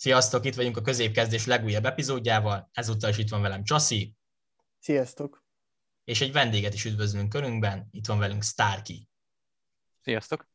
Sziasztok, 0.00 0.44
itt 0.44 0.54
vagyunk 0.54 0.76
a 0.76 0.80
középkezdés 0.80 1.46
legújabb 1.46 1.84
epizódjával. 1.84 2.68
Ezúttal 2.72 3.10
is 3.10 3.18
itt 3.18 3.28
van 3.28 3.42
velem 3.42 3.64
Csaszi. 3.64 4.14
Sziasztok. 4.78 5.44
És 6.04 6.20
egy 6.20 6.32
vendéget 6.32 6.74
is 6.74 6.84
üdvözlünk 6.84 7.28
körünkben. 7.28 7.88
Itt 7.90 8.06
van 8.06 8.18
velünk 8.18 8.44
Starky. 8.44 9.08
Sziasztok. 10.02 10.48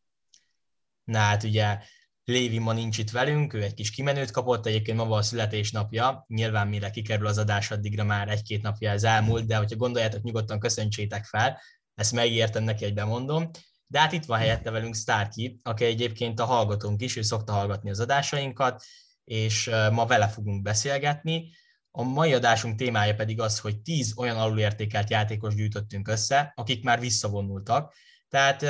Na 1.04 1.18
hát 1.18 1.44
ugye 1.44 1.80
Lévi 2.24 2.58
ma 2.58 2.74
nincs 2.74 2.98
itt 2.98 3.12
velünk, 3.12 3.54
ő 3.54 3.64
egy 3.64 3.74
kis 3.74 3.92
kimenőt 3.92 4.32
kapott, 4.32 4.66
egyébként 4.66 4.98
ma 4.98 5.06
van 5.06 5.18
a 5.18 5.22
születésnapja, 5.22 6.26
nyilván 6.28 6.68
mire 6.68 6.90
kikerül 6.90 7.28
az 7.28 7.38
adás, 7.38 7.72
addigra 7.72 8.04
már 8.04 8.30
egy-két 8.30 8.62
napja 8.62 8.92
ez 8.92 9.04
elmúlt, 9.04 9.46
de 9.46 9.58
hogyha 9.58 9.76
gondoljátok, 9.76 10.22
nyugodtan 10.22 10.60
köszöntsétek 10.60 11.26
fel, 11.26 11.62
ezt 11.96 12.12
megértem 12.12 12.64
neki, 12.64 12.84
hogy 12.84 12.94
bemondom. 12.94 13.50
De 13.88 14.00
hát 14.00 14.12
itt 14.12 14.26
van 14.26 14.40
helyette 14.40 14.72
velünk 14.72 14.96
Starky, 14.96 15.60
aki 15.64 15.86
egyébként 15.86 16.40
a 16.40 16.46
hallgatónk 16.46 17.02
is, 17.02 17.16
ő 17.16 17.22
szokta 17.22 17.54
hallgatni 17.54 17.90
az 17.90 18.00
adásainkat, 18.00 18.84
és 19.24 19.70
ma 19.92 20.06
vele 20.06 20.28
fogunk 20.28 20.62
beszélgetni. 20.62 21.52
A 21.92 22.04
mai 22.04 22.34
adásunk 22.34 22.78
témája 22.78 23.16
pedig 23.16 23.40
az, 23.40 23.60
hogy 23.60 23.82
10 23.82 24.14
olyan 24.18 24.38
alulértékelt 24.38 25.10
játékos 25.10 25.56
gyűjtöttünk 25.56 26.08
össze, 26.08 26.54
akik 26.56 26.84
már 26.84 27.00
visszavonultak. 27.00 27.94
Tehát 28.30 28.64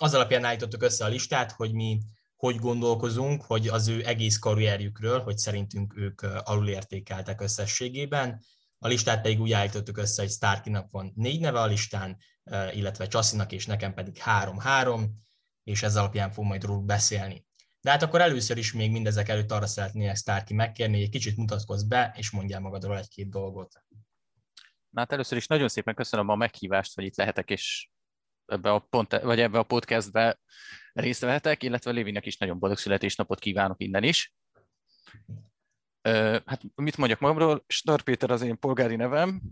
az 0.00 0.14
alapján 0.14 0.44
állítottuk 0.44 0.82
össze 0.82 1.04
a 1.04 1.08
listát, 1.08 1.52
hogy 1.52 1.72
mi 1.72 1.98
hogy 2.36 2.56
gondolkozunk, 2.56 3.42
hogy 3.42 3.68
az 3.68 3.88
ő 3.88 4.06
egész 4.06 4.38
karrierjükről, 4.38 5.22
hogy 5.22 5.38
szerintünk 5.38 5.96
ők 5.96 6.22
alulértékeltek 6.22 7.40
összességében. 7.40 8.44
A 8.78 8.88
listát 8.88 9.22
pedig 9.22 9.40
úgy 9.40 9.52
állítottuk 9.52 9.96
össze, 9.96 10.22
hogy 10.22 10.30
Starkinak 10.30 10.90
van 10.90 11.12
négy 11.14 11.40
neve 11.40 11.60
a 11.60 11.66
listán, 11.66 12.16
illetve 12.72 13.06
Csasszinak 13.06 13.52
és 13.52 13.66
nekem 13.66 13.94
pedig 13.94 14.18
három-három, 14.18 15.22
és 15.64 15.82
ez 15.82 15.96
alapján 15.96 16.30
fog 16.30 16.44
majd 16.44 16.64
róluk 16.64 16.84
beszélni. 16.84 17.46
De 17.80 17.90
hát 17.90 18.02
akkor 18.02 18.20
először 18.20 18.56
is 18.56 18.72
még 18.72 18.90
mindezek 18.90 19.28
előtt 19.28 19.50
arra 19.50 19.66
szeretnék 19.66 20.16
Starki 20.16 20.54
megkérni, 20.54 20.94
hogy 20.94 21.02
egy 21.02 21.10
kicsit 21.10 21.36
mutatkozz 21.36 21.82
be, 21.82 22.14
és 22.16 22.30
mondjál 22.30 22.60
magadról 22.60 22.98
egy-két 22.98 23.28
dolgot. 23.28 23.82
Na 24.90 25.00
hát 25.00 25.12
először 25.12 25.38
is 25.38 25.46
nagyon 25.46 25.68
szépen 25.68 25.94
köszönöm 25.94 26.28
a 26.28 26.34
meghívást, 26.34 26.94
hogy 26.94 27.04
itt 27.04 27.16
lehetek, 27.16 27.50
és 27.50 27.88
ebbe 28.46 28.72
a, 28.72 28.78
pont, 28.78 29.20
vagy 29.20 29.40
ebbe 29.40 29.58
a 29.58 29.62
podcastbe 29.62 30.40
részt 30.92 31.20
vehetek, 31.20 31.62
illetve 31.62 31.90
Lévinek 31.90 32.26
is 32.26 32.36
nagyon 32.36 32.58
boldog 32.58 32.78
születésnapot 32.78 33.38
kívánok 33.38 33.82
innen 33.82 34.02
is. 34.02 34.34
Hát 36.44 36.60
mit 36.74 36.96
mondjak 36.96 37.20
magamról? 37.20 37.64
Star 37.66 38.02
Péter 38.02 38.30
az 38.30 38.42
én 38.42 38.58
polgári 38.58 38.96
nevem, 38.96 39.42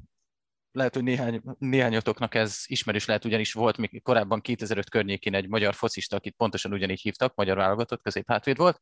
lehet, 0.76 0.94
hogy 0.94 1.02
néhány, 1.02 1.42
néhányatoknak 1.58 2.34
ez 2.34 2.62
ismerős 2.66 3.04
lehet, 3.04 3.24
ugyanis 3.24 3.52
volt 3.52 3.76
még 3.76 4.02
korábban 4.02 4.40
2005 4.40 4.90
környékén 4.90 5.34
egy 5.34 5.48
magyar 5.48 5.74
focista, 5.74 6.16
akit 6.16 6.34
pontosan 6.36 6.72
ugyanígy 6.72 7.00
hívtak, 7.00 7.34
magyar 7.34 7.56
válogatott 7.56 8.02
közép 8.02 8.28
hátvéd 8.28 8.56
volt. 8.56 8.80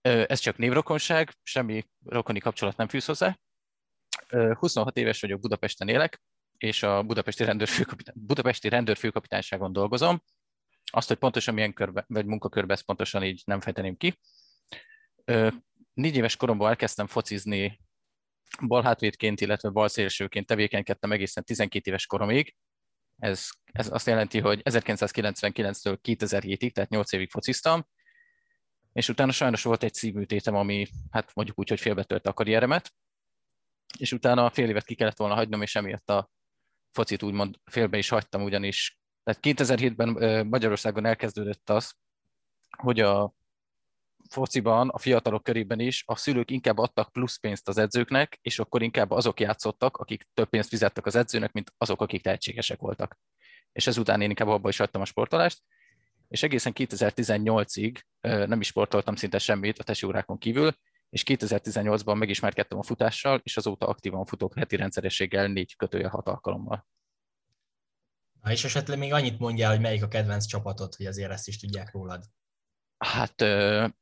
Ez 0.00 0.38
csak 0.38 0.56
névrokonság, 0.56 1.34
semmi 1.42 1.88
rokoni 2.04 2.38
kapcsolat 2.38 2.76
nem 2.76 2.88
fűz 2.88 3.04
hozzá. 3.04 3.38
26 4.28 4.96
éves 4.96 5.20
vagyok, 5.20 5.40
Budapesten 5.40 5.88
élek, 5.88 6.22
és 6.58 6.82
a 6.82 7.02
Budapesti, 7.02 7.44
rendőrfőkapitány, 7.44 8.14
Budapesti 8.18 8.68
rendőrfőkapitányságon 8.68 9.72
dolgozom. 9.72 10.22
Azt, 10.92 11.08
hogy 11.08 11.16
pontosan 11.16 11.54
milyen 11.54 11.72
körbe, 11.72 12.04
vagy 12.08 12.26
munkakörbe, 12.26 12.72
ezt 12.72 12.84
pontosan 12.84 13.24
így 13.24 13.42
nem 13.44 13.60
fejteném 13.60 13.96
ki. 13.96 14.18
Négy 15.94 16.16
éves 16.16 16.36
koromban 16.36 16.68
elkezdtem 16.68 17.06
focizni 17.06 17.80
balhátvédként, 18.66 19.40
illetve 19.40 19.68
balszélsőként 19.68 20.46
tevékenykedtem 20.46 21.12
egészen 21.12 21.44
12 21.44 21.90
éves 21.90 22.06
koromig. 22.06 22.54
Ez, 23.18 23.48
ez 23.64 23.92
azt 23.92 24.06
jelenti, 24.06 24.40
hogy 24.40 24.60
1999-től 24.64 25.98
2007-ig, 26.02 26.72
tehát 26.72 26.90
8 26.90 27.12
évig 27.12 27.30
fociztam, 27.30 27.86
és 28.92 29.08
utána 29.08 29.32
sajnos 29.32 29.62
volt 29.62 29.82
egy 29.82 29.94
szívműtétem, 29.94 30.54
ami 30.54 30.86
hát 31.10 31.34
mondjuk 31.34 31.58
úgy, 31.58 31.68
hogy 31.68 31.80
félbetörte 31.80 32.28
a 32.28 32.32
karrieremet, 32.32 32.92
és 33.98 34.12
utána 34.12 34.50
fél 34.50 34.68
évet 34.68 34.84
ki 34.84 34.94
kellett 34.94 35.16
volna 35.16 35.34
hagynom, 35.34 35.62
és 35.62 35.74
emiatt 35.74 36.10
a 36.10 36.30
focit 36.90 37.22
úgymond 37.22 37.56
félbe 37.64 37.98
is 37.98 38.08
hagytam, 38.08 38.42
ugyanis 38.42 39.00
tehát 39.24 39.40
2007-ben 39.42 40.46
Magyarországon 40.46 41.04
elkezdődött 41.04 41.70
az, 41.70 41.94
hogy 42.76 43.00
a 43.00 43.34
fociban, 44.32 44.88
a 44.88 44.98
fiatalok 44.98 45.42
körében 45.42 45.80
is 45.80 46.04
a 46.06 46.16
szülők 46.16 46.50
inkább 46.50 46.78
adtak 46.78 47.12
plusz 47.12 47.36
pénzt 47.36 47.68
az 47.68 47.78
edzőknek, 47.78 48.38
és 48.42 48.58
akkor 48.58 48.82
inkább 48.82 49.10
azok 49.10 49.40
játszottak, 49.40 49.96
akik 49.96 50.28
több 50.34 50.48
pénzt 50.48 50.68
fizettek 50.68 51.06
az 51.06 51.14
edzőnek, 51.14 51.52
mint 51.52 51.72
azok, 51.78 52.00
akik 52.00 52.22
tehetségesek 52.22 52.78
voltak. 52.78 53.18
És 53.72 53.86
ezután 53.86 54.20
én 54.20 54.28
inkább 54.28 54.48
abba 54.48 54.68
is 54.68 54.76
hagytam 54.76 55.00
a 55.00 55.04
sportolást, 55.04 55.62
és 56.28 56.42
egészen 56.42 56.72
2018-ig 56.76 58.00
nem 58.20 58.60
is 58.60 58.66
sportoltam 58.66 59.16
szinte 59.16 59.38
semmit 59.38 59.78
a 59.78 59.82
tesi 59.82 60.06
órákon 60.06 60.38
kívül, 60.38 60.76
és 61.10 61.22
2018-ban 61.26 62.18
megismerkedtem 62.18 62.78
a 62.78 62.82
futással, 62.82 63.40
és 63.42 63.56
azóta 63.56 63.86
aktívan 63.86 64.24
futok 64.24 64.58
heti 64.58 64.76
rendszerességgel 64.76 65.46
négy 65.46 65.76
kötője 65.76 66.08
hat 66.08 66.28
alkalommal. 66.28 66.86
Na 68.42 68.52
és 68.52 68.64
esetleg 68.64 68.98
még 68.98 69.12
annyit 69.12 69.38
mondjál, 69.38 69.70
hogy 69.70 69.80
melyik 69.80 70.02
a 70.02 70.08
kedvenc 70.08 70.44
csapatod, 70.44 70.94
hogy 70.94 71.06
azért 71.06 71.30
ezt 71.30 71.48
is 71.48 71.58
tudják 71.58 71.92
rólad. 71.92 72.24
Hát 73.04 73.44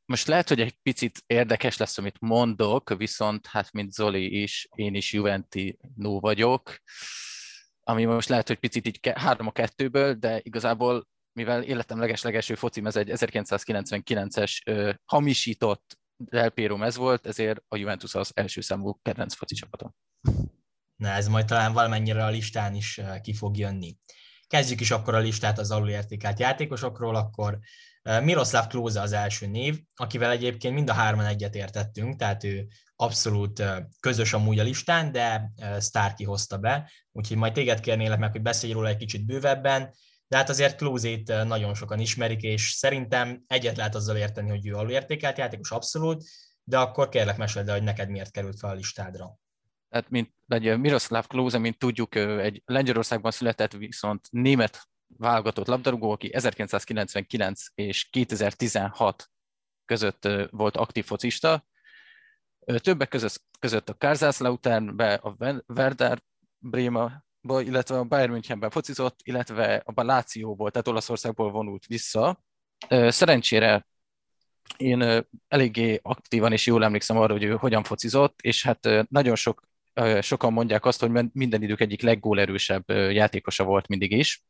most 0.05 0.27
lehet, 0.27 0.49
hogy 0.49 0.61
egy 0.61 0.77
picit 0.83 1.23
érdekes 1.27 1.77
lesz, 1.77 1.99
amit 1.99 2.21
mondok, 2.21 2.95
viszont 2.97 3.47
hát 3.47 3.73
mint 3.73 3.93
Zoli 3.93 4.43
is, 4.43 4.69
én 4.75 4.95
is 4.95 5.13
Juventino 5.13 6.21
vagyok, 6.21 6.79
ami 7.81 8.05
most 8.05 8.29
lehet, 8.29 8.49
hogy 8.49 8.59
picit 8.59 8.87
így 8.87 9.13
három 9.15 9.47
a 9.47 9.53
kettőből, 9.53 10.15
de 10.15 10.41
igazából 10.43 11.09
mivel 11.33 11.63
életem 11.63 11.99
legeslegelső 11.99 12.55
focim, 12.55 12.87
ez 12.87 12.97
egy 12.97 13.11
1999-es 13.13 14.59
ö, 14.65 14.93
hamisított 15.05 15.99
Del 16.17 16.51
Piero 16.51 16.77
mez 16.77 16.97
volt, 16.97 17.27
ezért 17.27 17.63
a 17.69 17.77
Juventus 17.77 18.15
az 18.15 18.31
első 18.35 18.61
számú 18.61 18.99
kedvenc 19.03 19.35
foci 19.35 19.55
csapatom. 19.55 19.95
Na 20.97 21.09
ez 21.09 21.29
majd 21.29 21.47
talán 21.47 21.73
valamennyire 21.73 22.25
a 22.25 22.31
listán 22.31 22.75
is 22.75 23.01
ki 23.23 23.35
fog 23.35 23.57
jönni. 23.57 23.97
Kezdjük 24.47 24.81
is 24.81 24.91
akkor 24.91 25.15
a 25.15 25.19
listát 25.19 25.59
az 25.59 25.71
alulértékelt 25.71 26.39
játékosokról, 26.39 27.15
akkor 27.15 27.59
Miroslav 28.23 28.67
Klose 28.67 29.01
az 29.01 29.13
első 29.13 29.47
név, 29.47 29.81
akivel 29.95 30.31
egyébként 30.31 30.75
mind 30.75 30.89
a 30.91 30.93
hárman 30.93 31.25
egyetértettünk, 31.25 32.17
tehát 32.17 32.45
ő 32.45 32.67
abszolút 32.97 33.63
közös 34.01 34.33
amúgy 34.33 34.59
a 34.59 34.63
listán, 34.63 35.13
de 35.13 35.53
Starky 35.81 36.25
hozta 36.25 36.59
be, 36.59 36.91
úgyhogy 37.13 37.37
majd 37.37 37.53
téged 37.53 37.81
kérnélek 37.81 38.19
meg, 38.19 38.31
hogy 38.31 38.43
beszélj 38.43 38.73
róla 38.73 38.89
egy 38.89 38.97
kicsit 38.97 39.27
bővebben, 39.27 39.95
de 40.29 40.37
hát 40.37 40.49
azért 40.49 40.77
Klózét 40.77 41.45
nagyon 41.45 41.75
sokan 41.75 42.01
ismerik, 42.01 42.43
és 42.43 42.71
szerintem 42.71 43.43
egyet 43.47 43.77
lehet 43.77 43.95
azzal 43.95 44.17
érteni, 44.17 44.49
hogy 44.49 44.67
ő 44.67 44.75
alulértékelt 44.75 45.39
játékos 45.39 45.71
abszolút, 45.71 46.25
de 46.65 46.79
akkor 46.79 47.09
kérlek 47.09 47.37
meséld 47.37 47.69
el, 47.69 47.75
hogy 47.75 47.85
neked 47.85 48.09
miért 48.09 48.31
került 48.31 48.59
fel 48.59 48.71
a 48.71 48.75
listádra. 48.75 49.39
Tehát, 49.89 50.11
mint 50.11 50.33
Miroslav 50.77 51.27
Klose, 51.27 51.59
mint 51.59 51.79
tudjuk, 51.79 52.15
egy 52.15 52.63
Lengyelországban 52.65 53.31
született, 53.31 53.73
viszont 53.73 54.27
német 54.31 54.89
válogatott 55.17 55.67
labdarúgó, 55.67 56.11
aki 56.11 56.35
1999 56.35 57.65
és 57.75 58.09
2016 58.11 59.31
között 59.85 60.29
volt 60.51 60.77
aktív 60.77 61.05
focista. 61.05 61.65
Többek 62.77 63.09
között, 63.09 63.43
között 63.59 63.89
a 63.89 63.95
Kaiserslauternbe, 63.95 65.15
a 65.15 65.63
Werder 65.67 66.23
Brema, 66.59 67.25
illetve 67.49 67.99
a 67.99 68.05
Bayern 68.05 68.33
Münchenben 68.33 68.71
focizott, 68.71 69.21
illetve 69.23 69.83
a 69.85 70.03
Lációból, 70.03 70.71
tehát 70.71 70.89
Olaszországból 70.89 71.51
vonult 71.51 71.87
vissza. 71.87 72.43
Szerencsére 72.89 73.87
én 74.77 75.27
eléggé 75.49 76.01
aktívan 76.03 76.53
és 76.53 76.67
jól 76.67 76.85
emlékszem 76.85 77.17
arra, 77.17 77.33
hogy 77.33 77.45
ő 77.45 77.55
hogyan 77.57 77.83
focizott, 77.83 78.41
és 78.41 78.63
hát 78.63 78.89
nagyon 79.09 79.35
sok, 79.35 79.69
sokan 80.21 80.53
mondják 80.53 80.85
azt, 80.85 81.01
hogy 81.01 81.11
minden 81.33 81.63
idők 81.63 81.81
egyik 81.81 82.03
leggólerősebb 82.03 82.91
játékosa 82.91 83.65
volt 83.65 83.89
mindig 83.89 84.13
is 84.13 84.45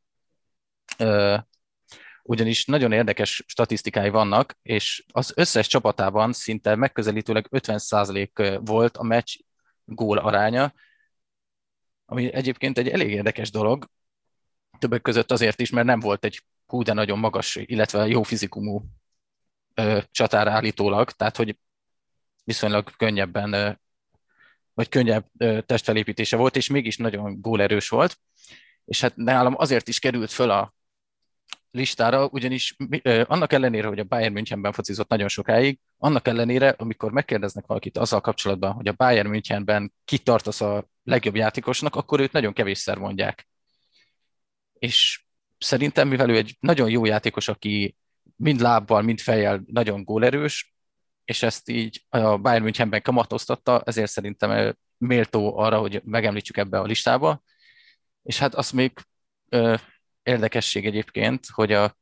ugyanis 2.23 2.65
nagyon 2.65 2.93
érdekes 2.93 3.45
statisztikái 3.47 4.11
vannak, 4.11 4.57
és 4.63 5.05
az 5.13 5.33
összes 5.37 5.67
csapatában 5.67 6.33
szinte 6.33 6.75
megközelítőleg 6.75 7.47
50% 7.51 8.61
volt 8.65 8.97
a 8.97 9.03
meccs 9.03 9.37
gól 9.85 10.19
aránya, 10.19 10.73
ami 12.05 12.33
egyébként 12.33 12.79
egy 12.79 12.89
elég 12.89 13.11
érdekes 13.11 13.51
dolog, 13.51 13.89
többek 14.79 15.03
között 15.03 15.31
azért 15.31 15.61
is, 15.61 15.71
mert 15.71 15.87
nem 15.87 16.01
volt 16.01 16.25
egy 16.25 16.43
hú, 16.67 16.83
de 16.83 16.93
nagyon 16.93 17.19
magas, 17.19 17.57
illetve 17.57 18.07
jó 18.07 18.23
fizikumú 18.23 18.85
ö, 19.75 19.99
csatára 20.11 20.51
állítólag, 20.51 21.11
tehát 21.11 21.37
hogy 21.37 21.59
viszonylag 22.45 22.97
könnyebben, 22.97 23.53
ö, 23.53 23.71
vagy 24.75 24.89
könnyebb 24.89 25.27
ö, 25.39 25.61
testfelépítése 25.67 26.37
volt, 26.37 26.57
és 26.57 26.69
mégis 26.69 26.97
nagyon 26.97 27.41
gólerős 27.41 27.89
volt, 27.89 28.19
és 28.85 29.01
hát 29.01 29.17
nálam 29.17 29.55
azért 29.57 29.89
is 29.89 29.99
került 29.99 30.31
föl 30.31 30.51
a 30.51 30.75
listára, 31.71 32.29
ugyanis 32.33 32.77
annak 33.25 33.53
ellenére, 33.53 33.87
hogy 33.87 33.99
a 33.99 34.05
Bayern 34.05 34.33
Münchenben 34.33 34.73
focizott 34.73 35.09
nagyon 35.09 35.29
sokáig, 35.29 35.79
annak 35.99 36.29
ellenére, 36.29 36.69
amikor 36.69 37.13
megkérdeznek 37.13 37.67
valakit 37.67 37.99
azzal 37.99 38.21
kapcsolatban, 38.21 38.73
hogy 38.73 38.89
a 38.89 38.93
Bayern 38.93 39.29
Münchenben 39.29 39.93
kitartasz 40.05 40.61
a 40.61 40.89
legjobb 41.05 41.37
játékosnak, 41.37 41.97
akkor 41.97 42.21
őt 42.21 42.33
nagyon 42.33 42.53
kevésszer 42.53 42.99
mondják. 42.99 43.49
És 44.79 45.25
szerintem, 45.59 46.09
mivel 46.09 46.31
ő 46.31 46.37
egy 46.37 46.57
nagyon 46.61 46.91
jó 46.91 47.05
játékos, 47.05 47.49
aki 47.49 47.97
mind 48.37 48.61
lábbal, 48.61 49.03
mind 49.03 49.21
fejjel 49.21 49.63
nagyon 49.67 50.05
gólerős, 50.05 50.75
és 51.25 51.43
ezt 51.43 51.69
így 51.69 52.05
a 52.09 52.37
Bayern 52.37 52.63
Münchenben 52.63 53.03
kamatoztatta, 53.03 53.83
ezért 53.85 54.11
szerintem 54.11 54.77
méltó 54.99 55.59
arra, 55.59 55.79
hogy 55.79 56.03
megemlítsük 56.05 56.57
ebbe 56.57 56.79
a 56.79 56.85
listába. 56.85 57.43
És 58.23 58.39
hát 58.39 58.55
az 58.55 58.71
még 58.71 58.93
érdekesség 60.31 60.87
egyébként, 60.87 61.47
hogy 61.53 61.73
a 61.73 61.97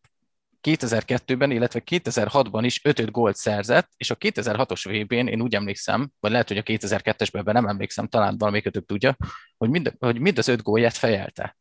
2002-ben, 0.63 1.51
illetve 1.51 1.83
2006-ban 1.91 2.61
is 2.63 2.85
5 2.85 3.11
gólt 3.11 3.37
szerzett, 3.37 3.91
és 3.97 4.11
a 4.11 4.17
2006-os 4.17 5.05
VB-n 5.05 5.27
én 5.27 5.43
úgy 5.43 5.55
emlékszem, 5.55 6.11
vagy 6.21 6.31
lehet, 6.31 6.49
hogy 6.49 6.59
a 6.59 6.63
2002-esben 6.63 7.53
nem 7.53 7.67
emlékszem, 7.67 8.07
talán 8.07 8.39
valamelyikötök 8.39 8.87
tudja, 8.87 9.17
hogy 9.57 9.71
mind, 9.71 9.93
hogy 9.99 10.21
mind 10.21 10.39
az 10.39 10.49
5 10.49 10.63
gólját 10.63 10.97
fejelte. 10.97 11.57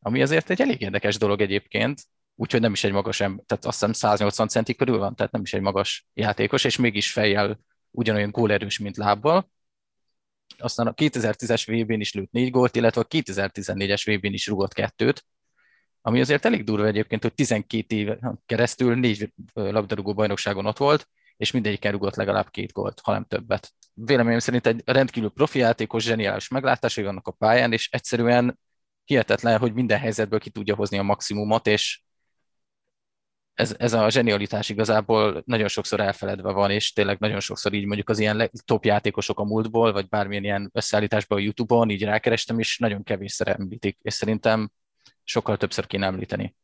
Ami 0.00 0.22
azért 0.22 0.50
egy 0.50 0.60
elég 0.60 0.80
érdekes 0.80 1.18
dolog 1.18 1.40
egyébként, 1.40 2.00
úgyhogy 2.34 2.60
nem 2.60 2.72
is 2.72 2.84
egy 2.84 2.92
magas 2.92 3.16
tehát 3.16 3.44
azt 3.46 3.62
hiszem 3.62 3.92
180 3.92 4.48
centi 4.48 4.74
körül 4.74 4.98
van, 4.98 5.14
tehát 5.14 5.32
nem 5.32 5.42
is 5.42 5.52
egy 5.52 5.60
magas 5.60 6.06
játékos, 6.14 6.64
és 6.64 6.76
mégis 6.76 7.12
fejjel 7.12 7.60
ugyanolyan 7.90 8.30
gólerős, 8.30 8.78
mint 8.78 8.96
lábbal. 8.96 9.50
Aztán 10.58 10.86
a 10.86 10.94
2010-es 10.94 11.62
VB-n 11.66 12.00
is 12.00 12.12
lőtt 12.12 12.30
4 12.30 12.50
gólt, 12.50 12.76
illetve 12.76 13.00
a 13.00 13.06
2014-es 13.06 14.02
VB-n 14.04 14.32
is 14.32 14.46
rugott 14.46 14.72
kettőt, 14.72 15.24
ami 16.02 16.20
azért 16.20 16.44
elég 16.44 16.64
durva 16.64 16.86
egyébként, 16.86 17.22
hogy 17.22 17.34
12 17.34 17.96
év 17.96 18.08
keresztül 18.46 18.94
négy 18.94 19.32
labdarúgó 19.54 20.14
bajnokságon 20.14 20.66
ott 20.66 20.78
volt, 20.78 21.08
és 21.36 21.50
mindegyiken 21.50 21.92
rugott 21.92 22.16
legalább 22.16 22.50
két 22.50 22.72
gólt, 22.72 23.00
ha 23.02 23.12
nem 23.12 23.24
többet. 23.24 23.72
Véleményem 23.94 24.38
szerint 24.38 24.66
egy 24.66 24.82
rendkívül 24.84 25.30
profi 25.30 25.58
játékos, 25.58 26.02
zseniális 26.02 26.48
meglátásai 26.48 27.04
vannak 27.04 27.26
a 27.26 27.30
pályán, 27.30 27.72
és 27.72 27.88
egyszerűen 27.90 28.58
hihetetlen, 29.04 29.58
hogy 29.58 29.72
minden 29.72 29.98
helyzetből 29.98 30.38
ki 30.38 30.50
tudja 30.50 30.74
hozni 30.74 30.98
a 30.98 31.02
maximumot, 31.02 31.66
és 31.66 32.02
ez, 33.54 33.74
ez 33.78 33.92
a 33.92 34.10
zsenialitás 34.10 34.68
igazából 34.68 35.42
nagyon 35.46 35.68
sokszor 35.68 36.00
elfeledve 36.00 36.52
van, 36.52 36.70
és 36.70 36.92
tényleg 36.92 37.18
nagyon 37.18 37.40
sokszor 37.40 37.72
így 37.72 37.84
mondjuk 37.84 38.08
az 38.08 38.18
ilyen 38.18 38.50
top 38.64 38.84
játékosok 38.84 39.38
a 39.38 39.44
múltból, 39.44 39.92
vagy 39.92 40.08
bármilyen 40.08 40.44
ilyen 40.44 40.70
összeállításban 40.72 41.38
a 41.38 41.42
Youtube-on, 41.42 41.90
így 41.90 42.04
rákerestem, 42.04 42.58
és 42.58 42.78
nagyon 42.78 43.02
kevésszer 43.02 43.48
említik, 43.48 43.98
és 44.02 44.14
szerintem 44.14 44.70
sokkal 45.30 45.56
többször 45.56 45.86
kéne 45.86 46.06
említeni. 46.06 46.54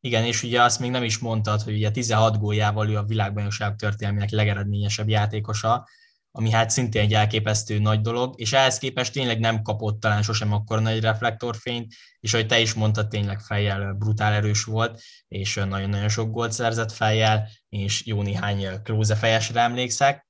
Igen, 0.00 0.24
és 0.24 0.42
ugye 0.42 0.62
azt 0.62 0.80
még 0.80 0.90
nem 0.90 1.02
is 1.02 1.18
mondtad, 1.18 1.62
hogy 1.62 1.74
ugye 1.74 1.90
16 1.90 2.38
góljával 2.38 2.88
ő 2.88 2.96
a 2.96 3.04
világbajnokság 3.04 3.76
történelmének 3.76 4.30
legeredményesebb 4.30 5.08
játékosa, 5.08 5.88
ami 6.30 6.50
hát 6.50 6.70
szintén 6.70 7.02
egy 7.02 7.14
elképesztő 7.14 7.78
nagy 7.78 8.00
dolog, 8.00 8.40
és 8.40 8.52
ehhez 8.52 8.78
képest 8.78 9.12
tényleg 9.12 9.40
nem 9.40 9.62
kapott 9.62 10.00
talán 10.00 10.22
sosem 10.22 10.52
akkor 10.52 10.82
nagy 10.82 11.00
reflektorfényt, 11.00 11.94
és 12.20 12.34
ahogy 12.34 12.46
te 12.46 12.60
is 12.60 12.74
mondtad, 12.74 13.08
tényleg 13.08 13.40
fejjel 13.40 13.92
brutál 13.92 14.32
erős 14.32 14.64
volt, 14.64 15.00
és 15.28 15.54
nagyon-nagyon 15.54 16.08
sok 16.08 16.30
gólt 16.30 16.52
szerzett 16.52 16.92
fejjel, 16.92 17.48
és 17.68 18.06
jó 18.06 18.22
néhány 18.22 18.82
klóze 18.82 19.14
fejesre 19.14 19.60
emlékszek. 19.60 20.28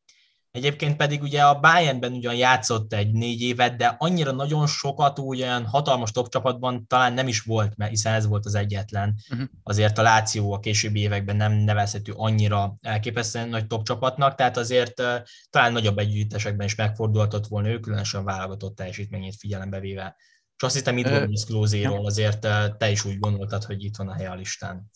Egyébként 0.50 0.96
pedig 0.96 1.22
ugye 1.22 1.42
a 1.42 1.60
Bayernben 1.60 2.12
ugyan 2.12 2.34
játszott 2.34 2.92
egy 2.92 3.12
négy 3.12 3.40
évet, 3.40 3.76
de 3.76 3.94
annyira 3.98 4.32
nagyon 4.32 4.66
sokat 4.66 5.18
úgy 5.18 5.42
olyan 5.42 5.66
hatalmas 5.66 6.10
top 6.10 6.28
csapatban 6.28 6.86
talán 6.86 7.12
nem 7.12 7.28
is 7.28 7.40
volt, 7.40 7.76
mert 7.76 7.90
hiszen 7.90 8.14
ez 8.14 8.26
volt 8.26 8.46
az 8.46 8.54
egyetlen. 8.54 9.14
Uh-huh. 9.30 9.48
Azért 9.62 9.98
a 9.98 10.02
Láció 10.02 10.52
a 10.52 10.60
későbbi 10.60 11.00
években 11.00 11.36
nem 11.36 11.52
nevezhető 11.52 12.12
annyira 12.16 12.76
elképesztően 12.80 13.48
nagy 13.48 13.66
top 13.66 13.84
csapatnak, 13.84 14.34
tehát 14.34 14.56
azért 14.56 15.00
uh, 15.00 15.06
talán 15.50 15.72
nagyobb 15.72 15.98
együttesekben 15.98 16.66
is 16.66 16.74
megfordulhatott 16.74 17.46
volna 17.46 17.68
ő, 17.68 17.78
különösen 17.78 18.24
válogatott 18.24 18.76
teljesítményét 18.76 19.36
figyelembe 19.38 19.80
véve. 19.80 20.16
És 20.56 20.62
azt 20.62 20.74
hiszem, 20.74 20.94
mit 20.94 21.08
gondolsz 21.08 21.44
Klózéról, 21.44 22.06
azért 22.06 22.40
te 22.78 22.90
is 22.90 23.04
úgy 23.04 23.18
gondoltad, 23.18 23.64
hogy 23.64 23.84
itt 23.84 23.96
van 23.96 24.08
a 24.08 24.14
hely 24.14 24.26
a 24.26 24.34
listán. 24.34 24.90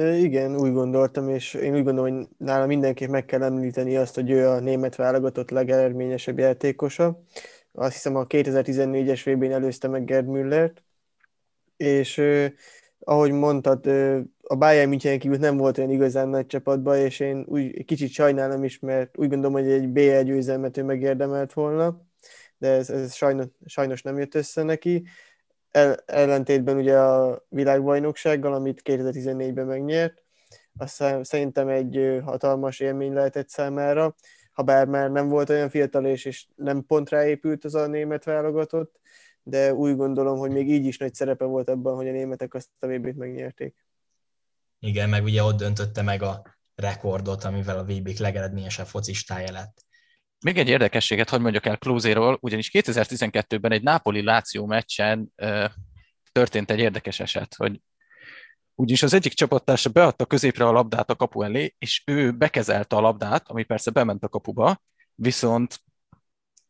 Igen, 0.00 0.56
úgy 0.56 0.72
gondoltam, 0.72 1.28
és 1.28 1.54
én 1.54 1.74
úgy 1.74 1.84
gondolom, 1.84 2.16
hogy 2.16 2.28
nála 2.36 2.66
mindenképp 2.66 3.08
meg 3.08 3.24
kell 3.24 3.42
említeni 3.42 3.96
azt, 3.96 4.14
hogy 4.14 4.30
ő 4.30 4.48
a 4.48 4.60
német 4.60 4.96
válogatott 4.96 5.50
legeredményesebb 5.50 6.38
játékosa. 6.38 7.22
Azt 7.72 7.92
hiszem 7.92 8.16
a 8.16 8.26
2014-es 8.26 9.20
VB-n 9.24 9.50
előzte 9.50 9.88
meg 9.88 10.04
Gerd 10.04 10.26
Müllert, 10.26 10.84
és 11.76 12.22
ahogy 12.98 13.32
mondtad, 13.32 13.86
a 14.42 14.54
Bayern 14.56 14.88
München 14.88 15.18
kívül 15.18 15.36
nem 15.36 15.56
volt 15.56 15.78
olyan 15.78 15.90
igazán 15.90 16.28
nagy 16.28 16.46
csapatban, 16.46 16.96
és 16.96 17.20
én 17.20 17.44
úgy 17.48 17.84
kicsit 17.84 18.10
sajnálom 18.10 18.64
is, 18.64 18.78
mert 18.78 19.18
úgy 19.18 19.28
gondolom, 19.28 19.52
hogy 19.52 19.70
egy 19.70 19.88
BL 19.88 20.20
győzelmet 20.22 20.76
ő 20.76 20.82
megérdemelt 20.82 21.52
volna, 21.52 22.02
de 22.58 22.68
ez, 22.68 22.90
ez 22.90 23.14
sajnos, 23.14 23.46
sajnos 23.64 24.02
nem 24.02 24.18
jött 24.18 24.34
össze 24.34 24.62
neki 24.62 25.04
ellentétben 26.06 26.76
ugye 26.76 26.98
a 26.98 27.44
világbajnoksággal, 27.48 28.54
amit 28.54 28.82
2014-ben 28.84 29.66
megnyert. 29.66 30.22
Aztán 30.76 31.24
szerintem 31.24 31.68
egy 31.68 32.20
hatalmas 32.24 32.80
élmény 32.80 33.12
lehetett 33.12 33.48
számára, 33.48 34.14
ha 34.52 34.62
bár 34.62 34.86
már 34.86 35.10
nem 35.10 35.28
volt 35.28 35.50
olyan 35.50 35.70
fiatal 35.70 36.06
és, 36.06 36.24
és 36.24 36.46
nem 36.56 36.86
pont 36.86 37.10
ráépült 37.10 37.64
az 37.64 37.74
a 37.74 37.86
német 37.86 38.24
válogatott, 38.24 39.00
de 39.42 39.74
úgy 39.74 39.96
gondolom, 39.96 40.38
hogy 40.38 40.50
még 40.50 40.70
így 40.70 40.86
is 40.86 40.98
nagy 40.98 41.14
szerepe 41.14 41.44
volt 41.44 41.68
abban, 41.68 41.94
hogy 41.94 42.08
a 42.08 42.12
németek 42.12 42.54
azt 42.54 42.68
a 42.78 42.86
vb 42.86 43.06
megnyerték. 43.16 43.86
Igen, 44.78 45.08
meg 45.08 45.24
ugye 45.24 45.42
ott 45.42 45.56
döntötte 45.56 46.02
meg 46.02 46.22
a 46.22 46.42
rekordot, 46.74 47.44
amivel 47.44 47.78
a 47.78 47.84
VB-k 47.84 48.18
legeredményesebb 48.18 48.86
focistája 48.86 49.52
lett. 49.52 49.84
Még 50.42 50.58
egy 50.58 50.68
érdekességet, 50.68 51.28
hogy 51.28 51.40
mondjak 51.40 51.66
el 51.66 51.78
Klózéról, 51.78 52.38
ugyanis 52.40 52.70
2012-ben 52.72 53.72
egy 53.72 53.82
Napoli-Láció 53.82 54.66
meccsen 54.66 55.32
ö, 55.36 55.64
történt 56.32 56.70
egy 56.70 56.78
érdekes 56.78 57.20
eset, 57.20 57.54
hogy 57.54 57.80
ugyanis 58.74 59.02
az 59.02 59.12
egyik 59.14 59.32
csapattársa 59.32 59.90
beadta 59.90 60.26
középre 60.26 60.66
a 60.66 60.72
labdát 60.72 61.10
a 61.10 61.16
kapu 61.16 61.42
elé, 61.42 61.74
és 61.78 62.02
ő 62.06 62.32
bekezelte 62.32 62.96
a 62.96 63.00
labdát, 63.00 63.48
ami 63.48 63.62
persze 63.62 63.90
bement 63.90 64.24
a 64.24 64.28
kapuba, 64.28 64.82
viszont 65.14 65.80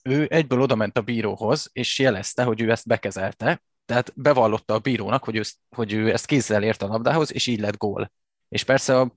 ő 0.02 0.26
egyből 0.30 0.60
odament 0.60 0.98
a 0.98 1.02
bíróhoz, 1.02 1.70
és 1.72 1.98
jelezte, 1.98 2.42
hogy 2.44 2.60
ő 2.60 2.70
ezt 2.70 2.86
bekezelte, 2.86 3.62
tehát 3.84 4.12
bevallotta 4.14 4.74
a 4.74 4.78
bírónak, 4.78 5.24
hogy 5.24 5.36
ő, 5.36 5.42
hogy 5.76 5.92
ő 5.92 6.12
ezt 6.12 6.26
kézzel 6.26 6.62
ért 6.62 6.82
a 6.82 6.86
labdához, 6.86 7.32
és 7.32 7.46
így 7.46 7.60
lett 7.60 7.76
gól. 7.76 8.12
És 8.48 8.64
persze 8.64 9.00
a 9.00 9.16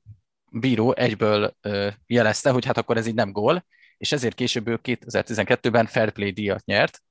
bíró 0.52 0.94
egyből 0.96 1.56
ö, 1.62 1.90
jelezte, 2.06 2.50
hogy 2.50 2.66
hát 2.66 2.78
akkor 2.78 2.98
ez 2.98 3.08
így 3.08 3.14
nem 3.14 3.32
gól, 3.32 3.66
és 3.98 4.12
ezért 4.12 4.36
később 4.36 4.68
ő 4.68 4.80
2012-ben 4.84 5.86
Fair 5.86 6.12
Play 6.12 6.32
díjat 6.32 6.66
nyert. 6.66 7.02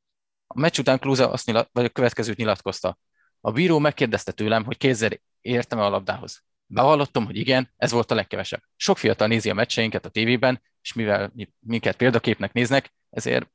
A 0.46 0.60
meccs 0.60 0.78
után 0.78 0.98
Kluza 0.98 1.30
azt 1.30 1.46
nyilat, 1.46 1.68
vagy 1.72 1.84
a 1.84 1.88
következőt 1.88 2.36
nyilatkozta. 2.36 2.98
A 3.40 3.52
bíró 3.52 3.78
megkérdezte 3.78 4.32
tőlem, 4.32 4.64
hogy 4.64 4.76
kézzel 4.76 5.10
értem-e 5.40 5.82
a 5.82 5.88
labdához. 5.88 6.44
Bevallottam, 6.66 7.24
hogy 7.24 7.36
igen, 7.36 7.72
ez 7.76 7.90
volt 7.90 8.10
a 8.10 8.14
legkevesebb. 8.14 8.62
Sok 8.76 8.98
fiatal 8.98 9.26
nézi 9.26 9.50
a 9.50 9.54
meccseinket 9.54 10.04
a 10.04 10.08
tévében, 10.08 10.62
és 10.82 10.92
mivel 10.92 11.32
minket 11.58 11.96
példaképnek 11.96 12.52
néznek, 12.52 12.94
ezért 13.10 13.50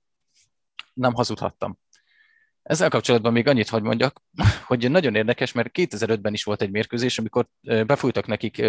nem 0.93 1.13
hazudhattam. 1.13 1.79
Ezzel 2.63 2.89
kapcsolatban 2.89 3.31
még 3.33 3.47
annyit 3.47 3.69
hagy 3.69 3.81
mondjak, 3.81 4.21
hogy 4.67 4.91
nagyon 4.91 5.15
érdekes, 5.15 5.51
mert 5.51 5.69
2005-ben 5.73 6.33
is 6.33 6.43
volt 6.43 6.61
egy 6.61 6.71
mérkőzés, 6.71 7.19
amikor 7.19 7.47
befújtak 7.61 8.27
nekik 8.27 8.61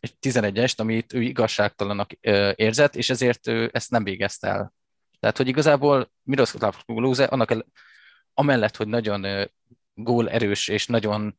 11-est, 0.00 0.80
amit 0.80 1.12
ő 1.12 1.22
igazságtalanak 1.22 2.12
érzett, 2.54 2.96
és 2.96 3.10
ezért 3.10 3.46
ő 3.46 3.70
ezt 3.72 3.90
nem 3.90 4.04
végezte 4.04 4.48
el. 4.48 4.72
Tehát, 5.20 5.36
hogy 5.36 5.48
igazából 5.48 6.10
Miroslav 6.22 6.84
Klose 6.84 7.24
annak 7.24 7.50
el, 7.50 7.66
amellett, 8.34 8.76
hogy 8.76 8.86
nagyon 8.86 9.50
gól 9.94 10.30
erős 10.30 10.68
és 10.68 10.86
nagyon 10.86 11.38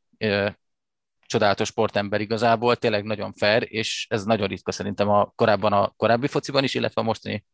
csodálatos 1.25 1.67
sportember 1.67 2.21
igazából, 2.21 2.75
tényleg 2.75 3.03
nagyon 3.03 3.33
fair, 3.33 3.65
és 3.67 4.05
ez 4.09 4.23
nagyon 4.23 4.47
ritka 4.47 4.71
szerintem 4.71 5.09
a 5.09 5.31
korábban 5.35 5.73
a 5.73 5.93
korábbi 5.97 6.27
fociban 6.27 6.63
is, 6.63 6.73
illetve 6.73 7.01
a 7.01 7.03
mostani 7.03 7.45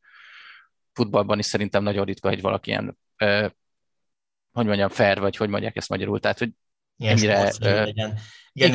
futballban 0.93 1.39
is 1.39 1.45
szerintem 1.45 1.83
nagyon 1.83 2.05
ritka, 2.05 2.27
hogy 2.29 2.41
valaki 2.41 2.69
ilyen, 2.69 2.97
ö, 3.17 3.47
hogy 4.51 4.65
mondjam, 4.65 4.89
fair, 4.89 5.19
vagy 5.19 5.35
hogy 5.35 5.49
mondják 5.49 5.75
ezt 5.75 5.89
magyarul, 5.89 6.19
tehát, 6.19 6.39
hogy 6.39 6.51
Ilyen 6.97 7.17
ennyire... 7.17 7.51
Ö. 7.61 7.85
Igen, 7.85 8.17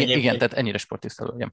igen, 0.00 0.18
igen, 0.18 0.38
tehát 0.38 0.52
ennyire 0.52 0.78
sportisztelő 0.78 1.30
legyen. 1.30 1.52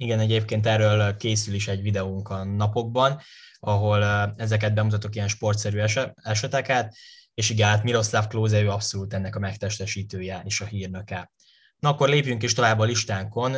Igen, 0.00 0.18
egyébként 0.18 0.66
erről 0.66 1.16
készül 1.16 1.54
is 1.54 1.68
egy 1.68 1.82
videónk 1.82 2.28
a 2.28 2.44
napokban, 2.44 3.20
ahol 3.60 4.04
ezeket 4.36 4.74
bemutatok 4.74 5.14
ilyen 5.14 5.28
sportszerű 5.28 5.78
eseteket, 6.14 6.94
és 7.34 7.50
igen, 7.50 7.68
hát 7.68 7.82
Miroslav 7.82 8.26
Klose 8.26 8.60
ő 8.60 8.70
abszolút 8.70 9.14
ennek 9.14 9.36
a 9.36 9.38
megtestesítője 9.38 10.42
és 10.44 10.60
a 10.60 10.64
hírnöke. 10.64 11.32
Na 11.78 11.88
akkor 11.88 12.08
lépjünk 12.08 12.42
is 12.42 12.52
tovább 12.52 12.78
a 12.78 12.84
listánkon, 12.84 13.56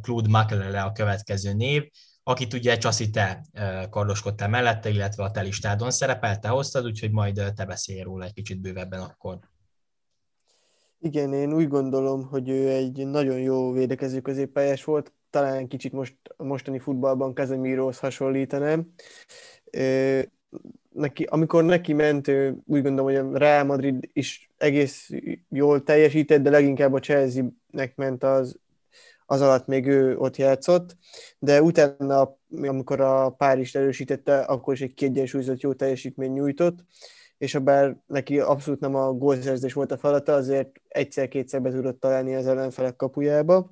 Claude 0.00 0.28
Makelele 0.28 0.82
a 0.82 0.92
következő 0.92 1.52
név, 1.52 1.90
akit 2.22 2.52
ugye 2.52 2.78
Csaszi 2.78 3.10
te 3.10 3.44
kardoskodtál 3.90 4.48
mellette, 4.48 4.88
illetve 4.88 5.22
a 5.24 5.30
te 5.30 5.40
listádon 5.40 5.90
szerepelt, 5.90 6.40
te 6.40 6.48
hoztad, 6.48 6.84
úgyhogy 6.84 7.10
majd 7.10 7.52
te 7.56 7.64
beszélj 7.64 8.00
róla 8.00 8.24
egy 8.24 8.32
kicsit 8.32 8.60
bővebben 8.60 9.00
akkor. 9.00 9.38
Igen, 10.98 11.32
én 11.32 11.52
úgy 11.52 11.68
gondolom, 11.68 12.26
hogy 12.26 12.48
ő 12.48 12.68
egy 12.68 13.06
nagyon 13.06 13.38
jó 13.38 13.72
védekező 13.72 14.20
középpályás 14.20 14.84
volt, 14.84 15.12
talán 15.30 15.68
kicsit 15.68 15.92
most 15.92 16.16
mostani 16.36 16.78
futballban 16.78 17.34
Kazemirohoz 17.34 17.98
hasonlítanám. 17.98 18.92
Neki, 20.90 21.24
amikor 21.24 21.64
neki 21.64 21.92
ment, 21.92 22.28
úgy 22.64 22.82
gondolom, 22.82 23.04
hogy 23.04 23.14
a 23.14 23.38
Real 23.38 23.64
Madrid 23.64 24.08
is 24.12 24.50
egész 24.56 25.10
jól 25.48 25.82
teljesített, 25.82 26.42
de 26.42 26.50
leginkább 26.50 26.92
a 26.92 26.98
Chelsea-nek 26.98 27.96
ment 27.96 28.24
az, 28.24 28.58
az 29.26 29.40
alatt 29.40 29.66
még 29.66 29.86
ő 29.86 30.16
ott 30.16 30.36
játszott, 30.36 30.96
de 31.38 31.62
utána 31.62 32.36
amikor 32.62 33.00
a 33.00 33.30
Párizs 33.30 33.74
erősítette, 33.74 34.40
akkor 34.40 34.74
is 34.74 34.80
egy 34.80 34.94
kiegyensúlyozott 34.94 35.60
jó 35.60 35.72
teljesítmény 35.72 36.32
nyújtott, 36.32 36.78
és 37.38 37.52
ha 37.52 37.60
bár 37.60 37.96
neki 38.06 38.40
abszolút 38.40 38.80
nem 38.80 38.94
a 38.94 39.12
gólszerzés 39.12 39.72
volt 39.72 39.92
a 39.92 39.98
feladata, 39.98 40.34
azért 40.34 40.70
egyszer-kétszer 40.88 41.62
be 41.62 41.70
tudott 41.70 42.00
találni 42.00 42.34
az 42.34 42.46
ellenfelek 42.46 42.96
kapujába, 42.96 43.70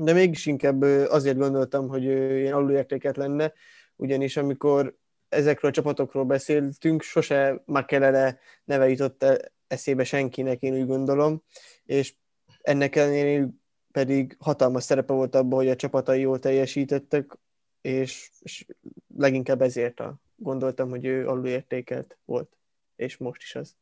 de 0.00 0.12
mégis 0.12 0.46
inkább 0.46 0.82
azért 0.82 1.38
gondoltam, 1.38 1.88
hogy 1.88 2.02
ilyen 2.02 2.54
alulértéket 2.54 3.16
lenne, 3.16 3.52
ugyanis 3.96 4.36
amikor 4.36 4.96
ezekről 5.28 5.70
a 5.70 5.74
csapatokról 5.74 6.24
beszéltünk, 6.24 7.02
sose 7.02 7.62
Makelele 7.64 8.38
neve 8.64 8.88
jutott 8.88 9.24
eszébe 9.66 10.04
senkinek, 10.04 10.62
én 10.62 10.74
úgy 10.74 10.86
gondolom, 10.86 11.42
és 11.84 12.14
ennek 12.60 12.96
ellenére 12.96 13.48
pedig 13.92 14.36
hatalmas 14.40 14.84
szerepe 14.84 15.12
volt 15.12 15.34
abban, 15.34 15.58
hogy 15.58 15.68
a 15.68 15.76
csapatai 15.76 16.20
jól 16.20 16.38
teljesítettek, 16.38 17.36
és, 17.80 18.30
és 18.40 18.66
leginkább 19.16 19.62
ezért 19.62 20.00
a, 20.00 20.20
gondoltam, 20.36 20.90
hogy 20.90 21.04
ő 21.04 21.28
alulértékelt 21.28 22.18
volt, 22.24 22.56
és 22.96 23.16
most 23.16 23.42
is 23.42 23.54
az. 23.54 23.76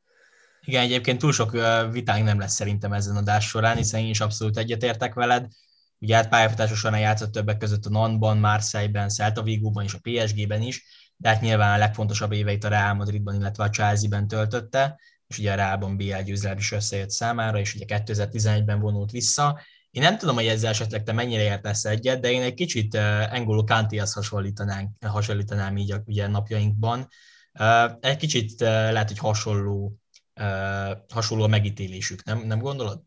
Igen, 0.64 0.82
egyébként 0.82 1.18
túl 1.18 1.32
sok 1.32 1.50
vitánk 1.92 2.24
nem 2.24 2.38
lesz 2.38 2.54
szerintem 2.54 2.92
ezen 2.92 3.16
a 3.16 3.18
adás 3.18 3.48
során, 3.48 3.76
hiszen 3.76 4.00
én 4.00 4.08
is 4.08 4.20
abszolút 4.20 4.58
egyetértek 4.58 5.14
veled. 5.14 5.48
Ugye 5.98 6.14
hát 6.14 6.28
pályafutása 6.28 6.74
során 6.74 7.00
játszott 7.00 7.32
többek 7.32 7.56
között 7.56 7.86
a 7.86 7.90
Nanban, 7.90 8.38
Marseille-ben, 8.38 9.08
Celta 9.08 9.42
Vigo-ban 9.42 9.84
és 9.84 9.94
a 9.94 9.98
PSG-ben 10.02 10.62
is, 10.62 10.84
de 11.16 11.28
hát 11.28 11.40
nyilván 11.40 11.74
a 11.74 11.78
legfontosabb 11.78 12.32
éveit 12.32 12.64
a 12.64 12.68
Real 12.68 12.94
Madridban, 12.94 13.34
illetve 13.34 13.64
a 13.64 13.70
Chelsea-ben 13.70 14.28
töltötte, 14.28 15.00
és 15.26 15.38
ugye 15.38 15.52
a 15.52 15.54
Reálban 15.54 15.96
BL 15.96 16.22
győzelem 16.24 16.56
is 16.58 16.72
összejött 16.72 17.10
számára, 17.10 17.58
és 17.58 17.74
ugye 17.74 17.84
2011-ben 17.88 18.80
vonult 18.80 19.10
vissza. 19.10 19.60
Én 19.90 20.02
nem 20.02 20.18
tudom, 20.18 20.34
hogy 20.34 20.46
ezzel 20.46 20.70
esetleg 20.70 21.02
te 21.02 21.12
mennyire 21.12 21.42
értesz 21.42 21.84
egyet, 21.84 22.20
de 22.20 22.30
én 22.30 22.42
egy 22.42 22.54
kicsit 22.54 22.94
Engolo 22.94 23.64
Kantihez 23.64 24.12
hasonlítanám, 24.12 24.90
hasonlítanám 25.06 25.76
így 25.76 25.92
a, 25.92 26.02
ugye 26.06 26.26
napjainkban. 26.26 27.08
Uh, 27.58 27.92
egy 28.00 28.16
kicsit 28.16 28.52
uh, 28.60 28.68
lehet, 28.68 29.08
hogy 29.08 29.18
hasonló, 29.18 29.98
hasonló 31.08 31.44
a 31.44 31.46
megítélésük, 31.46 32.24
nem, 32.24 32.38
nem 32.46 32.58
gondolod? 32.58 33.02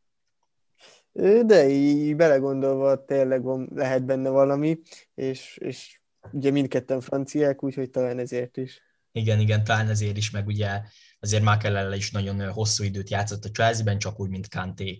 De 1.45 1.69
így 1.69 2.15
belegondolva 2.15 3.05
tényleg 3.05 3.43
van, 3.43 3.69
lehet 3.75 4.05
benne 4.05 4.29
valami, 4.29 4.79
és, 5.15 5.57
és 5.57 6.01
ugye 6.31 6.51
mindketten 6.51 7.01
franciák, 7.01 7.63
úgyhogy 7.63 7.89
talán 7.89 8.19
ezért 8.19 8.57
is. 8.57 8.81
Igen, 9.11 9.39
igen, 9.39 9.63
talán 9.63 9.89
ezért 9.89 10.17
is, 10.17 10.31
meg 10.31 10.47
ugye 10.47 10.81
azért 11.19 11.43
Makelele 11.43 11.95
is 11.95 12.11
nagyon 12.11 12.51
hosszú 12.51 12.83
időt 12.83 13.09
játszott 13.09 13.45
a 13.45 13.49
Chelsea-ben, 13.49 13.97
csak 13.97 14.19
úgy, 14.19 14.29
mint 14.29 14.49
Kanté. 14.49 14.99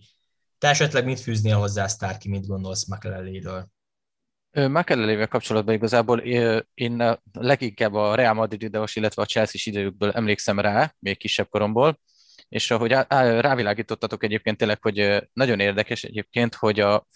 Te 0.58 0.68
esetleg 0.68 1.06
mit 1.06 1.20
fűznél 1.20 1.58
hozzá, 1.58 1.88
Starki, 1.88 2.30
mit 2.30 2.48
gondolsz 2.48 2.88
Makeleléről? 2.88 3.70
Makelelével 4.52 5.28
kapcsolatban 5.28 5.74
igazából 5.76 6.20
én 6.74 7.20
leginkább 7.32 7.94
a 7.94 8.16
Real 8.16 8.34
Madrid 8.34 8.62
ideos, 8.62 8.96
illetve 8.96 9.22
a 9.22 9.26
Chelsea 9.26 9.74
időkből 9.74 10.12
emlékszem 10.12 10.60
rá, 10.60 10.94
még 11.00 11.18
kisebb 11.18 11.50
koromból, 11.50 12.00
és 12.50 12.72
ahogy 12.72 12.92
rávilágítottatok 13.40 14.24
egyébként 14.24 14.58
tényleg, 14.58 14.82
hogy 14.82 15.28
nagyon 15.34 15.60
érdekes 15.60 16.04
egyébként, 16.04 16.56
hogy 16.56 16.80
a, 16.80 17.08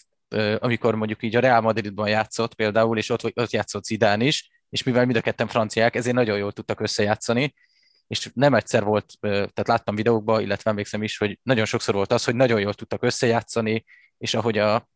amikor 0.57 0.95
mondjuk 0.95 1.23
így 1.23 1.35
a 1.35 1.39
Real 1.39 1.61
Madridban 1.61 2.07
játszott 2.07 2.53
például, 2.53 2.97
és 2.97 3.09
ott, 3.09 3.23
ott 3.23 3.51
játszott 3.51 3.83
Zidán 3.83 4.21
is, 4.21 4.49
és 4.69 4.83
mivel 4.83 5.05
mind 5.05 5.17
a 5.17 5.21
ketten 5.21 5.47
franciák, 5.47 5.95
ezért 5.95 6.15
nagyon 6.15 6.37
jól 6.37 6.51
tudtak 6.51 6.79
összejátszani, 6.79 7.53
és 8.07 8.29
nem 8.33 8.53
egyszer 8.53 8.83
volt, 8.83 9.13
tehát 9.19 9.67
láttam 9.67 9.95
videókban, 9.95 10.41
illetve 10.41 10.69
emlékszem 10.69 11.03
is, 11.03 11.17
hogy 11.17 11.39
nagyon 11.43 11.65
sokszor 11.65 11.93
volt 11.93 12.11
az, 12.11 12.23
hogy 12.23 12.35
nagyon 12.35 12.59
jól 12.59 12.73
tudtak 12.73 13.03
összejátszani, 13.03 13.85
és 14.17 14.33
ahogy 14.33 14.57
a 14.57 14.87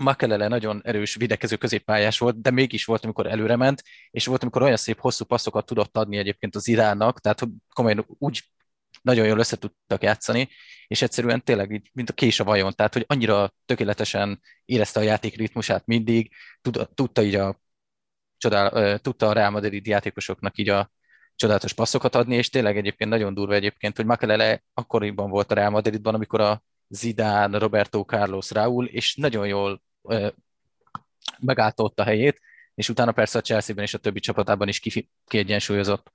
Makelele 0.00 0.48
nagyon 0.48 0.80
erős 0.84 1.14
videkező 1.14 1.56
középpályás 1.56 2.18
volt, 2.18 2.40
de 2.40 2.50
mégis 2.50 2.84
volt, 2.84 3.04
amikor 3.04 3.26
előre 3.26 3.56
ment, 3.56 3.82
és 4.10 4.26
volt, 4.26 4.42
amikor 4.42 4.62
olyan 4.62 4.76
szép 4.76 5.00
hosszú 5.00 5.24
passzokat 5.24 5.66
tudott 5.66 5.96
adni 5.96 6.16
egyébként 6.16 6.54
az 6.54 6.68
Iránnak, 6.68 7.20
tehát 7.20 7.42
komolyan 7.74 8.06
úgy 8.18 8.42
nagyon 9.00 9.26
jól 9.26 9.38
össze 9.38 9.56
tudtak 9.56 10.02
játszani, 10.02 10.48
és 10.86 11.02
egyszerűen 11.02 11.44
tényleg 11.44 11.70
így, 11.70 11.90
mint 11.92 12.10
a 12.10 12.12
kés 12.12 12.40
a 12.40 12.44
vajon, 12.44 12.72
tehát 12.74 12.92
hogy 12.92 13.04
annyira 13.06 13.54
tökéletesen 13.64 14.40
érezte 14.64 15.00
a 15.00 15.02
játék 15.02 15.36
ritmusát 15.36 15.86
mindig, 15.86 16.30
tudta, 16.60 16.84
tudta 16.84 17.22
így 17.22 17.34
a 17.34 17.60
csodál, 18.36 18.98
tudta 18.98 19.28
a 19.28 19.32
Real 19.32 19.50
Madrid 19.50 19.86
játékosoknak 19.86 20.58
így 20.58 20.68
a 20.68 20.90
csodálatos 21.34 21.72
passzokat 21.72 22.14
adni, 22.14 22.36
és 22.36 22.48
tényleg 22.48 22.76
egyébként 22.76 23.10
nagyon 23.10 23.34
durva 23.34 23.54
egyébként, 23.54 23.96
hogy 23.96 24.04
Makelele 24.04 24.62
akkoriban 24.74 25.30
volt 25.30 25.50
a 25.50 25.54
Real 25.54 25.70
Madridban, 25.70 26.14
amikor 26.14 26.40
a 26.40 26.62
Zidane, 26.88 27.58
Roberto 27.58 28.04
Carlos, 28.04 28.50
Raúl, 28.50 28.86
és 28.86 29.14
nagyon 29.14 29.46
jól 29.46 29.82
megállta 31.38 31.92
a 31.94 32.02
helyét, 32.02 32.40
és 32.74 32.88
utána 32.88 33.12
persze 33.12 33.38
a 33.38 33.42
Chelsea-ben 33.42 33.84
és 33.84 33.94
a 33.94 33.98
többi 33.98 34.20
csapatában 34.20 34.68
is 34.68 34.82
kiegyensúlyozott 35.26 36.10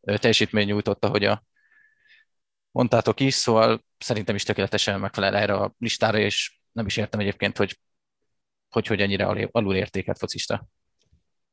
teljesítmény 0.00 0.66
nyújtotta, 0.66 1.08
hogy 1.08 1.24
a 1.24 1.44
mondtátok 2.70 3.20
is, 3.20 3.34
szóval 3.34 3.84
szerintem 3.98 4.34
is 4.34 4.42
tökéletesen 4.42 5.00
megfelel 5.00 5.36
erre 5.36 5.54
a 5.54 5.74
listára, 5.78 6.18
és 6.18 6.58
nem 6.72 6.86
is 6.86 6.96
értem 6.96 7.20
egyébként, 7.20 7.56
hogy 7.56 7.78
hogy, 8.70 8.86
hogy 8.86 9.00
ennyire 9.00 9.48
alul 9.50 9.74
értéket 9.74 10.18
focista. 10.18 10.68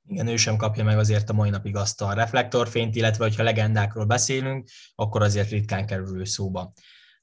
Igen, 0.07 0.27
ő 0.27 0.35
sem 0.35 0.57
kapja 0.57 0.83
meg 0.83 0.97
azért 0.97 1.29
a 1.29 1.33
mai 1.33 1.49
napig 1.49 1.75
azt 1.75 2.01
a 2.01 2.13
reflektorfényt, 2.13 2.95
illetve 2.95 3.23
hogyha 3.23 3.43
legendákról 3.43 4.05
beszélünk, 4.05 4.67
akkor 4.95 5.21
azért 5.21 5.49
ritkán 5.49 5.85
kerül 5.85 6.25
szóba. 6.25 6.73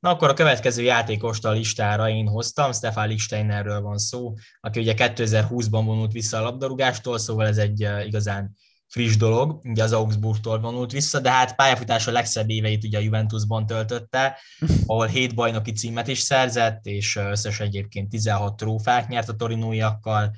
Na 0.00 0.10
akkor 0.10 0.28
a 0.28 0.34
következő 0.34 0.82
játékost 0.82 1.44
a 1.44 1.50
listára 1.50 2.08
én 2.08 2.26
hoztam, 2.26 2.72
Stefan 2.72 3.08
Lichteinerről 3.08 3.80
van 3.80 3.98
szó, 3.98 4.34
aki 4.60 4.80
ugye 4.80 4.94
2020-ban 4.96 5.82
vonult 5.84 6.12
vissza 6.12 6.38
a 6.38 6.42
labdarúgástól, 6.42 7.18
szóval 7.18 7.46
ez 7.46 7.58
egy 7.58 7.88
igazán 8.06 8.56
friss 8.94 9.16
dolog, 9.16 9.60
ugye 9.64 9.82
az 9.82 9.92
Augsburgtól 9.92 10.60
vonult 10.60 10.92
vissza, 10.92 11.20
de 11.20 11.30
hát 11.30 11.54
pályafutása 11.54 12.10
legszebb 12.10 12.50
éveit 12.50 12.84
ugye 12.84 12.98
a 12.98 13.00
Juventusban 13.00 13.66
töltötte, 13.66 14.38
ahol 14.86 15.06
hét 15.06 15.34
bajnoki 15.34 15.72
címet 15.72 16.08
is 16.08 16.18
szerzett, 16.18 16.86
és 16.86 17.16
összesen 17.16 17.66
egyébként 17.66 18.08
16 18.08 18.56
trófát 18.56 19.08
nyert 19.08 19.28
a 19.28 19.36
torinóiakkal, 19.36 20.30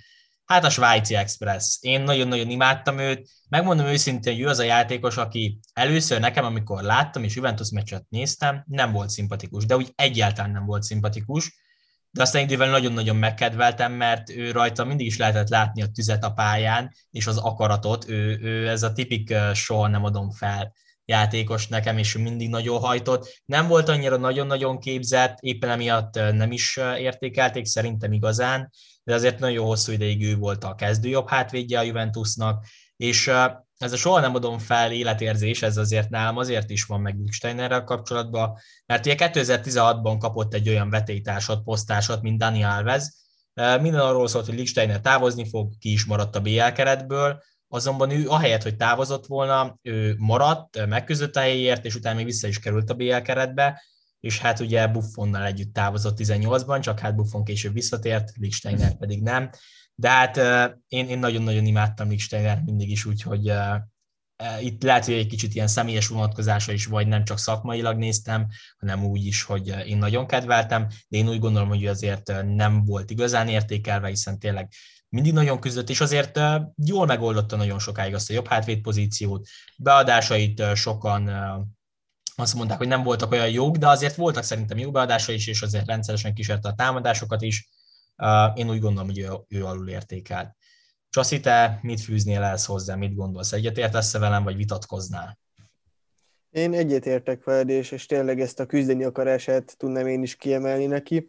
Hát 0.44 0.64
a 0.64 0.70
Svájci 0.70 1.14
Express. 1.14 1.78
Én 1.80 2.00
nagyon-nagyon 2.00 2.50
imádtam 2.50 2.98
őt. 2.98 3.28
Megmondom 3.48 3.86
őszintén, 3.86 4.32
hogy 4.32 4.42
ő 4.42 4.46
az 4.46 4.58
a 4.58 4.62
játékos, 4.62 5.16
aki 5.16 5.58
először 5.72 6.20
nekem, 6.20 6.44
amikor 6.44 6.82
láttam 6.82 7.24
és 7.24 7.34
Juventus 7.34 7.70
meccset 7.70 8.04
néztem, 8.08 8.64
nem 8.66 8.92
volt 8.92 9.10
szimpatikus, 9.10 9.66
de 9.66 9.76
úgy 9.76 9.92
egyáltalán 9.94 10.50
nem 10.50 10.66
volt 10.66 10.82
szimpatikus. 10.82 11.54
De 12.16 12.22
aztán 12.22 12.42
idővel 12.42 12.70
nagyon-nagyon 12.70 13.16
megkedveltem, 13.16 13.92
mert 13.92 14.30
ő 14.30 14.50
rajta 14.50 14.84
mindig 14.84 15.06
is 15.06 15.16
lehetett 15.16 15.48
látni 15.48 15.82
a 15.82 15.86
tüzet 15.86 16.24
a 16.24 16.30
pályán, 16.30 16.94
és 17.10 17.26
az 17.26 17.36
akaratot. 17.36 18.08
Ő, 18.08 18.38
ő 18.42 18.68
ez 18.68 18.82
a 18.82 18.92
tipik 18.92 19.34
soha 19.54 19.88
nem 19.88 20.04
adom 20.04 20.30
fel 20.30 20.74
játékos 21.04 21.68
nekem, 21.68 21.98
és 21.98 22.16
mindig 22.16 22.48
nagyon 22.48 22.80
hajtott. 22.80 23.42
Nem 23.44 23.68
volt 23.68 23.88
annyira 23.88 24.16
nagyon-nagyon 24.16 24.78
képzett, 24.78 25.38
éppen 25.40 25.70
emiatt 25.70 26.14
nem 26.14 26.52
is 26.52 26.76
értékelték 26.98 27.64
szerintem 27.64 28.12
igazán, 28.12 28.70
de 29.04 29.14
azért 29.14 29.38
nagyon 29.38 29.66
hosszú 29.66 29.92
ideig 29.92 30.22
ő 30.22 30.36
volt 30.36 30.64
a 30.64 30.74
kezdőjobb 30.74 31.28
hátvédje 31.28 31.78
a 31.78 31.82
Juventusnak, 31.82 32.64
és 32.96 33.30
ez 33.78 33.92
a 33.92 33.96
soha 33.96 34.20
nem 34.20 34.34
adom 34.34 34.58
fel 34.58 34.92
életérzés, 34.92 35.62
ez 35.62 35.76
azért 35.76 36.10
nálam 36.10 36.36
azért 36.36 36.70
is 36.70 36.84
van 36.84 37.00
meg 37.00 37.16
Steinerrel 37.30 37.84
kapcsolatban, 37.84 38.58
mert 38.86 39.06
ugye 39.06 39.14
2016-ban 39.18 40.16
kapott 40.18 40.54
egy 40.54 40.68
olyan 40.68 40.90
vetélytársat, 40.90 41.62
posztársat, 41.62 42.22
mint 42.22 42.38
Dani 42.38 42.64
Alves, 42.64 43.04
minden 43.54 44.00
arról 44.00 44.28
szólt, 44.28 44.46
hogy 44.46 44.54
Lichtsteiner 44.54 45.00
távozni 45.00 45.48
fog, 45.48 45.72
ki 45.78 45.92
is 45.92 46.04
maradt 46.04 46.36
a 46.36 46.40
BL 46.40 46.68
keretből, 46.74 47.42
azonban 47.68 48.10
ő 48.10 48.28
ahelyett, 48.28 48.62
hogy 48.62 48.76
távozott 48.76 49.26
volna, 49.26 49.78
ő 49.82 50.14
maradt, 50.18 50.86
megküzdött 50.86 51.36
a 51.36 51.40
helyért, 51.40 51.84
és 51.84 51.94
utána 51.94 52.16
még 52.16 52.24
vissza 52.24 52.48
is 52.48 52.58
került 52.58 52.90
a 52.90 52.94
BL 52.94 53.16
keretbe, 53.16 53.82
és 54.20 54.38
hát 54.38 54.60
ugye 54.60 54.86
Buffonnal 54.86 55.44
együtt 55.44 55.72
távozott 55.72 56.18
18-ban, 56.20 56.80
csak 56.80 56.98
hát 56.98 57.16
Buffon 57.16 57.44
később 57.44 57.72
visszatért, 57.72 58.32
Lichtsteiner 58.36 58.96
pedig 58.96 59.22
nem. 59.22 59.50
De 59.98 60.08
hát 60.08 60.36
én, 60.88 61.08
én 61.08 61.18
nagyon-nagyon 61.18 61.66
imádtam 61.66 62.08
Lichtsteiner 62.08 62.62
mindig 62.64 62.90
is, 62.90 63.04
úgyhogy 63.04 63.52
itt 64.60 64.82
lehet, 64.82 65.04
hogy 65.04 65.14
egy 65.14 65.26
kicsit 65.26 65.54
ilyen 65.54 65.66
személyes 65.66 66.08
vonatkozása 66.08 66.72
is, 66.72 66.86
vagy 66.86 67.06
nem 67.06 67.24
csak 67.24 67.38
szakmailag 67.38 67.98
néztem, 67.98 68.46
hanem 68.78 69.04
úgy 69.04 69.26
is, 69.26 69.42
hogy 69.42 69.74
én 69.86 69.98
nagyon 69.98 70.26
kedveltem, 70.26 70.86
de 71.08 71.18
én 71.18 71.28
úgy 71.28 71.38
gondolom, 71.38 71.68
hogy 71.68 71.86
azért 71.86 72.32
nem 72.44 72.84
volt 72.84 73.10
igazán 73.10 73.48
értékelve, 73.48 74.08
hiszen 74.08 74.38
tényleg 74.38 74.68
mindig 75.08 75.32
nagyon 75.32 75.60
küzdött, 75.60 75.90
és 75.90 76.00
azért 76.00 76.40
jól 76.84 77.06
megoldotta 77.06 77.56
nagyon 77.56 77.78
sokáig 77.78 78.14
azt 78.14 78.30
a 78.30 78.32
jobb 78.32 78.46
hátvéd 78.46 78.80
pozíciót, 78.80 79.46
beadásait 79.76 80.62
sokan 80.74 81.30
azt 82.34 82.54
mondták, 82.54 82.78
hogy 82.78 82.88
nem 82.88 83.02
voltak 83.02 83.30
olyan 83.32 83.50
jók, 83.50 83.76
de 83.76 83.88
azért 83.88 84.14
voltak 84.14 84.42
szerintem 84.42 84.78
jó 84.78 84.90
beadása 84.90 85.32
is, 85.32 85.46
és 85.46 85.62
azért 85.62 85.86
rendszeresen 85.86 86.34
kísérte 86.34 86.68
a 86.68 86.74
támadásokat 86.74 87.42
is. 87.42 87.68
Én 88.54 88.70
úgy 88.70 88.80
gondolom, 88.80 89.08
hogy 89.08 89.18
ő, 89.18 89.28
ő 89.48 89.64
alul 89.64 89.88
értékelt. 89.88 90.56
Csaszi, 91.08 91.40
te 91.40 91.78
mit 91.82 92.00
fűznél 92.00 92.42
ehhez 92.42 92.64
hozzá, 92.64 92.94
mit 92.94 93.14
gondolsz? 93.14 93.52
Egyetértesz-e 93.52 94.18
velem, 94.18 94.44
vagy 94.44 94.56
vitatkoznál? 94.56 95.38
Én 96.50 96.72
egyetértek 96.72 97.44
veled, 97.44 97.68
és, 97.68 97.90
és 97.90 98.06
tényleg 98.06 98.40
ezt 98.40 98.60
a 98.60 98.66
küzdeni 98.66 99.04
akarását 99.04 99.74
tudnám 99.76 100.06
én 100.06 100.22
is 100.22 100.36
kiemelni 100.36 100.86
neki, 100.86 101.28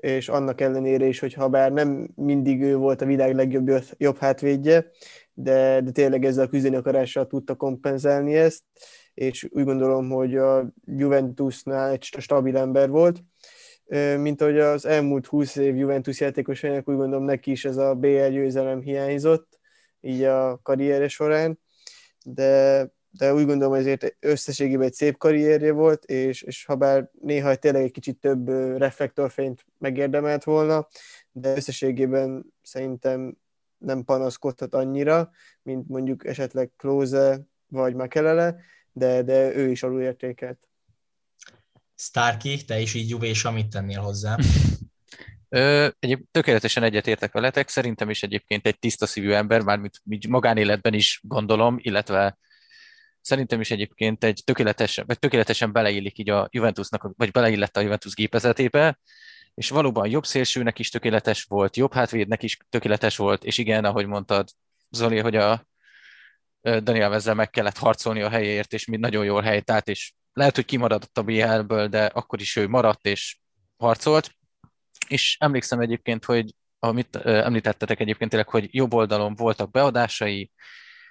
és 0.00 0.28
annak 0.28 0.60
ellenére 0.60 1.06
is, 1.06 1.18
hogy 1.18 1.32
ha 1.32 1.48
bár 1.48 1.72
nem 1.72 2.10
mindig 2.14 2.62
ő 2.62 2.76
volt 2.76 3.00
a 3.00 3.06
világ 3.06 3.34
legjobb 3.34 3.70
jobb 3.96 4.18
hátvédje, 4.18 4.90
de, 5.32 5.80
de 5.80 5.90
tényleg 5.90 6.24
ezzel 6.24 6.44
a 6.44 6.48
küzdeni 6.48 6.76
akarással 6.76 7.26
tudta 7.26 7.54
kompenzálni 7.54 8.34
ezt, 8.34 8.62
és 9.14 9.48
úgy 9.50 9.64
gondolom, 9.64 10.10
hogy 10.10 10.36
a 10.36 10.72
Juventusnál 10.84 11.90
egy 11.90 12.02
stabil 12.18 12.56
ember 12.56 12.88
volt, 12.88 13.22
mint 14.18 14.40
ahogy 14.40 14.58
az 14.58 14.84
elmúlt 14.84 15.26
20 15.26 15.56
év 15.56 15.76
Juventus 15.76 16.20
játékosainak 16.20 16.88
úgy 16.88 16.96
gondolom 16.96 17.24
neki 17.24 17.50
is 17.50 17.64
ez 17.64 17.76
a 17.76 17.94
BL 17.94 18.26
győzelem 18.28 18.80
hiányzott, 18.80 19.58
így 20.00 20.22
a 20.22 20.60
karrierje 20.62 21.08
során, 21.08 21.58
de, 22.24 22.86
de 23.10 23.34
úgy 23.34 23.46
gondolom, 23.46 23.74
ezért 23.74 24.16
összességében 24.20 24.86
egy 24.86 24.92
szép 24.92 25.16
karrierje 25.16 25.72
volt, 25.72 26.04
és, 26.04 26.42
és 26.42 26.64
ha 26.64 26.74
bár 26.74 27.10
néha 27.20 27.54
tényleg 27.54 27.82
egy 27.82 27.92
kicsit 27.92 28.20
több 28.20 28.48
reflektorfényt 28.78 29.66
megérdemelt 29.78 30.44
volna, 30.44 30.88
de 31.32 31.56
összességében 31.56 32.44
szerintem 32.62 33.36
nem 33.78 34.04
panaszkodhat 34.04 34.74
annyira, 34.74 35.30
mint 35.62 35.88
mondjuk 35.88 36.26
esetleg 36.26 36.70
Klose 36.76 37.40
vagy 37.68 37.94
Makelele, 37.94 38.56
de, 38.92 39.22
de 39.22 39.54
ő 39.54 39.70
is 39.70 39.82
alulértékelt. 39.82 40.58
Starky, 42.04 42.64
te 42.64 42.80
is 42.80 42.94
így 42.94 43.08
juvés, 43.08 43.44
amit 43.44 43.68
tennél 43.68 44.00
hozzá? 44.00 44.36
Ö, 45.48 45.88
egyéb, 45.98 46.22
tökéletesen 46.30 46.82
egyetértek 46.82 47.32
veletek, 47.32 47.68
szerintem 47.68 48.10
is 48.10 48.22
egyébként 48.22 48.66
egy 48.66 48.78
tiszta 48.78 49.06
szívű 49.06 49.30
ember, 49.30 49.60
mármint 49.60 50.00
magánéletben 50.28 50.94
is 50.94 51.20
gondolom, 51.22 51.76
illetve 51.80 52.38
szerintem 53.20 53.60
is 53.60 53.70
egyébként 53.70 54.24
egy 54.24 54.42
tökéletesen, 54.44 55.04
vagy 55.06 55.18
tökéletesen 55.18 55.72
beleillik 55.72 56.18
így 56.18 56.30
a 56.30 56.48
Juventusnak, 56.50 57.10
vagy 57.16 57.30
beleillett 57.30 57.76
a 57.76 57.80
Juventus 57.80 58.14
gépezetébe, 58.14 58.98
és 59.54 59.70
valóban 59.70 60.08
jobb 60.08 60.26
szélsőnek 60.26 60.78
is 60.78 60.90
tökéletes 60.90 61.42
volt, 61.42 61.76
jobb 61.76 61.92
hátvédnek 61.92 62.42
is 62.42 62.58
tökéletes 62.68 63.16
volt, 63.16 63.44
és 63.44 63.58
igen, 63.58 63.84
ahogy 63.84 64.06
mondtad, 64.06 64.48
Zoli, 64.90 65.18
hogy 65.18 65.36
a 65.36 65.66
Daniel 66.60 67.08
Vezzel 67.08 67.34
meg 67.34 67.50
kellett 67.50 67.78
harcolni 67.78 68.22
a 68.22 68.28
helyéért, 68.28 68.72
és 68.72 68.86
mind 68.86 69.02
nagyon 69.02 69.24
jól 69.24 69.42
helytált, 69.42 69.88
és 69.88 70.12
lehet, 70.34 70.54
hogy 70.54 70.64
kimaradott 70.64 71.18
a 71.18 71.22
BL-ből, 71.22 71.88
de 71.88 72.04
akkor 72.04 72.40
is 72.40 72.56
ő 72.56 72.68
maradt 72.68 73.06
és 73.06 73.38
harcolt. 73.76 74.30
És 75.08 75.36
emlékszem 75.40 75.80
egyébként, 75.80 76.24
hogy 76.24 76.54
amit 76.78 77.16
említettetek 77.16 78.00
egyébként 78.00 78.30
tényleg, 78.30 78.48
hogy 78.48 78.68
jobb 78.74 78.94
oldalon 78.94 79.34
voltak 79.34 79.70
beadásai, 79.70 80.50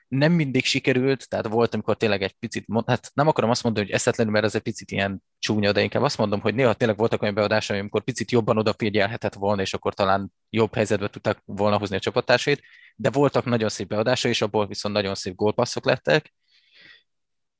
nem 0.08 0.32
mindig 0.32 0.66
sikerült, 0.66 1.30
tehát 1.30 1.48
volt, 1.48 1.74
amikor 1.74 1.98
tényleg 1.98 2.22
egy 2.22 2.34
picit, 2.34 2.66
hát 2.86 3.12
nem 3.14 3.28
akarom 3.28 3.50
azt 3.50 3.64
mondani, 3.64 3.86
hogy 3.86 3.96
eszetlenül, 3.96 4.34
mert 4.34 4.46
ez 4.46 4.56
egy 4.56 4.62
picit 4.62 4.92
ilyen 4.92 5.24
csúnya, 5.40 5.72
de 5.72 5.82
inkább 5.82 6.04
azt 6.04 6.18
mondom, 6.18 6.40
hogy 6.40 6.56
néha 6.56 6.74
tényleg 6.74 6.98
voltak 6.98 7.22
olyan 7.22 7.34
beadásai, 7.34 7.80
amikor 7.80 8.04
picit 8.04 8.32
jobban 8.32 8.58
odafigyelhetett 8.58 9.34
volna, 9.34 9.62
és 9.62 9.74
akkor 9.74 9.94
talán 9.94 10.34
jobb 10.50 10.76
helyzetbe 10.76 11.10
tudtak 11.10 11.42
volna 11.46 11.78
hozni 11.78 11.96
a 11.96 12.00
csapattársait, 12.00 12.62
de 12.96 13.10
voltak 13.10 13.46
nagyon 13.46 13.70
szép 13.70 13.88
beadásai, 13.88 14.32
és 14.32 14.42
abból 14.42 14.68
viszont 14.68 14.96
nagyon 14.96 15.16
szép 15.16 15.36
gólpasszok 15.36 15.86
lettek, 15.86 16.34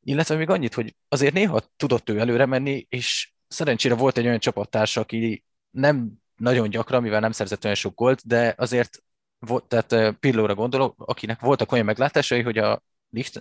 illetve 0.04 0.36
még 0.36 0.50
annyit, 0.50 0.74
hogy 0.74 0.96
azért 1.08 1.34
néha 1.34 1.62
tudott 1.76 2.10
ő 2.10 2.20
előre 2.20 2.46
menni, 2.46 2.86
és 2.90 3.34
szerencsére 3.48 3.96
volt 3.96 4.18
egy 4.18 4.26
olyan 4.26 4.40
csapattársa, 4.40 5.02
aki 5.02 5.44
nem 5.70 6.12
nagyon 6.36 6.70
gyakran, 6.70 7.02
mivel 7.02 7.20
nem 7.20 7.32
szerzett 7.32 7.64
olyan 7.64 7.76
sok 7.76 7.96
gólt, 7.96 8.28
de 8.28 8.54
azért 8.58 9.04
volt, 9.40 9.68
tehát 9.68 10.16
Pillóra 10.20 10.56
gondolok, 10.56 10.96
akinek 10.98 11.40
voltak 11.40 11.72
olyan 11.72 11.86
meglátásai, 11.86 12.42
hogy 12.42 12.58
a 12.58 12.84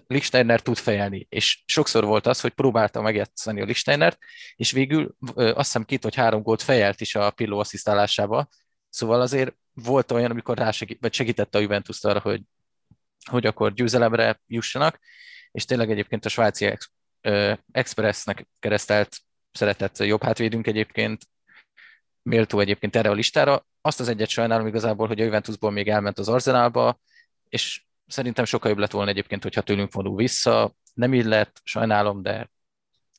Lichsteiner 0.07 0.61
tud 0.61 0.76
fejelni, 0.76 1.26
és 1.28 1.62
sokszor 1.66 2.04
volt 2.04 2.26
az, 2.26 2.40
hogy 2.40 2.50
próbálta 2.52 3.00
megjátszani 3.00 3.61
a 3.61 3.64
Lichtsteinert, 3.64 4.19
és 4.57 4.71
végül 4.71 5.14
azt 5.35 5.57
hiszem 5.57 5.85
két 5.85 6.02
vagy 6.02 6.14
három 6.14 6.42
gólt 6.42 6.62
fejelt 6.62 7.00
is 7.00 7.14
a 7.14 7.31
Pilló 7.31 7.59
asszisztálásába, 7.59 8.49
szóval 8.88 9.21
azért 9.21 9.57
volt 9.73 10.11
olyan, 10.11 10.31
amikor 10.31 10.59
rá 10.59 10.71
segít, 10.71 10.99
vagy 11.00 11.12
segítette 11.12 11.59
a 11.59 11.61
juventus 11.61 12.04
arra, 12.04 12.21
hogy, 12.21 12.42
hogy 13.31 13.47
akkor 13.47 13.73
győzelemre 13.73 14.40
jussanak, 14.47 14.99
és 15.53 15.65
tényleg 15.65 15.91
egyébként 15.91 16.25
a 16.25 16.29
svájci 16.29 16.65
ex, 16.65 16.91
Expressnek 17.73 18.49
keresztelt 18.59 19.17
szeretett 19.53 19.99
jobb 19.99 20.23
hátvédünk 20.23 20.67
egyébként, 20.67 21.29
méltó 22.23 22.61
egyébként 22.61 22.97
erre 22.97 23.11
a 23.11 23.15
listára. 23.15 23.67
Azt 23.81 24.01
az 24.01 24.09
egyet 24.09 24.29
sajnálom 24.29 24.67
igazából, 24.67 25.07
hogy 25.07 25.21
a 25.21 25.25
Juventusból 25.25 25.71
még 25.71 25.88
elment 25.88 26.19
az 26.19 26.29
Arzenálba, 26.29 27.01
és 27.49 27.85
szerintem 28.07 28.45
sokkal 28.45 28.71
jobb 28.71 28.79
lett 28.79 28.91
volna 28.91 29.11
egyébként, 29.11 29.43
hogyha 29.43 29.61
tőlünk 29.61 29.93
vonul 29.93 30.17
vissza. 30.17 30.75
Nem 30.95 31.15
így 31.15 31.25
lett, 31.25 31.61
sajnálom, 31.65 32.23
de 32.23 32.51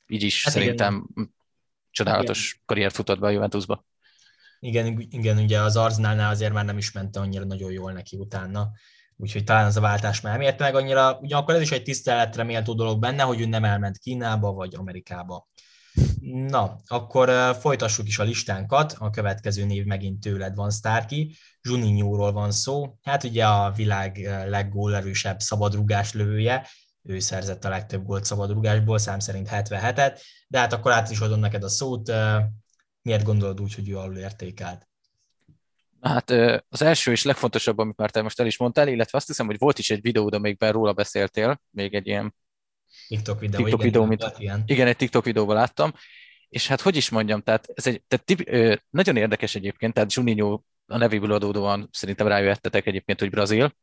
így 0.07 0.23
is 0.23 0.43
hát 0.43 0.53
szerintem 0.53 1.07
igen. 1.13 1.35
csodálatos 1.91 2.51
igen. 2.51 2.63
karriert 2.65 2.95
futott 2.95 3.19
be 3.19 3.27
a 3.27 3.29
Juventusba. 3.29 3.85
Igen, 4.59 4.99
igen, 5.09 5.37
ugye 5.37 5.61
az 5.61 5.75
Arzenálnál 5.75 6.29
azért 6.29 6.53
már 6.53 6.65
nem 6.65 6.77
is 6.77 6.91
ment 6.91 7.15
annyira 7.15 7.45
nagyon 7.45 7.71
jól 7.71 7.91
neki 7.91 8.17
utána, 8.17 8.71
úgyhogy 9.17 9.43
talán 9.43 9.65
az 9.65 9.77
a 9.77 9.81
váltás 9.81 10.21
már 10.21 10.33
nem 10.33 10.41
érte 10.41 10.63
meg 10.63 10.75
annyira. 10.75 11.17
Ugyanakkor 11.21 11.55
ez 11.55 11.61
is 11.61 11.71
egy 11.71 11.83
tiszteletre 11.83 12.43
méltó 12.43 12.73
dolog 12.73 12.99
benne, 12.99 13.23
hogy 13.23 13.41
ő 13.41 13.45
nem 13.45 13.63
elment 13.63 13.97
Kínába 13.97 14.51
vagy 14.51 14.75
Amerikába. 14.75 15.47
Na, 16.21 16.75
akkor 16.87 17.55
folytassuk 17.59 18.07
is 18.07 18.19
a 18.19 18.23
listánkat. 18.23 18.95
A 18.99 19.09
következő 19.09 19.65
név 19.65 19.85
megint 19.85 20.19
tőled 20.19 20.55
van, 20.55 20.71
Starky. 20.71 21.35
Zsuninyóról 21.61 22.31
van 22.31 22.51
szó. 22.51 22.97
Hát 23.01 23.23
ugye 23.23 23.45
a 23.45 23.71
világ 23.71 24.17
leggólerősebb 24.47 25.39
szabadrugás 25.39 26.13
lövője. 26.13 26.67
Ő 27.01 27.19
szerzett 27.19 27.65
a 27.65 27.69
legtöbb 27.69 28.05
gólt 28.05 28.25
szabadrugásból, 28.25 28.97
szám 28.97 29.19
szerint 29.19 29.49
77-et. 29.51 30.21
De 30.47 30.59
hát 30.59 30.73
akkor 30.73 30.91
át 30.91 31.09
is 31.09 31.19
adom 31.19 31.39
neked 31.39 31.63
a 31.63 31.69
szót. 31.69 32.11
Miért 33.01 33.23
gondolod 33.23 33.61
úgy, 33.61 33.75
hogy 33.75 33.89
ő 33.89 33.97
alul 33.97 34.17
értékelt? 34.17 34.87
Hát 36.03 36.29
az 36.69 36.81
első 36.81 37.11
és 37.11 37.23
legfontosabb, 37.23 37.77
amit 37.77 37.97
már 37.97 38.11
te 38.11 38.21
most 38.21 38.39
el 38.39 38.45
is 38.45 38.57
mondtál, 38.57 38.87
illetve 38.87 39.17
azt 39.17 39.27
hiszem, 39.27 39.45
hogy 39.45 39.57
volt 39.57 39.79
is 39.79 39.89
egy 39.89 40.01
videód, 40.01 40.33
amikben 40.33 40.71
róla 40.71 40.93
beszéltél, 40.93 41.61
még 41.69 41.93
egy 41.93 42.07
ilyen 42.07 42.35
TikTok 43.07 43.39
videó, 43.39 43.57
TikTok 43.63 43.79
igen, 43.79 43.91
videó 43.91 44.05
mint, 44.05 44.33
igen. 44.37 44.63
igen, 44.65 44.87
egy 44.87 44.95
TikTok 44.95 45.23
videóban 45.25 45.55
láttam, 45.55 45.93
és 46.49 46.67
hát 46.67 46.81
hogy 46.81 46.95
is 46.95 47.09
mondjam, 47.09 47.41
tehát 47.41 47.67
ez 47.73 47.87
egy 47.87 48.03
tehát 48.07 48.25
tip, 48.25 48.41
ö, 48.45 48.75
nagyon 48.89 49.17
érdekes 49.17 49.55
egyébként, 49.55 49.93
tehát 49.93 50.13
Juninho 50.13 50.61
a 50.85 50.97
nevéből 50.97 51.31
adódóan 51.31 51.89
szerintem 51.91 52.27
rájöttetek 52.27 52.85
egyébként, 52.85 53.19
hogy 53.19 53.29
Brazil, 53.29 53.75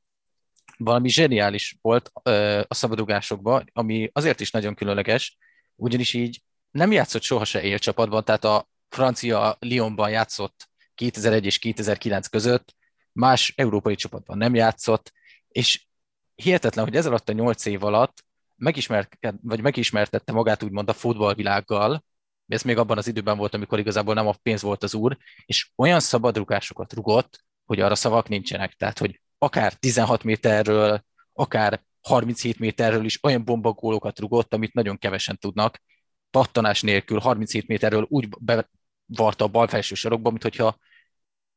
valami 0.76 1.08
zseniális 1.08 1.78
volt 1.80 2.10
ö, 2.22 2.62
a 2.68 2.74
szabadugásokban, 2.74 3.70
ami 3.72 4.10
azért 4.12 4.40
is 4.40 4.50
nagyon 4.50 4.74
különleges, 4.74 5.38
ugyanis 5.76 6.14
így 6.14 6.42
nem 6.70 6.92
játszott 6.92 7.22
soha 7.22 7.44
se 7.44 7.62
élcsapatban, 7.62 8.24
tehát 8.24 8.44
a 8.44 8.68
francia 8.88 9.56
Lyonban 9.60 10.10
játszott 10.10 10.69
2001 11.00 11.44
és 11.44 11.58
2009 11.58 12.26
között, 12.26 12.74
más 13.12 13.52
európai 13.56 13.94
csapatban 13.94 14.36
nem 14.38 14.54
játszott, 14.54 15.12
és 15.48 15.86
hihetetlen, 16.34 16.84
hogy 16.84 16.96
ez 16.96 17.06
alatt 17.06 17.28
a 17.28 17.32
nyolc 17.32 17.64
év 17.66 17.84
alatt 17.84 18.24
megismert, 18.56 19.18
vagy 19.42 19.60
megismertette 19.60 20.32
magát 20.32 20.62
úgymond 20.62 20.88
a 20.88 20.92
futballvilággal, 20.92 22.04
ez 22.46 22.62
még 22.62 22.78
abban 22.78 22.98
az 22.98 23.06
időben 23.06 23.36
volt, 23.36 23.54
amikor 23.54 23.78
igazából 23.78 24.14
nem 24.14 24.26
a 24.26 24.34
pénz 24.42 24.62
volt 24.62 24.82
az 24.82 24.94
úr, 24.94 25.16
és 25.46 25.70
olyan 25.76 26.00
szabadrugásokat 26.00 26.92
rugott, 26.92 27.44
hogy 27.64 27.80
arra 27.80 27.94
szavak 27.94 28.28
nincsenek. 28.28 28.72
Tehát, 28.72 28.98
hogy 28.98 29.20
akár 29.38 29.72
16 29.72 30.24
méterről, 30.24 31.04
akár 31.32 31.82
37 32.00 32.58
méterről 32.58 33.04
is 33.04 33.24
olyan 33.24 33.44
bombagólokat 33.44 34.18
rugott, 34.18 34.54
amit 34.54 34.74
nagyon 34.74 34.98
kevesen 34.98 35.38
tudnak, 35.38 35.82
pattanás 36.30 36.82
nélkül 36.82 37.18
37 37.18 37.66
méterről 37.66 38.06
úgy 38.08 38.28
bevarta 38.38 39.44
a 39.44 39.48
bal 39.48 39.68
felső 39.68 39.94
sarokba, 39.94 40.30
mint 40.30 40.42
hogyha 40.42 40.76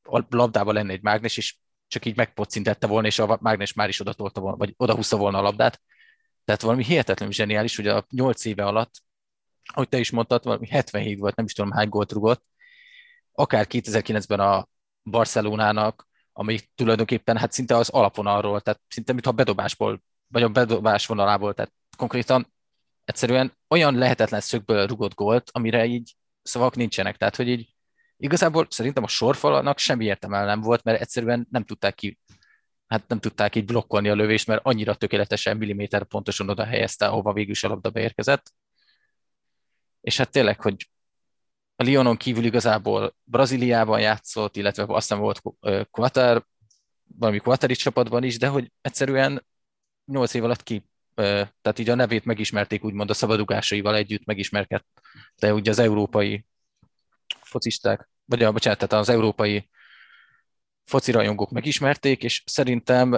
a 0.03 0.21
labdában 0.29 0.73
lenne 0.73 0.91
egy 0.91 1.01
mágnes, 1.01 1.37
és 1.37 1.55
csak 1.87 2.05
így 2.05 2.15
megpocintette 2.15 2.87
volna, 2.87 3.07
és 3.07 3.19
a 3.19 3.37
mágnes 3.41 3.73
már 3.73 3.89
is 3.89 3.99
odatolta 3.99 4.41
volna, 4.41 4.57
vagy 4.57 4.73
odahúzta 4.77 5.17
volna 5.17 5.37
a 5.37 5.41
labdát. 5.41 5.81
Tehát 6.45 6.61
valami 6.61 6.83
hihetetlenül 6.83 7.33
zseniális, 7.33 7.75
hogy 7.75 7.87
a 7.87 8.05
8 8.09 8.45
éve 8.45 8.65
alatt, 8.65 9.01
ahogy 9.73 9.89
te 9.89 9.99
is 9.99 10.11
mondtad, 10.11 10.43
valami 10.43 10.67
77 10.67 11.19
volt, 11.19 11.35
nem 11.35 11.45
is 11.45 11.53
tudom 11.53 11.71
hány 11.71 11.89
gólt 11.89 12.11
rugott, 12.11 12.45
akár 13.31 13.65
2009-ben 13.69 14.39
a 14.39 14.67
Barcelonának, 15.03 16.07
ami 16.33 16.59
tulajdonképpen 16.75 17.37
hát 17.37 17.51
szinte 17.51 17.75
az 17.75 17.89
alapvonalról, 17.89 18.61
tehát 18.61 18.81
szinte 18.87 19.13
mintha 19.13 19.31
bedobásból, 19.31 20.03
vagy 20.27 20.43
a 20.43 20.49
bedobás 20.49 21.05
vonalából, 21.05 21.53
tehát 21.53 21.73
konkrétan 21.97 22.53
egyszerűen 23.05 23.57
olyan 23.67 23.95
lehetetlen 23.95 24.39
szögből 24.39 24.87
rugott 24.87 25.13
gólt, 25.13 25.49
amire 25.51 25.85
így 25.85 26.15
szavak 26.41 26.75
nincsenek. 26.75 27.17
Tehát, 27.17 27.35
hogy 27.35 27.47
így 27.47 27.72
igazából 28.23 28.67
szerintem 28.69 29.03
a 29.03 29.07
sorfalanak 29.07 29.77
semmi 29.77 30.05
értelme 30.05 30.45
nem 30.45 30.61
volt, 30.61 30.83
mert 30.83 31.01
egyszerűen 31.01 31.47
nem 31.49 31.63
tudták 31.63 31.95
ki 31.95 32.17
hát 32.93 33.07
nem 33.07 33.19
tudták 33.19 33.55
így 33.55 33.65
blokkolni 33.65 34.09
a 34.09 34.15
lövést, 34.15 34.47
mert 34.47 34.65
annyira 34.65 34.95
tökéletesen 34.95 35.57
milliméter 35.57 36.03
pontosan 36.03 36.49
oda 36.49 36.63
helyezte, 36.63 37.07
ahova 37.07 37.33
végül 37.33 37.51
is 37.51 37.63
a 37.63 37.67
labda 37.67 37.89
beérkezett. 37.89 38.53
És 40.01 40.17
hát 40.17 40.31
tényleg, 40.31 40.61
hogy 40.61 40.89
a 41.75 41.83
Lyonon 41.83 42.17
kívül 42.17 42.43
igazából 42.43 43.15
Brazíliában 43.23 43.99
játszott, 43.99 44.55
illetve 44.55 44.83
aztán 44.87 45.19
volt 45.19 45.41
Quatar, 45.91 46.45
valami 47.17 47.39
Quatari 47.39 47.75
csapatban 47.75 48.23
is, 48.23 48.37
de 48.37 48.47
hogy 48.47 48.71
egyszerűen 48.81 49.45
8 50.05 50.33
év 50.33 50.43
alatt 50.43 50.63
ki, 50.63 50.89
tehát 51.15 51.79
így 51.79 51.89
a 51.89 51.95
nevét 51.95 52.25
megismerték 52.25 52.83
úgymond 52.83 53.09
a 53.09 53.13
szabadugásaival 53.13 53.95
együtt 53.95 54.25
megismerkedt, 54.25 54.85
de 55.35 55.53
ugye 55.53 55.69
az 55.69 55.79
európai 55.79 56.45
focisták, 57.41 58.09
vagy 58.25 58.51
bocsánat, 58.51 58.79
tehát 58.79 58.93
az 58.93 59.09
európai 59.09 59.69
foci 60.83 61.11
rajongók 61.11 61.51
megismerték, 61.51 62.23
és 62.23 62.43
szerintem 62.45 63.09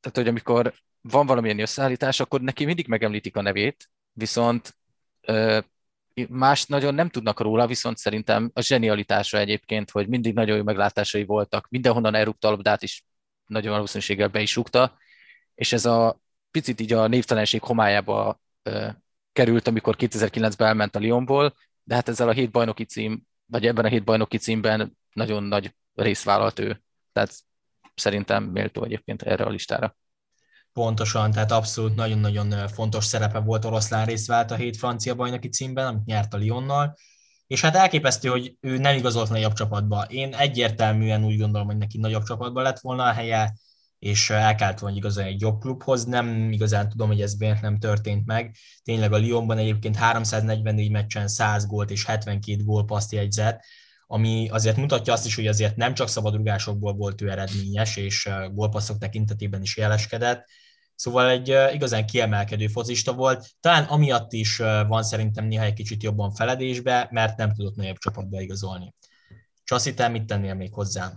tehát 0.00 0.16
hogy 0.16 0.28
amikor 0.28 0.74
van 1.00 1.26
valamilyen 1.26 1.60
összeállítás, 1.60 2.20
akkor 2.20 2.40
neki 2.40 2.64
mindig 2.64 2.88
megemlítik 2.88 3.36
a 3.36 3.42
nevét, 3.42 3.90
viszont 4.12 4.76
más 6.28 6.66
nagyon 6.66 6.94
nem 6.94 7.08
tudnak 7.08 7.40
róla, 7.40 7.66
viszont 7.66 7.96
szerintem 7.96 8.50
a 8.54 8.60
zsenialitása 8.60 9.38
egyébként, 9.38 9.90
hogy 9.90 10.08
mindig 10.08 10.34
nagyon 10.34 10.56
jó 10.56 10.62
meglátásai 10.62 11.24
voltak, 11.24 11.68
mindenhonnan 11.68 12.14
elrúgta 12.14 12.48
a 12.48 12.50
labdát 12.50 12.82
is, 12.82 13.04
nagyon 13.46 13.72
valószínűséggel 13.72 14.28
be 14.28 14.40
is 14.40 14.54
rúgta, 14.54 14.96
és 15.54 15.72
ez 15.72 15.84
a 15.86 16.20
picit 16.50 16.80
így 16.80 16.92
a 16.92 17.06
névtelenség 17.06 17.62
homályába 17.62 18.40
került, 19.32 19.66
amikor 19.66 19.96
2009-ben 19.98 20.68
elment 20.68 20.96
a 20.96 21.00
Lyonból, 21.00 21.54
de 21.82 21.94
hát 21.94 22.08
ezzel 22.08 22.28
a 22.28 22.32
hét 22.32 22.50
bajnoki 22.50 22.84
cím, 22.84 23.22
vagy 23.50 23.66
ebben 23.66 23.84
a 23.84 23.88
hét 23.88 24.04
bajnoki 24.04 24.38
címben 24.38 24.98
nagyon 25.12 25.42
nagy 25.42 25.74
részt 25.94 26.24
vállalt 26.24 26.58
ő. 26.58 26.82
Tehát 27.12 27.34
szerintem 27.94 28.44
méltó 28.44 28.84
egyébként 28.84 29.22
erre 29.22 29.44
a 29.44 29.48
listára. 29.48 29.96
Pontosan, 30.72 31.30
tehát 31.30 31.52
abszolút 31.52 31.94
nagyon-nagyon 31.94 32.68
fontos 32.68 33.04
szerepe 33.04 33.38
volt 33.38 33.64
oroszlán 33.64 34.06
részt 34.06 34.26
vált 34.26 34.50
a 34.50 34.54
hét 34.54 34.76
francia 34.76 35.14
bajnoki 35.14 35.48
címben, 35.48 35.86
amit 35.86 36.04
nyert 36.04 36.34
a 36.34 36.38
Lyonnal, 36.38 36.94
és 37.46 37.60
hát 37.60 37.76
elképesztő, 37.76 38.28
hogy 38.28 38.56
ő 38.60 38.78
nem 38.78 38.96
igazolt 38.96 39.30
nagyobb 39.30 39.52
csapatba. 39.52 40.02
Én 40.02 40.34
egyértelműen 40.34 41.24
úgy 41.24 41.38
gondolom, 41.38 41.66
hogy 41.66 41.76
neki 41.76 41.98
nagyobb 41.98 42.22
csapatba 42.22 42.62
lett 42.62 42.78
volna 42.80 43.04
a 43.04 43.12
helye, 43.12 43.52
és 43.98 44.30
el 44.30 44.54
kellett 44.54 44.78
volna 44.78 44.96
igazán 44.96 45.26
egy 45.26 45.40
jobb 45.40 45.60
klubhoz. 45.60 46.04
Nem 46.04 46.52
igazán 46.52 46.88
tudom, 46.88 47.08
hogy 47.08 47.20
ez 47.20 47.34
miért 47.34 47.60
nem 47.60 47.78
történt 47.78 48.26
meg. 48.26 48.56
Tényleg 48.82 49.12
a 49.12 49.18
Lyonban 49.18 49.58
egyébként 49.58 49.96
344 49.96 50.90
meccsen 50.90 51.28
100 51.28 51.66
gólt 51.66 51.90
és 51.90 52.04
72 52.04 52.64
gólpaszt 52.64 53.12
jegyzett, 53.12 53.60
ami 54.06 54.48
azért 54.48 54.76
mutatja 54.76 55.12
azt 55.12 55.26
is, 55.26 55.34
hogy 55.34 55.46
azért 55.46 55.76
nem 55.76 55.94
csak 55.94 56.08
szabadrugásokból 56.08 56.92
volt 56.92 57.20
ő 57.20 57.30
eredményes, 57.30 57.96
és 57.96 58.28
gólpasszok 58.52 58.98
tekintetében 58.98 59.62
is 59.62 59.76
jeleskedett, 59.76 60.44
Szóval 60.98 61.30
egy 61.30 61.54
igazán 61.72 62.06
kiemelkedő 62.06 62.66
focista 62.66 63.12
volt. 63.12 63.46
Talán 63.60 63.84
amiatt 63.84 64.32
is 64.32 64.56
van 64.86 65.02
szerintem 65.02 65.44
néha 65.44 65.64
egy 65.64 65.72
kicsit 65.72 66.02
jobban 66.02 66.32
feledésbe, 66.32 67.08
mert 67.10 67.36
nem 67.36 67.54
tudott 67.54 67.76
nagyobb 67.76 67.98
csapatba 67.98 68.40
igazolni. 68.40 68.94
Csaszi, 69.64 69.94
te 69.94 70.08
mit 70.08 70.24
tennél 70.24 70.54
még 70.54 70.72
hozzá? 70.72 71.12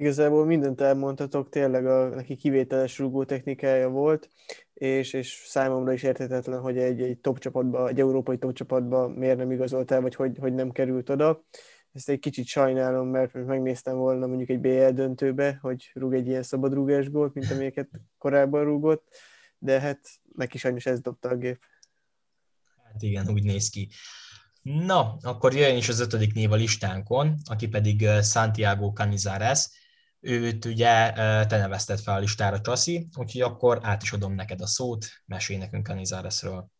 Igazából 0.00 0.44
mindent 0.44 0.80
elmondhatok, 0.80 1.48
tényleg 1.48 1.86
a, 1.86 2.08
neki 2.08 2.36
kivételes 2.36 2.98
rugó 2.98 3.24
technikája 3.24 3.88
volt, 3.88 4.28
és, 4.74 5.12
és 5.12 5.42
számomra 5.46 5.92
is 5.92 6.02
érthetetlen, 6.02 6.60
hogy 6.60 6.78
egy, 6.78 7.02
egy 7.02 7.18
top 7.18 7.38
csapatba, 7.38 7.88
egy 7.88 8.00
európai 8.00 8.38
top 8.38 8.52
csapatba 8.52 9.08
miért 9.08 9.36
nem 9.36 9.50
igazolt 9.50 9.90
el, 9.90 10.00
vagy 10.00 10.14
hogy, 10.14 10.36
hogy 10.40 10.54
nem 10.54 10.70
került 10.70 11.08
oda. 11.08 11.44
Ezt 11.92 12.08
egy 12.08 12.18
kicsit 12.18 12.46
sajnálom, 12.46 13.08
mert 13.08 13.32
megnéztem 13.32 13.96
volna 13.96 14.26
mondjuk 14.26 14.48
egy 14.48 14.60
BL 14.60 14.88
döntőbe, 14.88 15.58
hogy 15.60 15.90
rúg 15.94 16.14
egy 16.14 16.26
ilyen 16.26 16.42
szabadrúgás 16.42 17.10
gólt, 17.10 17.34
mint 17.34 17.50
amelyeket 17.50 17.88
korábban 18.18 18.64
rúgott, 18.64 19.08
de 19.58 19.80
hát 19.80 20.00
neki 20.34 20.58
sajnos 20.58 20.86
ez 20.86 21.00
dobta 21.00 21.28
a 21.28 21.36
gép. 21.36 21.60
Hát 22.84 23.02
igen, 23.02 23.30
úgy 23.30 23.42
néz 23.42 23.70
ki. 23.70 23.88
Na, 24.62 25.16
akkor 25.20 25.54
jöjjön 25.54 25.76
is 25.76 25.88
az 25.88 26.00
ötödik 26.00 26.34
név 26.34 26.52
a 26.52 26.56
listánkon, 26.56 27.34
aki 27.44 27.68
pedig 27.68 28.08
Santiago 28.22 28.92
Canizares. 28.92 29.86
Őt 30.20 30.64
ugye 30.64 31.12
te 31.46 31.56
nevezted 31.58 31.98
fel 31.98 32.14
a 32.14 32.18
listára, 32.18 32.60
Csaszi, 32.60 33.08
úgyhogy 33.18 33.40
akkor 33.40 33.78
át 33.82 34.02
is 34.02 34.12
adom 34.12 34.34
neked 34.34 34.60
a 34.60 34.66
szót, 34.66 35.06
mesélj 35.26 35.58
nekünk 35.58 35.86
Canizaresről. 35.86 36.70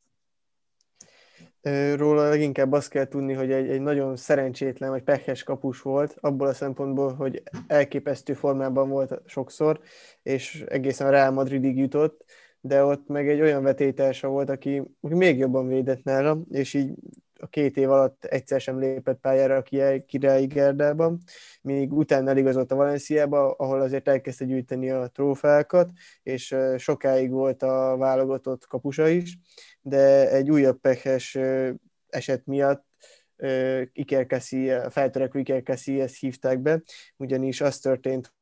Róla 1.97 2.29
leginkább 2.29 2.73
azt 2.73 2.89
kell 2.89 3.07
tudni, 3.07 3.33
hogy 3.33 3.53
egy, 3.53 3.69
egy 3.69 3.81
nagyon 3.81 4.17
szerencsétlen 4.17 4.91
vagy 4.91 5.03
pehes 5.03 5.43
kapus 5.43 5.83
volt, 5.83 6.17
abból 6.21 6.47
a 6.47 6.55
szempontból, 6.55 7.15
hogy 7.15 7.43
elképesztő 7.67 8.35
formában 8.35 8.89
volt 8.89 9.21
sokszor, 9.27 9.81
és 10.23 10.65
egészen 10.69 11.07
a 11.07 11.11
Real 11.11 11.31
Madridig 11.31 11.77
jutott, 11.77 12.25
de 12.61 12.85
ott 12.85 13.09
meg 13.09 13.29
egy 13.29 13.41
olyan 13.41 13.63
vetétársa 13.63 14.29
volt, 14.29 14.51
aki 14.51 14.83
még 15.01 15.39
jobban 15.39 15.67
védett 15.67 16.03
nála, 16.03 16.41
és 16.51 16.75
így 16.75 16.95
a 17.41 17.47
két 17.47 17.77
év 17.77 17.91
alatt 17.91 18.25
egyszer 18.25 18.61
sem 18.61 18.79
lépett 18.79 19.21
pályára 19.21 19.57
a 19.57 20.03
királyi 20.07 20.47
Gerdában, 20.47 21.19
míg 21.63 21.93
utána 21.93 22.31
eligazolt 22.31 22.73
a 22.73 22.77
Valenciába, 22.77 23.53
ahol 23.53 23.81
azért 23.81 24.09
elkezdte 24.09 24.45
gyűjteni 24.45 24.91
a 24.91 25.07
trófákat, 25.07 25.91
és 26.23 26.57
sokáig 26.77 27.31
volt 27.31 27.63
a 27.63 27.97
válogatott 27.97 28.67
kapusa 28.67 29.09
is, 29.09 29.39
de 29.81 30.31
egy 30.31 30.51
újabb 30.51 30.81
pehes 30.81 31.39
eset 32.09 32.47
miatt 32.47 32.87
Iker 33.93 34.27
Casillas, 34.27 34.93
feltörekvő 34.93 35.41
Iker 35.41 35.63
Casillas 35.63 36.19
hívták 36.19 36.61
be, 36.61 36.83
ugyanis 37.17 37.61
az 37.61 37.79
történt, 37.79 38.33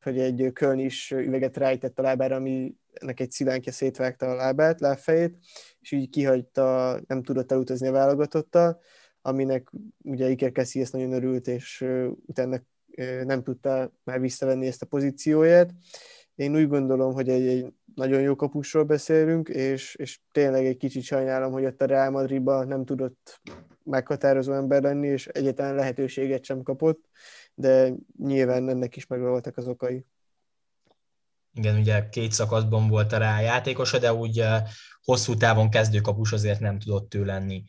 hogy 0.00 0.18
egy 0.18 0.50
Köln 0.52 0.78
is 0.78 1.10
üveget 1.10 1.56
rájtett 1.56 1.98
a 1.98 2.02
lábára, 2.02 2.36
ami 2.36 2.74
ennek 2.92 3.20
egy 3.20 3.30
szilánkja 3.30 3.72
szétvágta 3.72 4.26
a 4.26 4.34
lábát, 4.34 4.80
lábfejét, 4.80 5.38
és 5.80 5.92
így 5.92 6.10
kihagyta, 6.10 7.00
nem 7.06 7.22
tudott 7.22 7.52
elutazni 7.52 7.86
a 7.86 7.92
válogatottal, 7.92 8.80
aminek 9.22 9.70
ugye 10.02 10.30
Iker 10.30 10.52
Casillas 10.52 10.90
nagyon 10.90 11.12
örült, 11.12 11.46
és 11.46 11.84
utána 12.26 12.62
nem 13.24 13.42
tudta 13.42 13.92
már 14.04 14.20
visszavenni 14.20 14.66
ezt 14.66 14.82
a 14.82 14.86
pozícióját. 14.86 15.74
Én 16.34 16.56
úgy 16.56 16.68
gondolom, 16.68 17.12
hogy 17.12 17.28
egy, 17.28 17.46
egy 17.46 17.72
nagyon 17.94 18.20
jó 18.20 18.34
kapusról 18.34 18.84
beszélünk, 18.84 19.48
és, 19.48 19.94
és 19.94 20.20
tényleg 20.32 20.66
egy 20.66 20.76
kicsit 20.76 21.02
sajnálom, 21.02 21.52
hogy 21.52 21.64
ott 21.64 21.82
a 21.82 21.86
Real 21.86 22.10
Madridban 22.10 22.66
nem 22.66 22.84
tudott 22.84 23.40
meghatározó 23.84 24.52
ember 24.52 24.82
lenni, 24.82 25.06
és 25.06 25.26
egyetlen 25.26 25.74
lehetőséget 25.74 26.44
sem 26.44 26.62
kapott, 26.62 27.08
de 27.54 27.92
nyilván 28.18 28.68
ennek 28.68 28.96
is 28.96 29.06
megvoltak 29.06 29.56
az 29.56 29.68
okai. 29.68 30.06
Igen, 31.54 31.76
ugye 31.78 32.08
két 32.08 32.32
szakaszban 32.32 32.88
volt 32.88 33.12
a 33.12 33.18
rá 33.18 33.40
játékosa, 33.40 33.98
de 33.98 34.12
úgy 34.12 34.44
hosszú 35.02 35.34
távon 35.34 35.70
kezdőkapus 35.70 36.32
azért 36.32 36.60
nem 36.60 36.78
tudott 36.78 37.14
ő 37.14 37.24
lenni. 37.24 37.64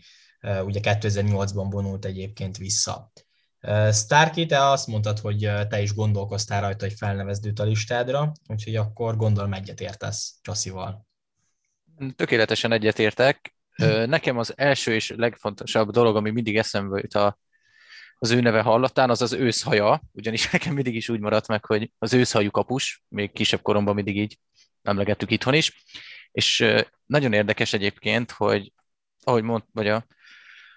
Ugye 0.66 0.80
2008-ban 0.84 1.68
vonult 1.70 2.06
egyébként 2.06 2.58
vissza. 2.58 3.12
Starky, 3.92 4.46
te 4.46 4.66
azt 4.70 4.88
mondtad, 4.88 5.20
hogy 5.20 5.52
te 5.70 5.82
is 5.82 5.94
gondolkoztál 5.94 6.62
rajta, 6.62 6.86
hogy 6.86 6.94
felnevezd 6.98 7.46
őt 7.46 7.60
a 7.60 7.64
listádra, 7.64 8.32
úgyhogy 8.48 8.76
akkor 8.76 9.18
gondolom 9.18 9.54
egyetértesz 9.54 10.36
Csasszival. 10.42 11.08
Tökéletesen 12.16 12.72
egyetértek. 12.72 13.56
Nekem 14.06 14.38
az 14.38 14.54
első 14.56 14.94
és 14.94 15.14
legfontosabb 15.16 15.92
dolog, 15.92 16.16
ami 16.16 16.32
mindig 16.32 16.58
eszembe 16.58 17.00
jut 17.00 17.14
a, 17.14 17.40
az 18.20 18.32
ő 18.32 18.40
neve 18.40 18.62
hallatán, 18.62 19.10
az 19.10 19.22
az 19.22 19.34
őszhaja, 19.34 20.02
ugyanis 20.12 20.50
nekem 20.52 20.74
mindig 20.74 20.96
is 20.96 21.10
úgy 21.10 21.20
maradt 21.20 21.48
meg, 21.48 21.66
hogy 21.66 21.92
az 21.98 22.14
őszhajú 22.14 22.52
kapus, 22.52 23.04
még 23.08 23.32
kisebb 23.32 23.62
koromban 23.62 23.96
mindig 23.96 24.18
így 24.18 24.38
emlegettük 24.82 25.32
itthon 25.32 25.54
is, 25.54 25.84
és 26.32 26.66
nagyon 27.06 27.34
érdekes 27.34 27.74
egyébként, 27.74 28.32
hogy 28.32 28.74
ahogy 29.24 29.44
mond, 29.44 29.64
vagy 29.72 29.88
a, 29.88 30.06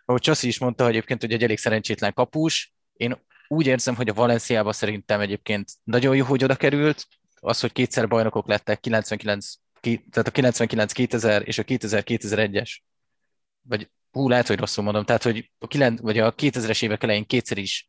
ahogy 0.04 0.20
Csassi 0.20 0.46
is 0.46 0.58
mondta 0.58 0.84
hogy 0.84 0.92
egyébként, 0.92 1.20
hogy 1.20 1.32
egy 1.32 1.42
elég 1.42 1.58
szerencsétlen 1.58 2.14
kapus, 2.14 2.74
én 2.92 3.24
úgy 3.48 3.66
érzem, 3.66 3.94
hogy 3.94 4.08
a 4.08 4.14
Valenciába 4.14 4.72
szerintem 4.72 5.20
egyébként 5.20 5.70
nagyon 5.84 6.16
jó, 6.16 6.24
hogy 6.24 6.44
oda 6.44 6.56
került. 6.56 7.06
Az, 7.40 7.60
hogy 7.60 7.72
kétszer 7.72 8.08
bajnokok 8.08 8.46
lettek, 8.46 8.80
99, 8.80 9.52
tehát 9.80 10.28
a 10.28 10.30
99-2000 10.30 11.42
és 11.42 11.58
a 11.58 11.62
2000-2001-es, 11.62 12.78
vagy 13.62 13.90
hú, 14.16 14.28
lehet, 14.28 14.46
hogy 14.46 14.58
rosszul 14.58 14.84
mondom, 14.84 15.04
tehát, 15.04 15.22
hogy 15.22 15.50
a, 15.58 15.66
9, 15.66 16.00
vagy 16.00 16.18
a 16.18 16.34
2000-es 16.34 16.82
évek 16.82 17.02
elején 17.02 17.26
kétszer 17.26 17.58
is 17.58 17.88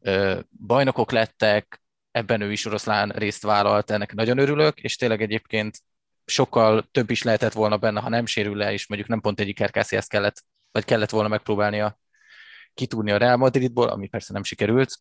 ö, 0.00 0.40
bajnokok 0.66 1.10
lettek, 1.10 1.82
ebben 2.10 2.40
ő 2.40 2.52
is 2.52 2.64
oroszlán 2.64 3.08
részt 3.08 3.42
vállalt, 3.42 3.90
ennek 3.90 4.14
nagyon 4.14 4.38
örülök, 4.38 4.78
és 4.78 4.96
tényleg 4.96 5.22
egyébként 5.22 5.78
sokkal 6.24 6.88
több 6.90 7.10
is 7.10 7.22
lehetett 7.22 7.52
volna 7.52 7.76
benne, 7.76 8.00
ha 8.00 8.08
nem 8.08 8.26
sérül 8.26 8.56
le, 8.56 8.72
és 8.72 8.86
mondjuk 8.88 9.10
nem 9.10 9.20
pont 9.20 9.40
egyik 9.40 9.60
ezt 9.60 10.08
kellett, 10.08 10.44
vagy 10.72 10.84
kellett 10.84 11.10
volna 11.10 11.28
megpróbálnia 11.28 11.98
kitúrni 12.74 13.10
a 13.10 13.16
Real 13.16 13.36
Madridból, 13.36 13.88
ami 13.88 14.08
persze 14.08 14.32
nem 14.32 14.44
sikerült, 14.44 14.98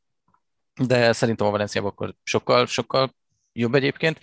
de 0.81 1.13
szerintem 1.13 1.47
a 1.47 1.51
Valenciában 1.51 1.91
akkor 1.91 2.15
sokkal, 2.23 2.65
sokkal 2.65 3.15
jobb 3.53 3.75
egyébként. 3.75 4.19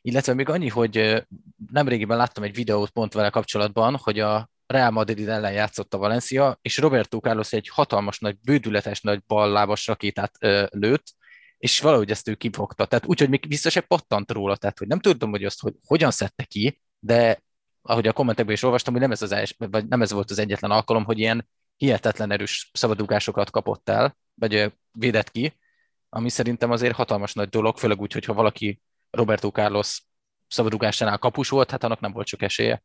Illetve 0.00 0.34
még 0.34 0.48
annyi, 0.48 0.68
hogy 0.68 1.24
nemrégiben 1.72 2.16
láttam 2.16 2.42
egy 2.42 2.54
videót 2.54 2.90
pont 2.90 3.12
vele 3.12 3.30
kapcsolatban, 3.30 3.96
hogy 3.96 4.20
a 4.20 4.50
Real 4.68 4.90
Madrid 4.90 5.28
ellen 5.28 5.52
játszott 5.52 5.94
a 5.94 5.98
Valencia, 5.98 6.58
és 6.62 6.78
Roberto 6.78 7.18
Carlos 7.18 7.52
egy 7.52 7.68
hatalmas 7.68 8.18
nagy, 8.18 8.38
bődületes 8.40 9.00
nagy 9.00 9.22
ballábas 9.26 9.86
rakétát 9.86 10.36
ö, 10.40 10.66
lőtt, 10.70 11.14
és 11.58 11.80
valahogy 11.80 12.10
ezt 12.10 12.28
ő 12.28 12.34
kifogta. 12.34 12.86
Tehát 12.86 13.06
úgy, 13.06 13.18
hogy 13.18 13.28
még 13.28 13.44
vissza 13.48 13.70
se 13.70 13.80
pattant 13.80 14.30
róla, 14.30 14.56
tehát 14.56 14.78
hogy 14.78 14.86
nem 14.86 15.00
tudom, 15.00 15.30
hogy 15.30 15.44
azt, 15.44 15.60
hogy 15.60 15.74
hogyan 15.86 16.10
szedte 16.10 16.44
ki, 16.44 16.80
de 16.98 17.42
ahogy 17.82 18.06
a 18.06 18.12
kommentekben 18.12 18.54
is 18.54 18.62
olvastam, 18.62 18.92
hogy 18.92 19.02
nem 19.02 19.10
ez, 19.10 19.22
az 19.22 19.32
els, 19.32 19.54
vagy 19.58 19.88
nem 19.88 20.02
ez 20.02 20.12
volt 20.12 20.30
az 20.30 20.38
egyetlen 20.38 20.70
alkalom, 20.70 21.04
hogy 21.04 21.18
ilyen 21.18 21.48
hihetetlen 21.76 22.30
erős 22.30 22.70
szabadugásokat 22.72 23.50
kapott 23.50 23.88
el, 23.88 24.16
vagy 24.34 24.72
védett 24.92 25.30
ki, 25.30 25.58
ami 26.08 26.28
szerintem 26.28 26.70
azért 26.70 26.94
hatalmas 26.94 27.32
nagy 27.32 27.48
dolog, 27.48 27.78
főleg 27.78 28.00
úgy, 28.00 28.12
hogyha 28.12 28.32
valaki 28.32 28.80
Roberto 29.10 29.48
Carlos 29.48 30.02
szabadugásánál 30.48 31.18
kapus 31.18 31.48
volt, 31.48 31.70
hát 31.70 31.84
annak 31.84 32.00
nem 32.00 32.12
volt 32.12 32.26
csak 32.26 32.42
esélye. 32.42 32.82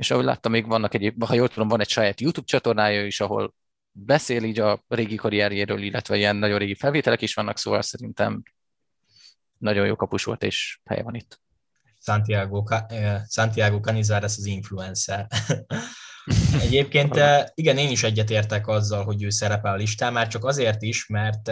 És 0.00 0.10
ahogy 0.10 0.24
láttam, 0.24 0.52
még 0.52 0.66
vannak 0.66 0.94
egy, 0.94 1.14
ha 1.18 1.34
jól 1.34 1.48
tudom, 1.48 1.68
van 1.68 1.80
egy 1.80 1.88
saját 1.88 2.20
YouTube 2.20 2.46
csatornája 2.46 3.06
is, 3.06 3.20
ahol 3.20 3.54
beszél 3.92 4.42
így 4.42 4.60
a 4.60 4.84
régi 4.88 5.14
karrierjéről, 5.14 5.82
illetve 5.82 6.16
ilyen 6.16 6.36
nagyon 6.36 6.58
régi 6.58 6.74
felvételek 6.74 7.22
is 7.22 7.34
vannak, 7.34 7.58
szóval 7.58 7.82
szerintem 7.82 8.42
nagyon 9.58 9.86
jó 9.86 9.96
kapus 9.96 10.24
volt, 10.24 10.42
és 10.42 10.80
helye 10.84 11.02
van 11.02 11.14
itt. 11.14 11.40
Santiago, 11.98 12.64
Santiago 13.28 13.80
Canizares 13.80 14.36
az 14.36 14.46
influencer. 14.46 15.26
Egyébként 16.66 17.20
igen, 17.54 17.76
én 17.76 17.90
is 17.90 18.02
egyetértek 18.02 18.68
azzal, 18.68 19.04
hogy 19.04 19.22
ő 19.22 19.30
szerepel 19.30 19.72
a 19.72 19.76
listán, 19.76 20.12
már 20.12 20.28
csak 20.28 20.44
azért 20.44 20.82
is, 20.82 21.06
mert 21.06 21.50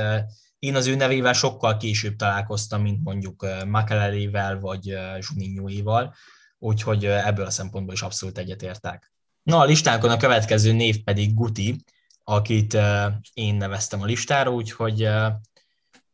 én 0.59 0.75
az 0.75 0.87
ő 0.87 0.95
nevével 0.95 1.33
sokkal 1.33 1.77
később 1.77 2.17
találkoztam, 2.17 2.83
mint 2.83 3.05
mondjuk 3.05 3.47
Makelelével 3.67 4.59
vagy 4.59 4.99
Zsuninjóival, 5.21 6.15
úgyhogy 6.59 7.05
ebből 7.05 7.47
a 7.47 7.51
szempontból 7.51 7.94
is 7.94 8.03
abszolút 8.03 8.38
egyetértek. 8.38 9.12
Na, 9.42 9.59
a 9.59 9.64
listánkon 9.64 10.11
a 10.11 10.16
következő 10.16 10.73
név 10.73 11.03
pedig 11.03 11.35
Guti, 11.35 11.85
akit 12.25 12.77
én 13.35 13.55
neveztem 13.55 14.03
a 14.03 14.05
listára, 14.05 14.51
úgyhogy 14.51 15.09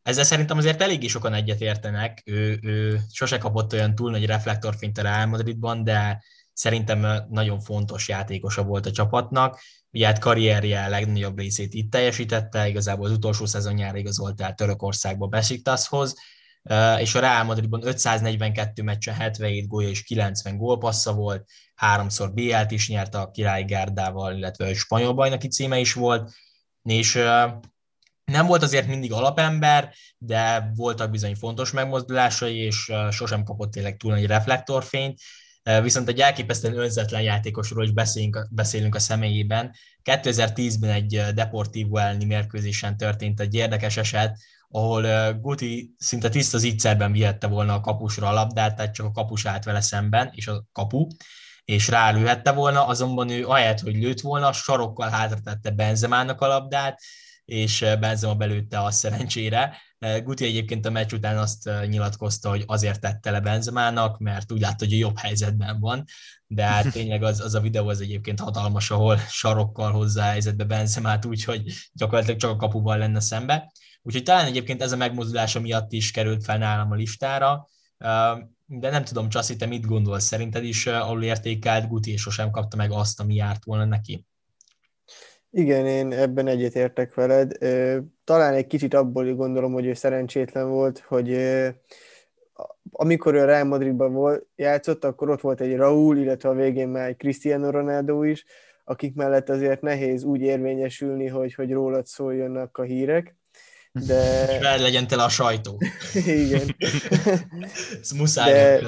ezzel 0.02 0.24
szerintem 0.24 0.57
azért 0.57 0.83
eléggé 0.83 1.07
sokan 1.07 1.35
egyetértenek. 1.35 2.22
Ő, 2.24 2.59
ő 2.62 3.00
sose 3.12 3.38
kapott 3.38 3.72
olyan 3.72 3.94
túl 3.94 4.11
nagy 4.11 4.26
reflektorfényt 4.26 4.98
a 4.98 5.02
Real 5.02 5.26
Madridban, 5.26 5.85
de 5.85 6.22
szerintem 6.52 7.26
nagyon 7.28 7.61
fontos 7.61 8.09
játékosa 8.09 8.62
volt 8.62 8.87
a 8.87 8.90
csapatnak. 8.90 9.61
Ugye 9.90 10.07
hát 10.07 10.18
karrierje 10.18 10.88
legnagyobb 10.88 11.38
részét 11.38 11.74
itt 11.74 11.90
teljesítette, 11.90 12.68
igazából 12.68 13.07
az 13.07 13.12
utolsó 13.12 13.46
szezonjára 13.46 13.98
igazolt 13.98 14.40
el 14.40 14.54
Törökországba 14.54 15.26
Besiktashoz, 15.26 16.14
és 16.98 17.14
a 17.14 17.20
Real 17.20 17.44
Madridban 17.44 17.87
542 17.87 18.83
meccsen 18.83 19.14
77 19.14 19.66
gólya 19.66 19.88
és 19.88 20.03
90 20.03 20.57
gólpassza 20.57 21.12
volt, 21.12 21.44
háromszor 21.74 22.33
BL-t 22.33 22.70
is 22.70 22.88
nyert 22.88 23.14
a 23.14 23.31
királyi 23.31 23.64
gárdával, 23.64 24.37
illetve 24.37 24.66
a 24.66 24.74
spanyol 24.74 25.12
bajnoki 25.12 25.48
címe 25.48 25.79
is 25.79 25.92
volt, 25.92 26.33
és 26.83 27.14
nem 28.24 28.46
volt 28.46 28.62
azért 28.62 28.87
mindig 28.87 29.12
alapember, 29.12 29.94
de 30.18 30.70
voltak 30.74 31.11
bizony 31.11 31.35
fontos 31.35 31.70
megmozdulásai, 31.70 32.57
és 32.57 32.92
sosem 33.11 33.44
kapott 33.44 33.70
tényleg 33.70 33.96
túl 33.96 34.12
nagy 34.12 34.27
reflektorfényt, 34.27 35.20
viszont 35.83 36.09
egy 36.09 36.20
elképesztően 36.20 36.79
önzetlen 36.79 37.22
játékosról 37.22 37.85
is 37.85 37.92
beszélünk, 37.92 38.48
beszélünk 38.50 38.94
a 38.94 38.98
személyében. 38.98 39.74
2010-ben 40.05 40.90
egy 40.90 41.22
Deportivo 41.35 41.96
elleni 41.96 42.24
mérkőzésen 42.24 42.96
történt 42.96 43.40
egy 43.40 43.55
érdekes 43.55 43.96
eset, 43.96 44.38
ahol 44.74 45.32
Guti 45.40 45.94
szinte 45.98 46.28
tiszta 46.28 46.58
zicserben 46.58 47.12
vihette 47.12 47.46
volna 47.46 47.74
a 47.74 47.80
kapusra 47.80 48.28
a 48.28 48.32
labdát, 48.32 48.76
tehát 48.76 48.94
csak 48.94 49.06
a 49.06 49.10
kapus 49.10 49.46
állt 49.46 49.64
vele 49.64 49.80
szemben, 49.80 50.30
és 50.34 50.46
a 50.46 50.64
kapu, 50.72 51.06
és 51.64 51.88
rálőhette 51.88 52.52
volna, 52.52 52.87
azonban 52.87 53.28
ő 53.28 53.46
ahelyett, 53.46 53.80
hogy 53.80 53.94
lőtt 53.94 54.20
volna, 54.20 54.52
sarokkal 54.52 55.08
hátratette 55.08 55.70
Benzemának 55.70 56.40
a 56.40 56.46
labdát, 56.46 57.00
és 57.44 57.84
Benzema 58.00 58.34
belőtte 58.34 58.80
a 58.80 58.90
szerencsére. 58.90 59.76
Guti 60.24 60.44
egyébként 60.44 60.86
a 60.86 60.90
meccs 60.90 61.12
után 61.12 61.38
azt 61.38 61.70
nyilatkozta, 61.88 62.48
hogy 62.48 62.64
azért 62.66 63.00
tette 63.00 63.30
le 63.30 63.40
Benzemának, 63.40 64.18
mert 64.18 64.52
úgy 64.52 64.60
látta, 64.60 64.84
hogy 64.84 64.98
jobb 64.98 65.18
helyzetben 65.18 65.80
van, 65.80 66.04
de 66.46 66.64
hát 66.64 66.92
tényleg 66.92 67.22
az, 67.22 67.40
az 67.40 67.54
a 67.54 67.60
videó 67.60 67.88
az 67.88 68.00
egyébként 68.00 68.40
hatalmas, 68.40 68.90
ahol 68.90 69.16
sarokkal 69.16 69.92
hozzá 69.92 70.30
helyzetbe 70.30 70.64
Benzemát, 70.64 71.24
úgyhogy 71.24 71.72
gyakorlatilag 71.92 72.40
csak 72.40 72.50
a 72.50 72.56
kapuval 72.56 72.98
lenne 72.98 73.20
szembe. 73.20 73.72
Úgyhogy 74.02 74.22
talán 74.22 74.46
egyébként 74.46 74.82
ez 74.82 74.92
a 74.92 74.96
megmozdulása 74.96 75.60
miatt 75.60 75.92
is 75.92 76.10
került 76.10 76.44
fel 76.44 76.58
nálam 76.58 76.90
a 76.90 76.94
listára, 76.94 77.68
de 78.66 78.90
nem 78.90 79.04
tudom, 79.04 79.28
Csaszi, 79.28 79.56
te 79.56 79.66
mit 79.66 79.86
gondolsz? 79.86 80.24
Szerinted 80.24 80.64
is 80.64 80.86
alul 80.86 81.22
értékelt 81.22 81.88
Guti, 81.88 82.12
és 82.12 82.20
sosem 82.20 82.50
kapta 82.50 82.76
meg 82.76 82.92
azt, 82.92 83.20
ami 83.20 83.34
járt 83.34 83.64
volna 83.64 83.84
neki? 83.84 84.26
Igen, 85.56 85.86
én 85.86 86.12
ebben 86.12 86.46
egyetértek 86.46 87.14
veled. 87.14 87.52
Talán 88.24 88.54
egy 88.54 88.66
kicsit 88.66 88.94
abból 88.94 89.34
gondolom, 89.34 89.72
hogy 89.72 89.86
ő 89.86 89.94
szerencsétlen 89.94 90.68
volt, 90.68 90.98
hogy 90.98 91.38
amikor 92.90 93.34
ő 93.34 93.40
a 93.40 93.44
Real 93.44 93.64
Madridban 93.64 94.12
volt, 94.12 94.46
játszott, 94.56 95.04
akkor 95.04 95.30
ott 95.30 95.40
volt 95.40 95.60
egy 95.60 95.76
Raúl, 95.76 96.16
illetve 96.16 96.48
a 96.48 96.54
végén 96.54 96.88
már 96.88 97.08
egy 97.08 97.16
Cristiano 97.16 97.70
Ronaldo 97.70 98.22
is, 98.22 98.44
akik 98.84 99.14
mellett 99.14 99.48
azért 99.48 99.80
nehéz 99.80 100.24
úgy 100.24 100.40
érvényesülni, 100.40 101.26
hogy, 101.26 101.54
hogy 101.54 101.72
rólad 101.72 102.06
szóljanak 102.06 102.78
a 102.78 102.82
hírek. 102.82 103.36
De... 104.06 104.46
És 104.50 104.80
legyen 104.80 105.06
tele 105.06 105.22
a 105.22 105.28
sajtó. 105.28 105.80
Igen. 106.46 106.76
Ez 108.00 108.10
muszáj 108.10 108.52
de... 108.52 108.80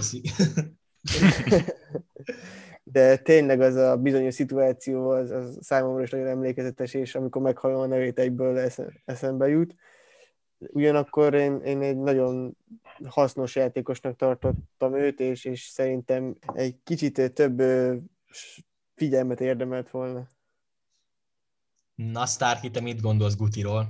de 2.89 3.17
tényleg 3.17 3.61
az 3.61 3.75
a 3.75 3.97
bizonyos 3.97 4.35
szituáció 4.35 5.09
az, 5.09 5.31
az 5.31 5.59
számomra 5.61 6.03
is 6.03 6.11
nagyon 6.11 6.27
emlékezetes, 6.27 6.95
és 6.95 7.15
amikor 7.15 7.43
meghallom 7.43 7.81
a 7.81 7.87
nevét, 7.87 8.19
egyből 8.19 8.71
eszembe 9.05 9.49
jut. 9.49 9.75
Ugyanakkor 10.59 11.35
én, 11.35 11.61
én 11.61 11.83
egy 11.83 11.99
nagyon 11.99 12.57
hasznos 13.05 13.55
játékosnak 13.55 14.17
tartottam 14.17 14.97
őt, 14.97 15.21
és, 15.21 15.45
és 15.45 15.63
szerintem 15.63 16.37
egy 16.55 16.77
kicsit 16.85 17.33
több 17.33 17.63
figyelmet 18.95 19.41
érdemelt 19.41 19.91
volna. 19.91 20.27
Na, 21.95 22.27
Starky, 22.27 22.71
te 22.71 22.81
mit 22.81 23.01
gondolsz 23.01 23.37
Gutiról? 23.37 23.87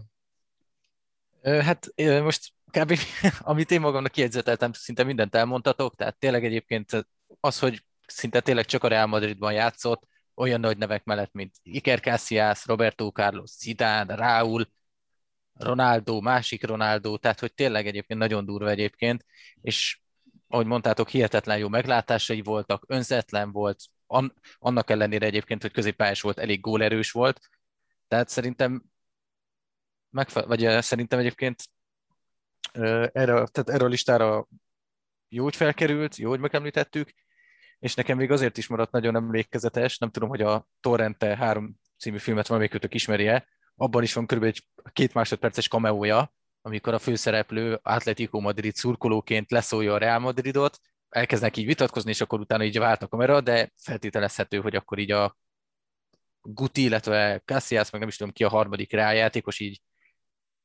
Hát 1.43 1.93
most 2.23 2.53
kb. 2.71 2.99
amit 3.41 3.71
én 3.71 3.81
magamnak 3.81 4.13
kiegyzeteltem, 4.13 4.73
szinte 4.73 5.03
mindent 5.03 5.35
elmondhatok, 5.35 5.97
tehát 5.97 6.19
tényleg 6.19 6.45
egyébként 6.45 7.07
az, 7.41 7.59
hogy 7.59 7.85
szinte 8.07 8.41
tényleg 8.41 8.65
csak 8.65 8.85
a 8.85 8.89
Real 8.89 9.07
Madridban 9.07 9.53
játszott, 9.53 10.03
olyan 10.35 10.61
nagy 10.61 10.79
nevek 10.79 11.05
mellett, 11.05 11.33
mint 11.33 11.55
Iker 11.63 12.01
Casillas, 12.01 12.67
Roberto 12.67 13.09
Carlos, 13.11 13.51
Zidane, 13.51 14.15
Raúl, 14.15 14.69
Ronaldo, 15.53 16.21
másik 16.21 16.67
Ronaldo, 16.67 17.17
tehát 17.17 17.41
hogy 17.41 17.55
tényleg 17.55 17.87
egyébként 17.87 18.21
nagyon 18.21 18.45
durva 18.45 18.71
egyébként, 18.71 19.25
és 19.61 20.01
ahogy 20.49 20.67
mondtátok, 20.67 21.09
hihetetlen 21.09 21.59
jó 21.59 21.69
meglátásai 21.69 22.43
voltak, 22.43 22.85
önzetlen 22.87 23.53
volt, 23.53 23.85
annak 24.59 24.91
ellenére 24.91 25.27
egyébként, 25.27 25.63
hogy 25.63 25.73
középpályás 25.73 26.21
volt, 26.21 26.39
elég 26.39 26.61
gólerős 26.61 27.11
volt, 27.11 27.41
tehát 28.09 28.29
szerintem 28.29 28.83
megfe- 30.11 30.47
vagy 30.47 30.83
szerintem 30.83 31.19
egyébként 31.19 31.63
erre, 32.73 33.47
tehát 33.47 33.69
erre 33.69 33.85
a 33.85 33.89
listára 33.89 34.49
jó, 35.29 35.43
hogy 35.43 35.57
felkerült, 35.57 36.17
jó, 36.17 36.29
hogy 36.29 36.41
megemlítettük, 36.41 37.13
és 37.79 37.95
nekem 37.95 38.17
még 38.17 38.31
azért 38.31 38.59
is 38.59 38.67
maradt 38.67 38.93
nagyon 38.93 39.17
emlékezetes, 39.17 39.99
nem 39.99 40.11
tudom, 40.11 40.29
hogy 40.29 40.43
a 40.43 40.69
Torrente 40.81 41.37
három 41.37 41.77
című 41.99 42.19
filmet 42.19 42.47
valamelyikőtök 42.47 42.95
ismerje, 42.95 43.47
abban 43.77 44.03
is 44.03 44.13
van 44.13 44.27
körülbelül 44.27 44.57
egy 44.57 44.93
két 44.93 45.15
másodperces 45.15 45.69
kameója, 45.69 46.33
amikor 46.63 46.95
a 46.95 46.99
főszereplő 46.99 47.79
Atletico 47.83 48.41
Madrid 48.41 48.75
szurkolóként 48.75 49.51
leszólja 49.51 49.95
a 49.95 49.99
Real 49.99 50.19
Madridot, 50.19 50.79
elkezdenek 51.09 51.57
így 51.57 51.67
vitatkozni, 51.67 52.11
és 52.11 52.21
akkor 52.21 52.41
utána 52.41 52.65
így 52.65 52.79
vált 52.79 53.03
a 53.03 53.09
kamera, 53.09 53.41
de 53.41 53.73
feltételezhető, 53.77 54.61
hogy 54.61 54.77
akkor 54.77 54.99
így 54.99 55.11
a 55.11 55.37
Guti, 56.41 56.83
illetve 56.83 57.43
Cassias, 57.45 57.91
meg 57.91 58.01
nem 58.01 58.09
is 58.09 58.17
tudom 58.17 58.33
ki 58.33 58.45
a 58.45 58.49
harmadik 58.49 58.93
Real 58.93 59.15
játékos, 59.15 59.61
így 59.61 59.81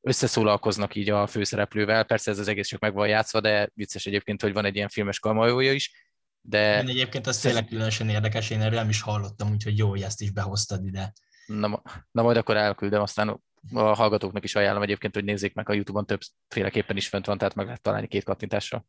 összeszólalkoznak 0.00 0.94
így 0.94 1.10
a 1.10 1.26
főszereplővel. 1.26 2.04
Persze 2.04 2.30
ez 2.30 2.38
az 2.38 2.48
egész 2.48 2.68
csak 2.68 2.80
meg 2.80 2.94
van 2.94 3.08
játszva, 3.08 3.40
de 3.40 3.70
vicces 3.74 4.06
egyébként, 4.06 4.42
hogy 4.42 4.52
van 4.52 4.64
egy 4.64 4.76
ilyen 4.76 4.88
filmes 4.88 5.18
kameója 5.18 5.72
is. 5.72 6.11
De... 6.42 6.80
Én 6.80 6.88
egyébként 6.88 7.26
az 7.26 7.38
tényleg 7.38 7.66
különösen 7.66 8.08
érdekes, 8.08 8.50
én 8.50 8.60
erről 8.60 8.78
nem 8.78 8.88
is 8.88 9.00
hallottam, 9.00 9.50
úgyhogy 9.50 9.78
jó, 9.78 9.88
hogy 9.88 10.02
ezt 10.02 10.20
is 10.20 10.30
behoztad 10.30 10.84
ide. 10.84 11.12
Na, 11.46 11.82
na 12.10 12.22
majd 12.22 12.36
akkor 12.36 12.56
elküldem, 12.56 13.02
aztán 13.02 13.40
a 13.72 13.80
hallgatóknak 13.80 14.44
is 14.44 14.54
ajánlom 14.54 14.82
egyébként, 14.82 15.14
hogy 15.14 15.24
nézzék 15.24 15.54
meg 15.54 15.68
a 15.68 15.72
YouTube-on 15.72 16.06
többféleképpen 16.06 16.96
is 16.96 17.08
fönt 17.08 17.26
van, 17.26 17.38
tehát 17.38 17.54
meg 17.54 17.66
lehet 17.66 17.82
találni 17.82 18.06
két 18.06 18.24
kattintásra. 18.24 18.84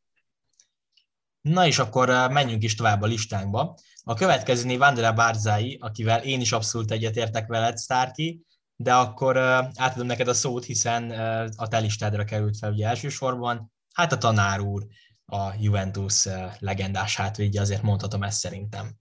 Na 1.42 1.66
és 1.66 1.80
akkor 1.80 2.10
uh, 2.10 2.32
menjünk 2.32 2.64
is 2.64 2.76
tovább 2.76 3.02
a 3.02 3.06
listánkba. 3.06 3.78
A 4.04 4.14
következő 4.14 4.66
név 4.66 4.82
Andrea 4.82 5.14
Barzai, 5.14 5.78
akivel 5.82 6.24
én 6.24 6.42
is 6.42 6.52
abszolút 6.52 6.92
egyetértek 6.92 7.48
veled, 7.48 7.80
Starky, 7.80 8.46
de 8.76 8.94
akkor 8.94 9.38
uh, 9.38 9.44
átadom 9.76 10.08
neked 10.08 10.28
a 10.28 10.34
szót, 10.34 10.66
hiszen 10.66 11.04
uh, 11.04 11.50
a 11.56 11.68
te 11.68 11.78
listádra 11.78 12.24
került 12.24 12.58
fel 12.58 12.72
ugye 12.72 12.88
elsősorban. 12.88 13.72
Hát 13.94 14.12
a 14.12 14.18
tanár 14.18 14.60
úr, 14.60 14.88
a 15.34 15.54
Juventus 15.60 16.28
legendás 16.60 17.16
hátvédje, 17.16 17.62
azért 17.62 17.82
mondhatom 17.82 18.24
ezt 18.24 18.40
szerintem. 18.40 18.92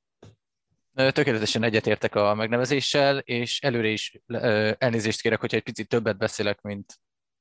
Tökéletesen 0.95 1.63
egyetértek 1.63 2.15
a 2.15 2.35
megnevezéssel, 2.35 3.19
és 3.19 3.61
előre 3.61 3.89
is 3.89 4.21
elnézést 4.79 5.21
kérek, 5.21 5.41
hogyha 5.41 5.57
egy 5.57 5.63
picit 5.63 5.89
többet 5.89 6.19
beszélek, 6.19 6.61
mint 6.61 6.99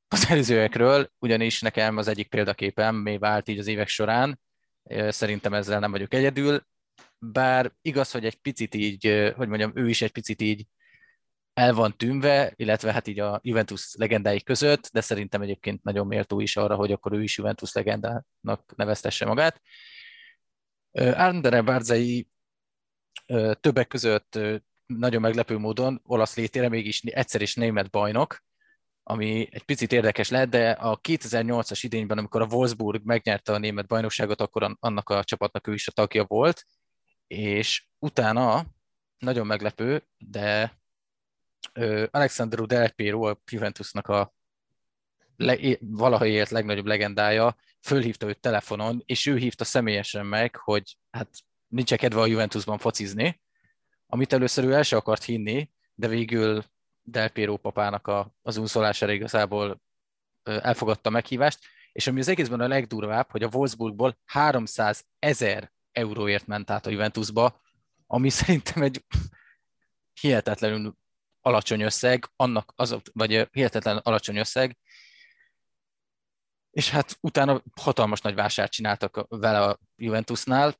az 0.08 0.30
előzőekről, 0.30 1.12
ugyanis 1.20 1.62
nekem 1.62 1.98
az 1.98 2.08
egyik 2.08 2.30
példaképem 2.30 2.96
még 2.96 3.20
vált 3.20 3.50
így 3.50 3.60
az 3.60 3.68
évek 3.68 3.88
során, 3.88 4.40
szerintem 5.08 5.54
ezzel 5.54 5.80
nem 5.80 5.92
vagyok 5.92 6.14
egyedül, 6.14 6.66
bár 7.18 7.72
igaz, 7.82 8.12
hogy 8.12 8.26
egy 8.26 8.36
picit 8.36 8.76
így, 8.76 9.34
hogy 9.36 9.48
mondjam, 9.48 9.72
ő 9.76 9.90
is 9.90 10.02
egy 10.02 10.12
picit 10.12 10.42
így 10.42 10.66
el 11.54 11.74
van 11.74 11.98
tűnve, 11.98 12.54
illetve 12.56 12.92
hát 12.92 13.08
így 13.08 13.20
a 13.20 13.40
Juventus 13.44 13.94
legendái 13.98 14.42
között, 14.44 14.90
de 14.94 15.02
szerintem 15.02 15.42
egyébként 15.42 15.84
nagyon 15.84 16.08
méltó 16.08 16.40
is 16.40 16.58
arra, 16.58 16.76
hogy 16.76 16.92
akkor 16.92 17.14
ő 17.14 17.24
is 17.24 17.38
Juventus 17.38 17.74
legendának 17.74 18.76
neveztesse 18.76 19.26
magát. 19.26 19.62
Andre 21.16 21.62
Barzai 21.62 22.28
többek 23.60 23.88
között 23.88 24.40
nagyon 24.86 25.22
meglepő 25.22 25.58
módon 25.58 26.02
olasz 26.04 26.36
létére 26.36 26.70
mégis 26.70 27.02
egyszer 27.02 27.42
is 27.42 27.56
német 27.56 27.90
bajnok, 27.90 28.44
ami 29.04 29.48
egy 29.52 29.64
picit 29.64 29.92
érdekes 29.92 30.30
lehet, 30.30 30.50
de 30.50 30.72
a 30.72 31.00
2008-as 31.00 31.80
idényben, 31.82 32.18
amikor 32.18 32.42
a 32.42 32.48
Wolfsburg 32.52 33.02
megnyerte 33.04 33.54
a 33.54 33.58
német 33.58 33.88
bajnokságot, 33.88 34.42
akkor 34.42 34.76
annak 34.80 35.10
a 35.10 35.24
csapatnak 35.24 35.68
ő 35.68 35.74
is 35.74 35.88
a 35.88 35.92
tagja 35.92 36.24
volt, 36.24 36.66
és 37.28 37.88
utána, 38.00 38.66
nagyon 39.18 39.48
meglepő, 39.48 40.04
de 40.18 40.80
Alexandru 42.12 42.66
Del 42.66 42.90
Piero, 42.90 43.30
a 43.30 43.42
Juventusnak 43.52 44.08
a 44.08 44.34
le, 45.36 45.78
valaha 45.80 46.26
élt 46.26 46.50
legnagyobb 46.50 46.86
legendája, 46.86 47.56
fölhívta 47.82 48.28
őt 48.28 48.40
telefonon, 48.40 49.04
és 49.06 49.26
ő 49.26 49.38
hívta 49.38 49.64
személyesen 49.64 50.26
meg, 50.26 50.56
hogy 50.56 50.98
hát 51.12 51.30
nincs 51.68 51.96
kedve 51.96 52.20
a 52.20 52.26
Juventusban 52.26 52.78
focizni, 52.78 53.42
amit 54.08 54.34
először 54.34 54.64
ő 54.64 54.74
el 54.74 54.84
se 54.84 54.96
akart 54.96 55.24
hinni, 55.24 55.70
de 55.94 56.08
végül 56.08 56.64
Del 57.04 57.30
Piero 57.30 57.58
papának 57.58 58.08
a, 58.08 58.36
az 58.42 58.58
úszolására 58.58 59.12
igazából 59.12 59.82
elfogadta 60.44 61.10
a 61.10 61.12
meghívást, 61.12 61.60
és 61.92 62.08
ami 62.08 62.20
az 62.20 62.28
egészben 62.28 62.60
a 62.60 62.68
legdurvább, 62.68 63.32
hogy 63.32 63.44
a 63.44 63.50
Wolfsburgból 63.54 64.18
300 64.26 65.06
ezer 65.20 65.72
euróért 65.92 66.48
ment 66.48 66.70
át 66.70 66.86
a 66.86 66.90
Juventusba, 66.90 67.62
ami 68.08 68.30
szerintem 68.40 68.82
egy 68.82 69.06
hihetetlenül 70.22 70.98
alacsony 71.42 71.82
összeg, 71.82 72.32
annak 72.36 72.74
az, 72.76 72.96
vagy 73.14 73.48
hihetetlen 73.52 73.98
alacsony 73.98 74.38
összeg, 74.38 74.78
és 76.72 76.90
hát 76.90 77.18
utána 77.22 77.62
hatalmas 77.82 78.22
nagy 78.22 78.36
vásárt 78.36 78.72
csináltak 78.72 79.26
vele 79.30 79.62
a 79.62 79.80
Juventusnál, 79.96 80.80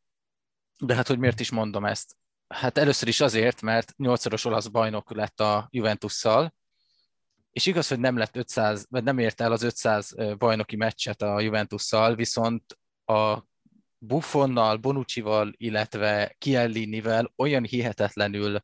de 0.78 0.96
hát 0.96 1.08
hogy 1.08 1.20
miért 1.20 1.40
is 1.40 1.52
mondom 1.52 1.86
ezt? 1.86 2.16
Hát 2.48 2.78
először 2.78 3.08
is 3.08 3.20
azért, 3.22 3.62
mert 3.62 3.94
nyolcszoros 3.98 4.46
olasz 4.46 4.68
bajnok 4.68 5.14
lett 5.14 5.40
a 5.40 5.68
Juventusszal, 5.70 6.54
és 7.52 7.66
igaz, 7.66 7.88
hogy 7.88 8.00
nem 8.00 8.18
lett 8.18 8.36
500, 8.36 8.86
vagy 8.90 9.04
nem 9.04 9.18
ért 9.18 9.42
el 9.42 9.52
az 9.52 9.64
500 9.64 10.16
bajnoki 10.38 10.76
meccset 10.76 11.22
a 11.22 11.40
Juventusszal, 11.40 12.16
viszont 12.16 12.80
a 13.06 13.50
Buffonnal, 13.98 14.78
Bonuccival, 14.78 15.54
illetve 15.58 16.36
Chiellinivel 16.38 17.34
olyan 17.36 17.64
hihetetlenül 17.64 18.64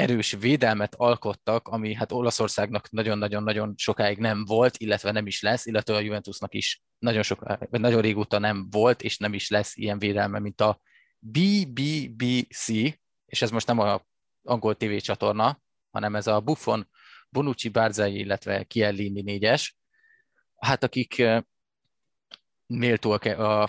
erős 0.00 0.32
védelmet 0.32 0.94
alkottak, 0.94 1.68
ami 1.68 1.94
hát 1.94 2.12
Olaszországnak 2.12 2.90
nagyon-nagyon-nagyon 2.90 3.74
sokáig 3.76 4.18
nem 4.18 4.44
volt, 4.44 4.76
illetve 4.76 5.10
nem 5.10 5.26
is 5.26 5.42
lesz, 5.42 5.66
illetve 5.66 5.94
a 5.94 6.00
Juventusnak 6.00 6.54
is 6.54 6.82
nagyon, 6.98 7.22
sok, 7.22 7.40
vagy 7.70 7.80
nagyon 7.80 8.00
régóta 8.00 8.38
nem 8.38 8.70
volt, 8.70 9.02
és 9.02 9.18
nem 9.18 9.34
is 9.34 9.48
lesz 9.48 9.76
ilyen 9.76 9.98
védelme, 9.98 10.38
mint 10.38 10.60
a 10.60 10.80
BBBC, 11.18 12.68
és 13.26 13.42
ez 13.42 13.50
most 13.50 13.66
nem 13.66 13.78
a 13.78 14.02
angol 14.42 14.76
TV 14.76 14.96
csatorna, 14.96 15.60
hanem 15.90 16.14
ez 16.16 16.26
a 16.26 16.40
Buffon, 16.40 16.88
Bonucci, 17.28 17.68
Barzai, 17.68 18.18
illetve 18.18 18.64
Chiellini 18.64 19.20
négyes, 19.20 19.76
hát 20.56 20.82
akik 20.82 21.22
méltóak 22.66 23.24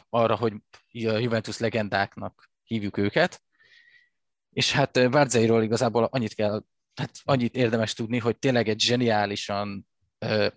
arra, 0.09 0.35
hogy 0.35 0.53
a 0.91 1.17
Juventus 1.17 1.57
legendáknak 1.57 2.49
hívjuk 2.63 2.97
őket, 2.97 3.41
és 4.53 4.71
hát 4.71 5.09
Barzairól 5.09 5.63
igazából 5.63 6.03
annyit 6.03 6.33
kell, 6.33 6.63
hát 6.95 7.11
annyit 7.23 7.55
érdemes 7.55 7.93
tudni, 7.93 8.17
hogy 8.17 8.37
tényleg 8.37 8.69
egy 8.69 8.79
zseniálisan 8.79 9.87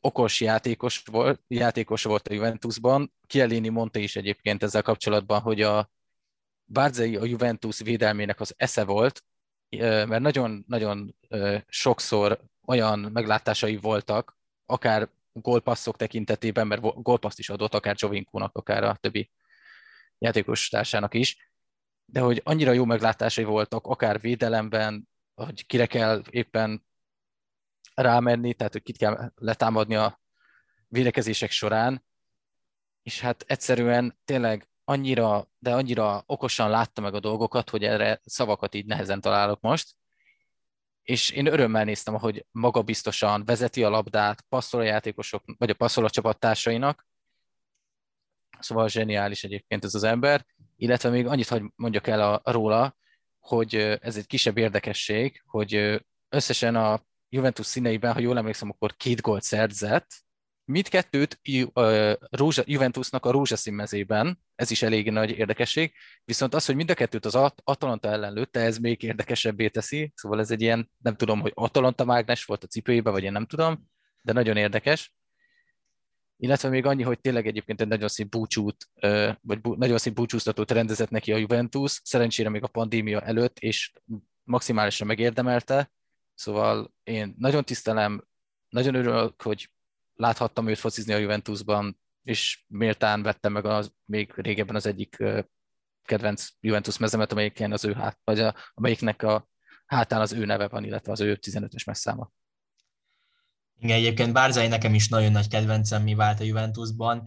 okos 0.00 0.40
játékos 0.40 1.02
volt, 1.04 1.42
játékos 1.48 2.02
volt 2.02 2.28
a 2.28 2.34
Juventusban. 2.34 3.12
Chiellini 3.26 3.68
mondta 3.68 3.98
is 3.98 4.16
egyébként 4.16 4.62
ezzel 4.62 4.82
kapcsolatban, 4.82 5.40
hogy 5.40 5.62
a 5.62 5.90
Barzai 6.66 7.16
a 7.16 7.24
Juventus 7.24 7.80
védelmének 7.80 8.40
az 8.40 8.54
esze 8.56 8.84
volt, 8.84 9.24
mert 9.78 10.20
nagyon-nagyon 10.20 11.16
sokszor 11.66 12.40
olyan 12.66 12.98
meglátásai 12.98 13.76
voltak, 13.76 14.38
akár 14.66 15.08
gólpasszok 15.32 15.96
tekintetében, 15.96 16.66
mert 16.66 17.02
gólpaszt 17.02 17.38
is 17.38 17.50
adott, 17.50 17.74
akár 17.74 17.94
Jovinkónak, 17.98 18.56
akár 18.56 18.84
a 18.84 18.96
többi 19.00 19.30
játékos 20.18 20.68
társának 20.68 21.14
is, 21.14 21.53
de 22.04 22.20
hogy 22.20 22.40
annyira 22.44 22.72
jó 22.72 22.84
meglátásai 22.84 23.44
voltak, 23.44 23.86
akár 23.86 24.20
védelemben, 24.20 25.08
hogy 25.34 25.66
kire 25.66 25.86
kell 25.86 26.22
éppen 26.30 26.86
rámenni, 27.94 28.54
tehát 28.54 28.72
hogy 28.72 28.82
kit 28.82 28.96
kell 28.96 29.32
letámadni 29.34 29.94
a 29.94 30.20
védekezések 30.88 31.50
során, 31.50 32.04
és 33.02 33.20
hát 33.20 33.44
egyszerűen 33.46 34.18
tényleg 34.24 34.68
annyira, 34.84 35.48
de 35.58 35.74
annyira 35.74 36.22
okosan 36.26 36.70
látta 36.70 37.00
meg 37.00 37.14
a 37.14 37.20
dolgokat, 37.20 37.70
hogy 37.70 37.84
erre 37.84 38.20
szavakat 38.24 38.74
így 38.74 38.86
nehezen 38.86 39.20
találok 39.20 39.60
most. 39.60 39.94
És 41.02 41.30
én 41.30 41.46
örömmel 41.46 41.84
néztem, 41.84 42.14
hogy 42.14 42.46
magabiztosan 42.50 43.44
vezeti 43.44 43.84
a 43.84 43.88
labdát, 43.88 44.44
passzol 44.48 44.80
a 44.80 44.84
játékosok, 44.84 45.42
vagy 45.58 45.70
a 45.70 45.74
passzol 45.74 46.04
a 46.04 46.10
csapattársainak. 46.10 47.06
Szóval 48.58 48.88
zseniális 48.88 49.44
egyébként 49.44 49.84
ez 49.84 49.94
az 49.94 50.02
ember. 50.02 50.46
Illetve 50.76 51.10
még 51.10 51.26
annyit, 51.26 51.48
hogy 51.48 51.62
mondjak 51.74 52.06
el 52.06 52.20
a, 52.42 52.52
róla, 52.52 52.96
hogy 53.38 53.74
ez 54.00 54.16
egy 54.16 54.26
kisebb 54.26 54.58
érdekesség, 54.58 55.42
hogy 55.46 56.02
összesen 56.28 56.76
a 56.76 57.00
Juventus 57.28 57.66
színeiben, 57.66 58.12
ha 58.12 58.20
jól 58.20 58.38
emlékszem, 58.38 58.70
akkor 58.70 58.96
két 58.96 59.20
gólt 59.20 59.42
szerzett, 59.42 60.24
Mindkettőt 60.66 61.40
Juventusnak 62.64 63.26
a 63.26 63.30
rózsaszín 63.30 63.74
mezében, 63.74 64.38
ez 64.54 64.70
is 64.70 64.82
elég 64.82 65.10
nagy 65.10 65.30
érdekesség, 65.30 65.92
viszont 66.24 66.54
az, 66.54 66.64
hogy 66.64 66.74
mind 66.74 66.90
a 66.90 66.94
kettőt 66.94 67.24
az 67.24 67.34
Atalanta 67.64 68.08
ellen 68.08 68.32
lőtte, 68.32 68.60
ez 68.60 68.78
még 68.78 69.02
érdekesebbé 69.02 69.68
teszi, 69.68 70.12
szóval 70.14 70.40
ez 70.40 70.50
egy 70.50 70.60
ilyen, 70.60 70.90
nem 71.02 71.16
tudom, 71.16 71.40
hogy 71.40 71.52
Atalanta 71.54 72.04
mágnes 72.04 72.44
volt 72.44 72.64
a 72.64 72.66
cipőjébe, 72.66 73.10
vagy 73.10 73.22
én 73.22 73.32
nem 73.32 73.46
tudom, 73.46 73.90
de 74.22 74.32
nagyon 74.32 74.56
érdekes. 74.56 75.14
Illetve 76.44 76.68
még 76.68 76.86
annyi, 76.86 77.02
hogy 77.02 77.20
tényleg 77.20 77.46
egyébként 77.46 77.80
egy 77.80 77.88
nagyon 77.88 78.08
szép 78.08 78.28
búcsút, 78.28 78.88
vagy 79.40 79.60
nagyon 79.62 79.98
szép 79.98 80.14
búcsúztatót 80.14 80.70
rendezett 80.70 81.10
neki 81.10 81.32
a 81.32 81.36
Juventus, 81.36 82.00
szerencsére 82.02 82.48
még 82.48 82.62
a 82.62 82.66
pandémia 82.68 83.20
előtt, 83.20 83.58
és 83.58 83.92
maximálisan 84.42 85.06
megérdemelte, 85.06 85.92
szóval 86.34 86.94
én 87.02 87.34
nagyon 87.38 87.64
tisztelem, 87.64 88.26
nagyon 88.68 88.94
örülök, 88.94 89.42
hogy 89.42 89.70
láthattam 90.14 90.68
őt 90.68 90.78
focizni 90.78 91.12
a 91.12 91.16
Juventusban, 91.16 92.00
és 92.22 92.64
méltán 92.68 93.22
vettem 93.22 93.52
meg 93.52 93.64
az, 93.64 93.92
még 94.04 94.32
régebben 94.36 94.76
az 94.76 94.86
egyik 94.86 95.16
kedvenc 96.02 96.48
Juventus 96.60 96.98
mezemet, 96.98 97.32
amelyiken 97.32 97.72
az 97.72 97.84
ő 97.84 97.92
hát, 97.92 98.18
vagy 98.24 98.40
a, 98.40 98.54
amelyiknek 98.74 99.22
a 99.22 99.48
hátán 99.86 100.20
az 100.20 100.32
ő 100.32 100.44
neve 100.44 100.68
van, 100.68 100.84
illetve 100.84 101.12
az 101.12 101.20
ő 101.20 101.38
15-ös 101.40 101.86
messzáma. 101.86 102.30
Igen, 103.84 103.96
egyébként 103.96 104.32
Bárzai 104.32 104.66
nekem 104.66 104.94
is 104.94 105.08
nagyon 105.08 105.32
nagy 105.32 105.48
kedvencem 105.48 106.02
mi 106.02 106.14
vált 106.14 106.40
a 106.40 106.44
Juventusban. 106.44 107.22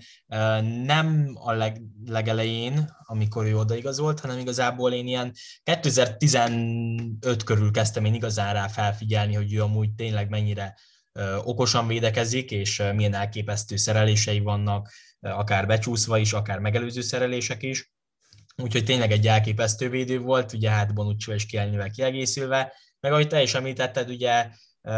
Nem 0.83 1.31
a 1.33 1.51
leg, 1.51 1.81
legelején, 2.05 2.95
amikor 3.03 3.45
ő 3.45 3.57
odaigazolt, 3.57 4.19
hanem 4.19 4.37
igazából 4.37 4.93
én 4.93 5.07
ilyen 5.07 5.33
2015 5.63 7.43
körül 7.43 7.71
kezdtem 7.71 8.05
én 8.05 8.13
igazán 8.13 8.53
rá 8.53 8.67
felfigyelni, 8.67 9.33
hogy 9.33 9.53
ő 9.53 9.61
amúgy 9.61 9.93
tényleg 9.93 10.29
mennyire 10.29 10.75
okosan 11.43 11.87
védekezik, 11.87 12.51
és 12.51 12.83
milyen 12.95 13.13
elképesztő 13.13 13.75
szerelései 13.75 14.39
vannak, 14.39 14.91
akár 15.19 15.67
becsúszva 15.67 16.17
is, 16.17 16.33
akár 16.33 16.59
megelőző 16.59 17.01
szerelések 17.01 17.63
is. 17.63 17.91
Úgyhogy 18.55 18.83
tényleg 18.83 19.11
egy 19.11 19.27
elképesztő 19.27 19.89
védő 19.89 20.19
volt, 20.19 20.53
ugye 20.53 20.69
hát 20.69 20.93
Bonucci 20.93 21.31
és 21.31 21.45
Kielnyővel 21.45 21.89
kiegészülve, 21.89 22.73
meg 22.99 23.11
ahogy 23.11 23.27
te 23.27 23.41
is 23.41 23.53
említetted, 23.53 24.09
ugye 24.09 24.49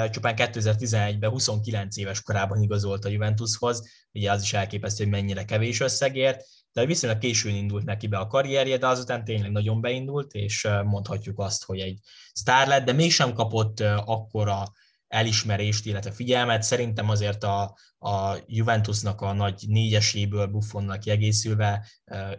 csupán 0.10 0.34
2011-ben 0.38 1.30
29 1.30 1.98
éves 1.98 2.22
korában 2.22 2.62
igazolt 2.62 3.06
a 3.06 3.10
Juventushoz, 3.10 3.90
ugye 4.14 4.32
az 4.32 4.42
is 4.42 4.54
elképesztő, 4.54 5.04
hogy 5.04 5.12
mennyire 5.12 5.46
kevés 5.46 5.80
összegért, 5.80 6.44
de 6.74 6.86
viszonylag 6.86 7.20
későn 7.20 7.56
indult 7.56 7.86
neki 7.86 8.08
be 8.08 8.18
a 8.18 8.28
karrierje, 8.28 8.78
de 8.78 8.88
azután 8.88 9.24
tényleg 9.24 9.52
nagyon 9.52 9.82
beindult, 9.82 10.34
és 10.34 10.68
mondhatjuk 10.84 11.40
azt, 11.40 11.64
hogy 11.64 11.80
egy 11.80 12.00
sztár 12.34 12.68
lett, 12.68 12.86
de 12.86 12.92
mégsem 12.92 13.34
kapott 13.34 13.80
akkora 14.06 14.72
elismerést, 15.08 15.86
illetve 15.86 16.12
figyelmet. 16.12 16.64
Szerintem 16.64 17.10
azért 17.10 17.44
a, 17.44 17.78
a 17.98 18.36
Juventusnak 18.46 19.22
a 19.22 19.34
nagy 19.34 19.64
négyeséből 19.68 20.48
Buffonnak 20.48 21.00
kiegészülve 21.00 21.88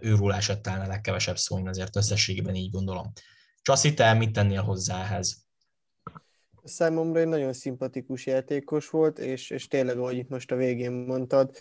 őról 0.01 0.35
esett 0.35 0.63
talán 0.63 0.81
a 0.81 0.87
legkevesebb 0.87 1.39
szó, 1.39 1.67
azért 1.67 1.97
összességében 1.97 2.55
így 2.55 2.71
gondolom. 2.71 3.13
Csaszi, 3.63 3.95
te 3.95 4.15
mit 4.15 4.33
tennél 4.33 4.63
hozzá 4.63 5.03
ehhez? 5.03 5.49
Számomra 6.71 7.21
egy 7.21 7.27
nagyon 7.27 7.53
szimpatikus 7.53 8.27
játékos 8.27 8.91
volt, 8.91 9.19
és, 9.19 9.51
és 9.51 9.69
tényleg, 9.69 9.99
ahogy 9.99 10.17
itt 10.17 10.29
most 10.29 10.53
a 10.53 10.57
végén 10.57 10.93
mondtad, 10.93 11.59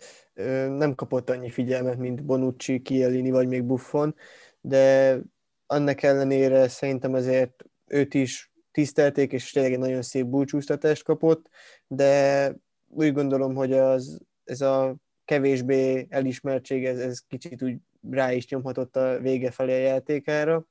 nem 0.67 0.95
kapott 0.95 1.29
annyi 1.29 1.49
figyelmet, 1.49 1.97
mint 1.97 2.23
Bonucci, 2.23 2.81
Chiellini 2.81 3.31
vagy 3.31 3.47
még 3.47 3.63
Buffon, 3.63 4.15
de 4.61 5.17
annak 5.65 6.01
ellenére 6.01 6.67
szerintem 6.67 7.13
azért 7.13 7.65
őt 7.87 8.13
is 8.13 8.51
tisztelték, 8.71 9.31
és 9.31 9.51
tényleg 9.51 9.73
egy 9.73 9.79
nagyon 9.79 10.01
szép 10.01 10.25
búcsúztatást 10.25 11.03
kapott, 11.03 11.49
de 11.87 12.53
úgy 12.87 13.13
gondolom, 13.13 13.55
hogy 13.55 13.73
az, 13.73 14.19
ez 14.43 14.61
a 14.61 14.95
kevésbé 15.25 16.07
elismertség, 16.09 16.85
ez, 16.85 16.99
ez 16.99 17.19
kicsit 17.27 17.63
úgy 17.63 17.77
rá 18.09 18.33
is 18.33 18.47
nyomhatott 18.47 18.95
a 18.95 19.19
vége 19.19 19.51
felé 19.51 19.73
a 19.73 19.87
játékára, 19.87 20.65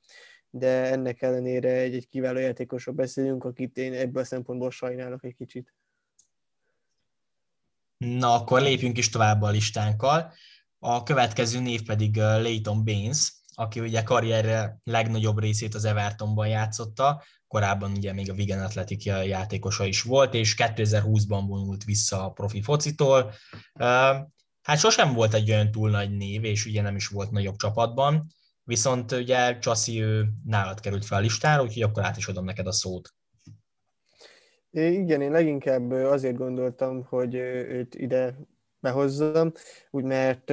de 0.51 0.91
ennek 0.91 1.23
ellenére 1.23 1.71
egy, 1.71 1.95
egy 1.95 2.07
kiváló 2.07 2.39
játékosról 2.39 2.95
beszélünk, 2.95 3.45
akit 3.45 3.77
én 3.77 3.93
ebből 3.93 4.23
a 4.23 4.27
szempontból 4.27 4.71
sajnálok 4.71 5.25
egy 5.25 5.35
kicsit. 5.35 5.75
Na, 7.97 8.35
akkor 8.35 8.61
lépjünk 8.61 8.99
is 8.99 9.09
tovább 9.09 9.43
a 9.43 9.49
listánkkal. 9.49 10.33
A 10.79 11.03
következő 11.03 11.61
név 11.61 11.83
pedig 11.83 12.17
Leighton 12.17 12.85
Baines, 12.85 13.33
aki 13.55 13.81
ugye 13.81 14.03
karrierre 14.03 14.81
legnagyobb 14.85 15.39
részét 15.39 15.75
az 15.75 15.85
Evertonban 15.85 16.49
játszotta, 16.49 17.23
korábban 17.49 17.91
ugye 17.91 18.13
még 18.13 18.31
a 18.31 18.35
Wigan 18.35 18.63
Athletic 18.63 19.05
játékosa 19.05 19.85
is 19.85 20.03
volt, 20.03 20.35
és 20.35 20.55
2020-ban 20.59 21.45
vonult 21.47 21.85
vissza 21.85 22.25
a 22.25 22.31
profi 22.31 22.63
focitól. 22.63 23.33
Hát 24.63 24.79
sosem 24.79 25.13
volt 25.13 25.35
egy 25.35 25.51
olyan 25.51 25.71
túl 25.71 25.91
nagy 25.91 26.17
név, 26.17 26.45
és 26.45 26.67
ugye 26.67 26.83
nem 26.83 26.97
is 26.97 27.09
volt 27.09 27.31
nagyobb 27.31 27.57
csapatban, 27.57 28.27
viszont 28.69 29.13
ugye 29.13 29.59
Csaszi 29.59 30.03
ő 30.03 30.25
nálad 30.45 30.81
került 30.81 31.05
fel 31.05 31.19
a 31.19 31.21
listára, 31.21 31.63
úgyhogy 31.63 31.83
akkor 31.83 32.05
át 32.05 32.17
is 32.17 32.27
adom 32.27 32.45
neked 32.45 32.67
a 32.67 32.73
szót. 32.73 33.15
Igen, 34.71 35.21
én 35.21 35.31
leginkább 35.31 35.91
azért 35.91 36.37
gondoltam, 36.37 37.05
hogy 37.05 37.35
őt 37.35 37.95
ide 37.95 38.35
behozzam, 38.81 39.53
úgy 39.91 40.05
mert 40.05 40.51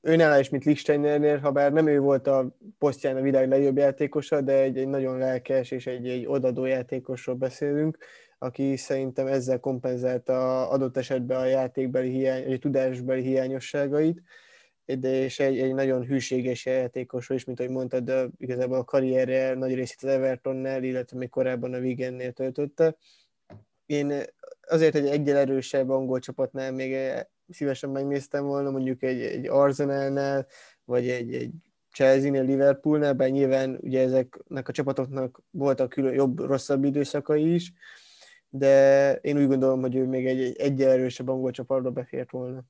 őnállá 0.00 0.38
is, 0.38 0.48
mint 0.48 0.64
Lichsteinernél, 0.64 1.38
ha 1.38 1.50
bár 1.50 1.72
nem 1.72 1.86
ő 1.86 1.98
volt 1.98 2.26
a 2.26 2.56
posztján 2.78 3.16
a 3.16 3.20
világ 3.20 3.48
legjobb 3.48 3.76
játékosa, 3.76 4.40
de 4.40 4.52
egy, 4.52 4.78
egy 4.78 4.88
nagyon 4.88 5.18
lelkes 5.18 5.70
és 5.70 5.86
egy, 5.86 6.08
egy 6.08 6.26
odadó 6.26 6.64
játékosról 6.64 7.36
beszélünk, 7.36 7.98
aki 8.38 8.76
szerintem 8.76 9.26
ezzel 9.26 9.60
kompenzálta 9.60 10.68
adott 10.68 10.96
esetben 10.96 11.40
a 11.40 11.44
játékbeli 11.44 12.10
hiány, 12.10 12.52
a 12.52 12.58
tudásbeli 12.58 13.22
hiányosságait, 13.22 14.22
de 14.98 15.22
és 15.22 15.40
egy, 15.40 15.58
egy 15.58 15.74
nagyon 15.74 16.04
hűséges 16.04 16.66
játékosról 16.66 17.38
is, 17.38 17.44
mint 17.44 17.60
ahogy 17.60 17.72
mondtad, 17.72 18.04
de 18.04 18.28
igazából 18.38 18.78
a 18.78 18.84
karrierje 18.84 19.54
nagy 19.54 19.74
részét 19.74 20.02
az 20.02 20.08
Evertonnál, 20.08 20.82
illetve 20.82 21.18
még 21.18 21.28
korábban 21.28 21.74
a 21.74 21.78
Wigannél 21.78 22.32
töltötte. 22.32 22.96
Én 23.86 24.12
azért 24.60 24.94
egy 24.94 25.06
egyel 25.06 25.36
erősebb 25.36 25.90
angol 25.90 26.18
csapatnál 26.18 26.72
még 26.72 26.96
szívesen 27.48 27.90
megnéztem 27.90 28.44
volna, 28.44 28.70
mondjuk 28.70 29.02
egy, 29.02 29.20
egy 29.20 29.48
Arsenalnál, 29.48 30.46
vagy 30.84 31.08
egy, 31.08 31.34
egy 31.34 31.50
Chelsea-nél, 31.92 32.44
Liverpoolnál, 32.44 33.12
bár 33.12 33.30
nyilván 33.30 33.78
ugye 33.80 34.00
ezeknek 34.00 34.68
a 34.68 34.72
csapatoknak 34.72 35.42
voltak 35.50 35.88
külön 35.88 36.14
jobb, 36.14 36.38
rosszabb 36.38 36.84
időszakai 36.84 37.54
is, 37.54 37.72
de 38.48 39.14
én 39.14 39.38
úgy 39.38 39.46
gondolom, 39.46 39.80
hogy 39.80 39.96
ő 39.96 40.06
még 40.06 40.26
egy, 40.26 40.40
egy 40.40 40.56
egyel 40.56 40.90
erősebb 40.90 41.28
angol 41.28 41.50
csapatba 41.50 41.90
befért 41.90 42.30
volna. 42.30 42.64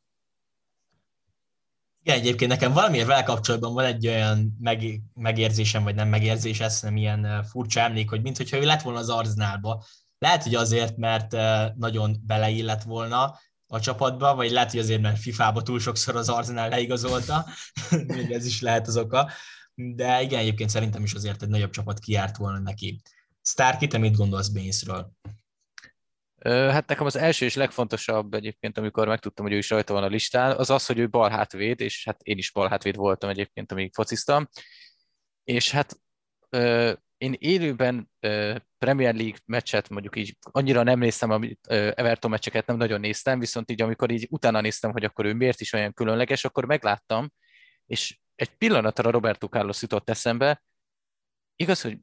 Igen, 2.02 2.18
egyébként 2.18 2.50
nekem 2.50 2.72
valamiért 2.72 3.06
vele 3.06 3.22
kapcsolatban 3.22 3.74
van 3.74 3.84
egy 3.84 4.06
olyan 4.06 4.56
meg, 4.60 5.00
megérzésem, 5.14 5.82
vagy 5.82 5.94
nem 5.94 6.08
megérzés, 6.08 6.60
ez 6.60 6.80
nem 6.82 6.96
ilyen 6.96 7.44
furcsa 7.44 7.80
emlék, 7.80 8.08
hogy 8.08 8.22
mintha 8.22 8.56
ő 8.56 8.64
lett 8.64 8.82
volna 8.82 8.98
az 8.98 9.08
Arználba. 9.08 9.84
Lehet, 10.18 10.42
hogy 10.42 10.54
azért, 10.54 10.96
mert 10.96 11.36
nagyon 11.76 12.16
beleillett 12.26 12.82
volna, 12.82 13.38
a 13.72 13.80
csapatba, 13.80 14.34
vagy 14.34 14.50
lehet, 14.50 14.70
hogy 14.70 14.80
azért, 14.80 15.00
mert 15.00 15.18
FIFA-ba 15.18 15.62
túl 15.62 15.80
sokszor 15.80 16.16
az 16.16 16.28
Arsenal 16.28 16.68
leigazolta, 16.68 17.46
még 18.06 18.30
ez 18.30 18.46
is 18.46 18.60
lehet 18.60 18.86
az 18.86 18.96
oka, 18.96 19.30
de 19.74 20.22
igen, 20.22 20.38
egyébként 20.40 20.70
szerintem 20.70 21.02
is 21.02 21.14
azért 21.14 21.42
egy 21.42 21.48
nagyobb 21.48 21.70
csapat 21.70 21.98
kiárt 21.98 22.36
volna 22.36 22.58
neki. 22.58 23.00
Starky, 23.42 23.86
te 23.86 23.98
mit 23.98 24.16
gondolsz 24.16 24.48
Bainesről? 24.48 25.12
Hát 26.44 26.86
nekem 26.86 27.06
az 27.06 27.16
első 27.16 27.44
és 27.44 27.54
legfontosabb 27.54 28.34
egyébként, 28.34 28.78
amikor 28.78 29.08
megtudtam, 29.08 29.44
hogy 29.44 29.54
ő 29.54 29.58
is 29.58 29.70
rajta 29.70 29.92
van 29.92 30.02
a 30.02 30.06
listán, 30.06 30.56
az 30.56 30.70
az, 30.70 30.86
hogy 30.86 30.98
ő 30.98 31.08
balhátvéd, 31.08 31.80
és 31.80 32.04
hát 32.04 32.22
én 32.22 32.38
is 32.38 32.52
balhátvéd 32.52 32.96
voltam 32.96 33.30
egyébként, 33.30 33.72
amíg 33.72 33.94
fociztam. 33.94 34.48
És 35.44 35.70
hát 35.70 36.00
én 37.18 37.34
élőben 37.38 38.10
Premier 38.78 39.14
League 39.14 39.38
meccset 39.46 39.88
mondjuk 39.88 40.16
így 40.16 40.36
annyira 40.40 40.82
nem 40.82 40.98
néztem, 40.98 41.30
amit 41.30 41.66
Everton 41.66 42.30
meccseket 42.30 42.66
nem 42.66 42.76
nagyon 42.76 43.00
néztem, 43.00 43.38
viszont 43.38 43.70
így 43.70 43.82
amikor 43.82 44.10
így 44.10 44.26
utána 44.30 44.60
néztem, 44.60 44.92
hogy 44.92 45.04
akkor 45.04 45.24
ő 45.24 45.34
miért 45.34 45.60
is 45.60 45.72
olyan 45.72 45.92
különleges, 45.92 46.44
akkor 46.44 46.64
megláttam, 46.64 47.32
és 47.86 48.18
egy 48.34 48.50
pillanatra 48.50 49.10
Roberto 49.10 49.46
Carlos 49.46 49.82
jutott 49.82 50.10
eszembe. 50.10 50.62
Igaz, 51.56 51.80
hogy 51.80 51.98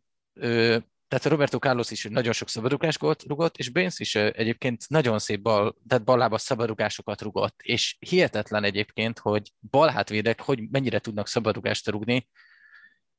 tehát 1.07 1.25
Roberto 1.25 1.57
Carlos 1.57 1.91
is 1.91 2.03
nagyon 2.03 2.33
sok 2.33 2.49
szabadrugást 2.49 3.01
rugott, 3.27 3.57
és 3.57 3.69
Baines 3.69 3.99
is 3.99 4.15
egyébként 4.15 4.89
nagyon 4.89 5.19
szép 5.19 5.41
bal, 5.41 5.77
tehát 5.87 6.03
ballába 6.03 6.37
szabadrugásokat 6.37 7.21
rugott, 7.21 7.59
és 7.61 7.95
hihetetlen 7.99 8.63
egyébként, 8.63 9.19
hogy 9.19 9.51
balhátvédek 9.69 10.41
hogy 10.41 10.69
mennyire 10.69 10.99
tudnak 10.99 11.27
szabadrugást 11.27 11.87
rugni, 11.87 12.27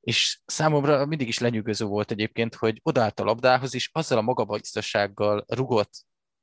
és 0.00 0.40
számomra 0.46 1.06
mindig 1.06 1.28
is 1.28 1.38
lenyűgöző 1.38 1.84
volt 1.84 2.10
egyébként, 2.10 2.54
hogy 2.54 2.80
odaállt 2.82 3.20
a 3.20 3.24
labdához, 3.24 3.74
és 3.74 3.90
azzal 3.92 4.18
a 4.18 4.22
magabiztossággal 4.22 5.44
rugott 5.48 5.90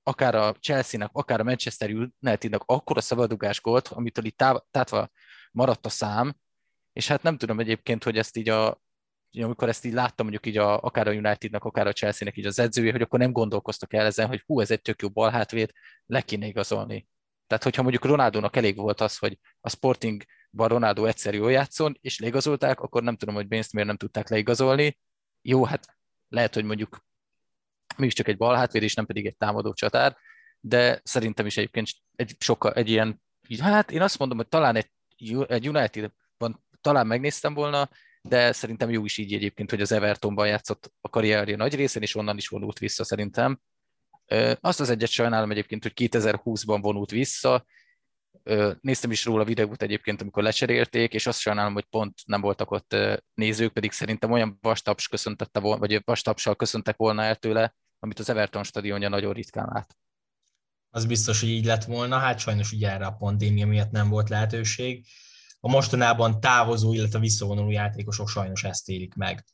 akár 0.04 0.36
a 0.36 0.54
Chelsea-nak, 0.54 1.10
akár 1.14 1.40
a 1.40 1.44
Manchester 1.44 1.92
United-nak 1.92 2.64
akkora 2.66 3.02
szabadugás 3.02 3.62
gólt, 3.62 3.88
amitől 3.88 4.26
itt 4.26 4.44
tátva 4.72 5.10
maradt 5.52 5.86
a 5.86 5.90
szám, 5.90 6.36
és 6.94 7.08
hát 7.08 7.24
nem 7.24 7.38
tudom 7.38 7.60
egyébként, 7.60 8.04
hogy 8.04 8.18
ezt 8.18 8.38
így 8.38 8.50
a, 8.50 8.82
amikor 9.42 9.70
ezt 9.70 9.86
így 9.86 9.94
láttam 9.94 10.26
mondjuk 10.26 10.46
így 10.46 10.58
a, 10.58 10.82
akár 10.82 11.08
a 11.08 11.12
Unitednak, 11.12 11.64
akár 11.64 11.88
a 11.88 11.94
Chelsea-nek 11.94 12.38
így 12.38 12.46
az 12.46 12.60
edzője, 12.60 12.92
hogy 12.92 13.02
akkor 13.02 13.20
nem 13.20 13.32
gondolkoztak 13.32 13.94
el 13.94 14.06
ezen, 14.06 14.28
hogy 14.28 14.44
hú, 14.46 14.60
ez 14.60 14.72
egy 14.72 14.82
tök 14.82 15.02
jó 15.02 15.10
balhátvéd, 15.10 15.72
le 16.06 16.22
kéne 16.22 16.46
igazolni. 16.46 17.08
Tehát, 17.48 17.64
hogyha 17.64 17.82
mondjuk 17.82 18.06
Ronaldónak 18.06 18.56
elég 18.56 18.76
volt 18.76 19.02
az, 19.02 19.18
hogy 19.18 19.40
a 19.62 19.70
Sportingban 19.70 20.68
Ronaldo 20.68 21.06
egyszer 21.06 21.34
jól 21.34 21.52
játszon, 21.52 21.98
és 22.02 22.20
leigazolták, 22.20 22.80
akkor 22.80 23.04
nem 23.04 23.16
tudom, 23.16 23.36
hogy 23.36 23.48
Bénzt 23.48 23.74
miért 23.74 23.88
nem 23.88 23.98
tudták 23.98 24.30
leigazolni. 24.30 25.00
Jó, 25.42 25.66
hát 25.66 25.98
lehet, 26.30 26.54
hogy 26.54 26.64
mondjuk 26.64 27.06
csak 28.08 28.28
egy 28.28 28.38
balhátvéd, 28.38 28.84
és 28.84 28.94
nem 28.94 29.06
pedig 29.06 29.26
egy 29.26 29.38
támadó 29.38 29.74
csatár, 29.74 30.18
de 30.60 31.02
szerintem 31.04 31.46
is 31.46 31.58
egyébként 31.58 31.88
egy, 32.16 32.36
sokkal, 32.40 32.74
egy 32.74 32.90
ilyen, 32.90 33.22
hát 33.60 33.92
én 33.92 34.02
azt 34.02 34.18
mondom, 34.18 34.38
hogy 34.38 34.48
talán 34.48 34.76
egy, 34.76 34.92
egy 35.48 35.70
United-ban 35.70 36.64
talán 36.82 37.08
megnéztem 37.08 37.54
volna, 37.54 37.90
de 38.28 38.52
szerintem 38.52 38.90
jó 38.90 39.06
is 39.06 39.18
így 39.18 39.34
egyébként, 39.34 39.70
hogy 39.70 39.82
az 39.82 39.92
Evertonban 39.92 40.48
játszott 40.48 40.94
a 41.02 41.10
karrierje 41.10 41.56
nagy 41.56 41.76
részén, 41.76 42.02
és 42.02 42.16
onnan 42.16 42.38
is 42.38 42.48
vonult 42.48 42.80
vissza 42.80 43.04
szerintem. 43.04 43.60
Azt 44.60 44.80
az 44.80 44.90
egyet 44.90 45.10
sajnálom 45.10 45.52
egyébként, 45.52 45.84
hogy 45.84 45.92
2020-ban 45.96 46.78
vonult 46.82 47.12
vissza, 47.12 47.66
néztem 48.82 49.12
is 49.12 49.26
róla 49.26 49.44
videót 49.44 49.82
egyébként, 49.82 50.22
amikor 50.22 50.44
lecserélték, 50.44 51.14
és 51.14 51.28
azt 51.28 51.40
sajnálom, 51.40 51.74
hogy 51.74 51.86
pont 51.86 52.14
nem 52.26 52.42
voltak 52.42 52.72
ott 52.72 52.96
nézők, 53.34 53.74
pedig 53.74 53.92
szerintem 53.92 54.32
olyan 54.32 54.58
vastaps 54.62 55.08
köszöntette 55.08 55.60
volna, 55.60 55.80
vagy 55.80 56.02
vastapsal 56.06 56.56
köszöntek 56.56 56.96
volna 56.98 57.24
el 57.24 57.36
tőle, 57.36 57.76
amit 58.00 58.20
az 58.20 58.30
Everton 58.30 58.64
stadionja 58.64 59.10
nagyon 59.10 59.34
ritkán 59.34 59.70
lát. 59.74 59.98
Az 60.90 61.06
biztos, 61.06 61.40
hogy 61.40 61.50
így 61.50 61.66
lett 61.66 61.84
volna, 61.84 62.18
hát 62.18 62.40
sajnos 62.40 62.72
ugye 62.72 62.92
erre 62.92 63.06
a 63.06 63.12
pandémia 63.12 63.68
miatt 63.68 63.92
nem 63.92 64.10
volt 64.10 64.30
lehetőség. 64.30 65.06
A 65.66 65.68
mostanában 65.68 66.40
távozó, 66.40 66.94
illetve 66.94 67.20
visszavonuló 67.20 67.72
játékosok 67.72 68.30
sajnos 68.30 68.64
ezt 68.64 68.90
élik 68.90 69.14
meg. 69.14 69.46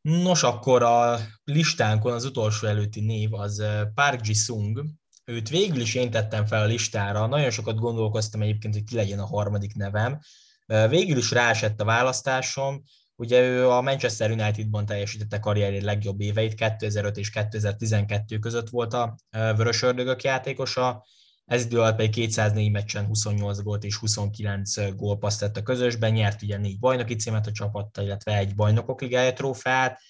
Nos, 0.00 0.42
akkor 0.42 0.82
a 0.82 1.18
listánkon 1.44 2.12
az 2.12 2.24
utolsó 2.24 2.66
előtti 2.66 3.00
név 3.00 3.34
az 3.34 3.60
eh, 3.60 3.80
Park 3.94 4.26
Ji-sung. 4.26 4.84
Őt 5.24 5.48
végül 5.48 5.80
is 5.80 5.94
én 5.94 6.10
tettem 6.10 6.46
fel 6.46 6.62
a 6.62 6.66
listára, 6.66 7.26
nagyon 7.26 7.50
sokat 7.50 7.78
gondolkoztam 7.78 8.42
egyébként, 8.42 8.74
hogy 8.74 8.84
ki 8.84 8.94
legyen 8.94 9.18
a 9.18 9.26
harmadik 9.26 9.74
nevem. 9.74 10.18
Eh, 10.66 10.88
végül 10.88 11.16
is 11.16 11.30
ráesett 11.30 11.80
a 11.80 11.84
választásom, 11.84 12.82
Ugye 13.16 13.40
ő 13.40 13.68
a 13.68 13.80
Manchester 13.80 14.30
Unitedban 14.30 14.86
teljesítette 14.86 15.38
karrierjét 15.38 15.82
legjobb 15.82 16.20
éveit, 16.20 16.54
2005 16.54 17.16
és 17.16 17.30
2012 17.30 18.38
között 18.38 18.68
volt 18.68 18.92
a 18.92 19.16
eh, 19.30 19.56
Vörös 19.56 19.82
Ördögök 19.82 20.22
játékosa, 20.22 21.04
ez 21.44 21.64
idő 21.64 21.78
alatt 21.78 21.96
pedig 21.96 22.10
204 22.10 22.70
meccsen 22.70 23.06
28 23.06 23.62
gólt 23.62 23.84
és 23.84 23.96
29 23.96 24.94
gólpaszt 24.96 25.40
tett 25.40 25.56
a 25.56 25.62
közösben, 25.62 26.12
nyert 26.12 26.42
ugye 26.42 26.56
négy 26.56 26.78
bajnoki 26.78 27.14
címet 27.14 27.46
a 27.46 27.52
csapatta, 27.52 28.02
illetve 28.02 28.36
egy 28.36 28.54
bajnokok 28.54 29.00
ligája 29.00 29.32
trófeát, 29.32 30.00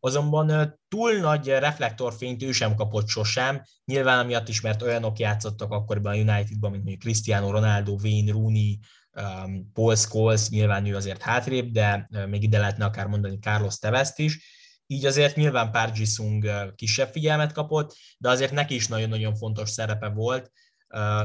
azonban 0.00 0.78
túl 0.88 1.12
nagy 1.12 1.48
reflektorfényt 1.48 2.42
ő 2.42 2.52
sem 2.52 2.74
kapott 2.74 3.08
sosem, 3.08 3.62
nyilván 3.84 4.18
amiatt 4.18 4.48
is, 4.48 4.60
mert 4.60 4.82
olyanok 4.82 5.18
játszottak 5.18 5.70
akkoriban 5.70 6.12
a 6.12 6.16
Unitedban, 6.16 6.70
mint 6.70 6.82
mondjuk 6.82 6.98
Cristiano 6.98 7.50
Ronaldo, 7.50 7.96
Wayne 8.02 8.32
Rooney, 8.32 8.78
um, 9.12 9.70
Paul 9.72 9.96
Scholes, 9.96 10.48
nyilván 10.48 10.86
ő 10.86 10.96
azért 10.96 11.22
hátrébb, 11.22 11.70
de 11.72 12.08
még 12.28 12.42
ide 12.42 12.58
lehetne 12.58 12.84
akár 12.84 13.06
mondani 13.06 13.38
Carlos 13.38 13.78
Tevest 13.78 14.18
is, 14.18 14.63
így 14.94 15.06
azért 15.06 15.36
nyilván 15.36 15.70
Park 15.70 15.98
Ji-sung 15.98 16.72
kisebb 16.74 17.08
figyelmet 17.08 17.52
kapott, 17.52 17.96
de 18.18 18.28
azért 18.28 18.52
neki 18.52 18.74
is 18.74 18.88
nagyon-nagyon 18.88 19.34
fontos 19.34 19.70
szerepe 19.70 20.08
volt 20.08 20.52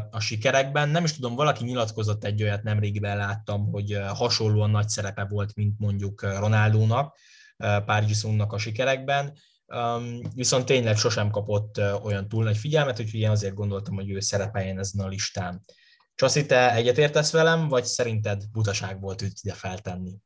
a 0.09 0.19
sikerekben. 0.19 0.89
Nem 0.89 1.03
is 1.03 1.13
tudom, 1.13 1.35
valaki 1.35 1.63
nyilatkozott 1.63 2.23
egy 2.23 2.43
olyat, 2.43 2.63
nemrégiben 2.63 3.17
láttam, 3.17 3.71
hogy 3.71 3.99
hasonlóan 4.07 4.69
nagy 4.69 4.89
szerepe 4.89 5.25
volt, 5.25 5.55
mint 5.55 5.79
mondjuk 5.79 6.21
Ronaldónak, 6.21 7.17
Park 7.57 8.07
Ji-sungnak 8.07 8.53
a 8.53 8.57
sikerekben, 8.57 9.37
viszont 10.33 10.65
tényleg 10.65 10.97
sosem 10.97 11.29
kapott 11.29 11.81
olyan 12.03 12.27
túl 12.27 12.43
nagy 12.43 12.57
figyelmet, 12.57 12.99
úgyhogy 12.99 13.19
én 13.19 13.29
azért 13.29 13.53
gondoltam, 13.53 13.95
hogy 13.95 14.09
ő 14.09 14.19
szerepeljen 14.19 14.79
ezen 14.79 15.05
a 15.05 15.07
listán. 15.07 15.63
Csaszi, 16.15 16.45
te 16.45 16.73
egyetértesz 16.73 17.31
velem, 17.31 17.67
vagy 17.67 17.85
szerinted 17.85 18.43
butaság 18.51 19.01
volt 19.01 19.21
őt 19.21 19.39
ide 19.41 19.53
feltenni? 19.53 20.17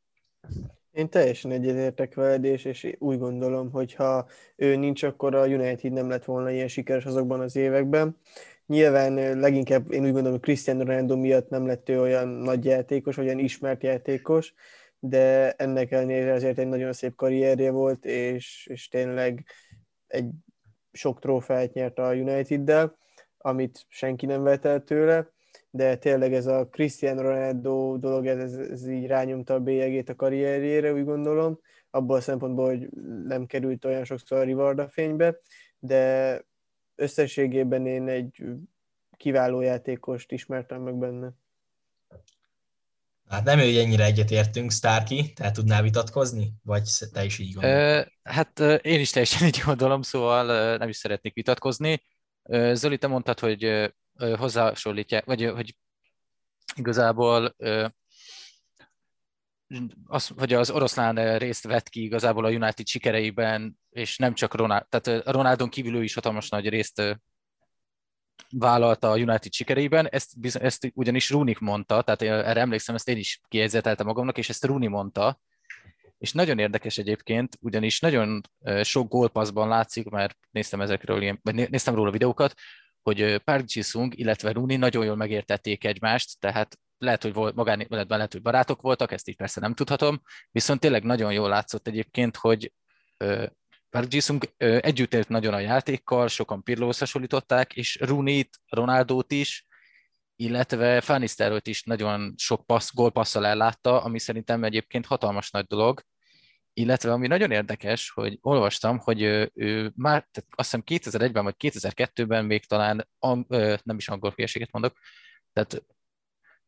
Én 0.94 1.10
teljesen 1.10 1.52
egyetértek 1.52 2.16
veled, 2.16 2.44
és, 2.44 2.66
és 2.66 2.96
úgy 3.00 3.18
gondolom, 3.18 3.72
hogy 3.72 3.94
ha 3.94 4.28
ő 4.56 4.76
nincs, 4.76 5.04
akkor 5.04 5.36
a 5.36 5.46
United 5.46 5.92
nem 5.92 6.10
lett 6.10 6.26
volna 6.26 6.52
ilyen 6.52 6.68
sikeres 6.68 7.06
azokban 7.06 7.40
az 7.40 7.56
években, 7.56 8.18
Nyilván 8.66 9.40
leginkább 9.40 9.92
én 9.92 10.00
úgy 10.00 10.12
gondolom, 10.12 10.32
hogy 10.32 10.42
Cristiano 10.42 10.84
Ronaldo 10.84 11.18
miatt 11.18 11.50
nem 11.50 11.66
lett 11.66 11.90
ő 11.90 12.02
olyan 12.02 12.28
nagy 12.28 12.66
játékos, 12.66 13.18
olyan 13.18 13.40
ismert 13.40 13.84
játékos, 13.84 14.54
de 15.00 15.52
ennek 15.52 15.92
ellenére 15.92 16.34
azért 16.34 16.58
egy 16.58 16.68
nagyon 16.68 16.94
szép 16.94 17.16
karrierje 17.16 17.72
volt, 17.72 18.06
és, 18.06 18.68
és 18.72 18.88
tényleg 18.88 19.46
egy 20.08 20.30
sok 20.92 21.20
trófeát 21.20 21.74
nyert 21.74 22.00
a 22.00 22.14
United-del, 22.14 22.98
amit 23.38 23.86
senki 23.88 24.26
nem 24.26 24.44
vett 24.44 24.66
el 24.66 24.84
tőle, 24.84 25.33
de 25.76 25.96
tényleg 25.98 26.34
ez 26.34 26.46
a 26.46 26.68
Cristiano 26.68 27.22
Ronaldo 27.22 27.98
dolog, 27.98 28.26
ez, 28.26 28.40
ez, 28.40 28.70
ez 28.70 28.88
így 28.88 29.08
rányomta 29.08 29.54
a 29.54 29.60
bélyegét 29.60 30.10
a 30.10 30.16
karrierjére, 30.16 30.94
úgy 30.94 31.04
gondolom, 31.04 31.60
abból 31.90 32.18
a 32.18 32.22
szempontból, 32.22 32.66
hogy 32.66 32.90
nem 33.26 33.46
került 33.46 33.86
olyan 33.86 34.06
sokszor 34.06 34.38
a 34.38 34.44
Rivarda 34.44 34.90
fénybe, 34.90 35.40
de 35.80 36.42
összességében 36.96 37.88
én 37.88 38.08
egy 38.08 38.44
kiváló 39.18 39.62
játékost 39.62 40.32
ismertem 40.32 40.82
meg 40.82 40.96
benne. 40.96 41.32
Hát 43.30 43.44
nem 43.44 43.60
ő, 43.60 43.64
hogy 43.64 43.78
ennyire 43.78 44.04
egyetértünk, 44.04 44.72
Starky, 44.72 45.34
te 45.34 45.52
tudnál 45.52 45.82
vitatkozni? 45.82 46.54
Vagy 46.64 46.90
te 47.14 47.24
is 47.24 47.40
így 47.40 47.54
gondolod? 47.54 48.08
Hát 48.24 48.60
én 48.82 49.00
is 49.00 49.10
teljesen 49.10 49.48
így 49.48 49.62
gondolom, 49.66 50.02
szóval 50.02 50.78
nem 50.78 50.90
is 50.90 50.98
szeretnék 50.98 51.34
vitatkozni. 51.34 52.04
Zoli, 52.74 52.98
te 52.98 53.08
mondtad, 53.08 53.40
hogy 53.40 53.94
hozzásolítják, 54.18 55.26
vagy 55.26 55.46
hogy 55.46 55.76
igazából 56.76 57.56
az, 60.06 60.30
vagy 60.36 60.54
az 60.54 60.70
oroszlán 60.70 61.38
részt 61.38 61.64
vett 61.64 61.90
ki 61.90 62.04
igazából 62.04 62.46
a 62.46 62.50
United 62.50 62.88
sikereiben, 62.88 63.80
és 63.90 64.18
nem 64.18 64.34
csak 64.34 64.56
Ronald, 64.56 64.88
tehát 64.90 65.28
Ronaldon 65.28 65.70
kívül 65.70 65.96
ő 65.96 66.04
is 66.04 66.14
hatalmas 66.14 66.50
nagy 66.50 66.70
részt 66.70 67.20
vállalta 68.50 69.12
a 69.12 69.18
United 69.18 69.54
sikereiben, 69.54 70.08
ezt, 70.10 70.34
ezt 70.54 70.92
ugyanis 70.94 71.30
Rúnik 71.30 71.60
mondta, 71.60 72.02
tehát 72.02 72.22
erre 72.46 72.60
emlékszem, 72.60 72.96
ezt 72.96 73.10
én 73.10 73.18
is 73.18 73.42
kijegyzeteltem 73.48 74.06
magamnak, 74.06 74.38
és 74.38 74.50
ezt 74.50 74.66
Rúni 74.66 74.88
mondta, 74.88 75.40
és 76.18 76.32
nagyon 76.32 76.60
érdekes 76.60 76.98
egyébként, 76.98 77.58
ugyanis 77.62 78.00
nagyon 78.00 78.42
sok 78.82 79.10
gólpaszban 79.10 79.68
látszik, 79.68 80.10
mert 80.10 80.38
néztem 80.52 80.82
ezekről, 80.82 81.40
vagy 81.42 81.70
néztem 81.70 81.96
róla 81.96 82.12
videókat, 82.12 82.54
hogy 83.04 83.38
Park 83.38 83.72
Ji-sung, 83.72 84.20
illetve 84.20 84.52
Rooney 84.52 84.76
nagyon 84.76 85.06
jól 85.06 85.16
megértették 85.16 85.84
egymást, 85.84 86.40
tehát 86.40 86.78
lehet, 86.98 87.22
hogy 87.22 87.34
volt, 87.34 87.56
magán, 87.56 87.86
lehet, 87.90 88.32
hogy 88.32 88.42
barátok 88.42 88.82
voltak, 88.82 89.12
ezt 89.12 89.28
így 89.28 89.36
persze 89.36 89.60
nem 89.60 89.74
tudhatom, 89.74 90.22
viszont 90.52 90.80
tényleg 90.80 91.04
nagyon 91.04 91.34
jól 91.34 91.50
látszott 91.50 91.88
egyébként, 91.88 92.38
hogy 92.38 92.74
Park 93.90 94.14
Ji-sung 94.14 94.54
együtt 94.58 95.14
élt 95.14 95.30
nagyon 95.30 95.54
a 95.54 95.60
játékkal, 95.60 96.28
sokan 96.28 96.64
Pirlóhoz 96.64 96.98
hasonlították, 96.98 97.74
és 97.74 97.98
Rooney-t, 98.02 98.60
Ronaldót 98.68 99.32
is, 99.32 99.66
illetve 100.36 101.02
Fanisterot 101.02 101.68
is 101.68 101.84
nagyon 101.84 102.34
sok 102.38 102.66
passz, 102.66 102.94
gólpasszal 102.94 103.46
ellátta, 103.46 104.02
ami 104.02 104.20
szerintem 104.20 104.64
egyébként 104.64 105.06
hatalmas 105.06 105.52
nagy 105.52 105.66
dolog, 105.66 106.02
illetve 106.74 107.12
ami 107.12 107.28
nagyon 107.28 107.52
érdekes, 107.52 108.10
hogy 108.10 108.38
olvastam, 108.42 108.98
hogy 108.98 109.22
ő, 109.54 109.92
már, 109.96 110.28
tehát 110.32 110.50
azt 110.50 110.72
hiszem 110.72 110.84
2001-ben 110.86 111.44
vagy 111.44 111.56
2002-ben 111.60 112.46
még 112.46 112.66
talán, 112.66 113.10
nem 113.84 113.98
is 113.98 114.10
angol 114.10 114.34
hülyeséget 114.36 114.72
mondok, 114.72 114.98
tehát 115.54 115.84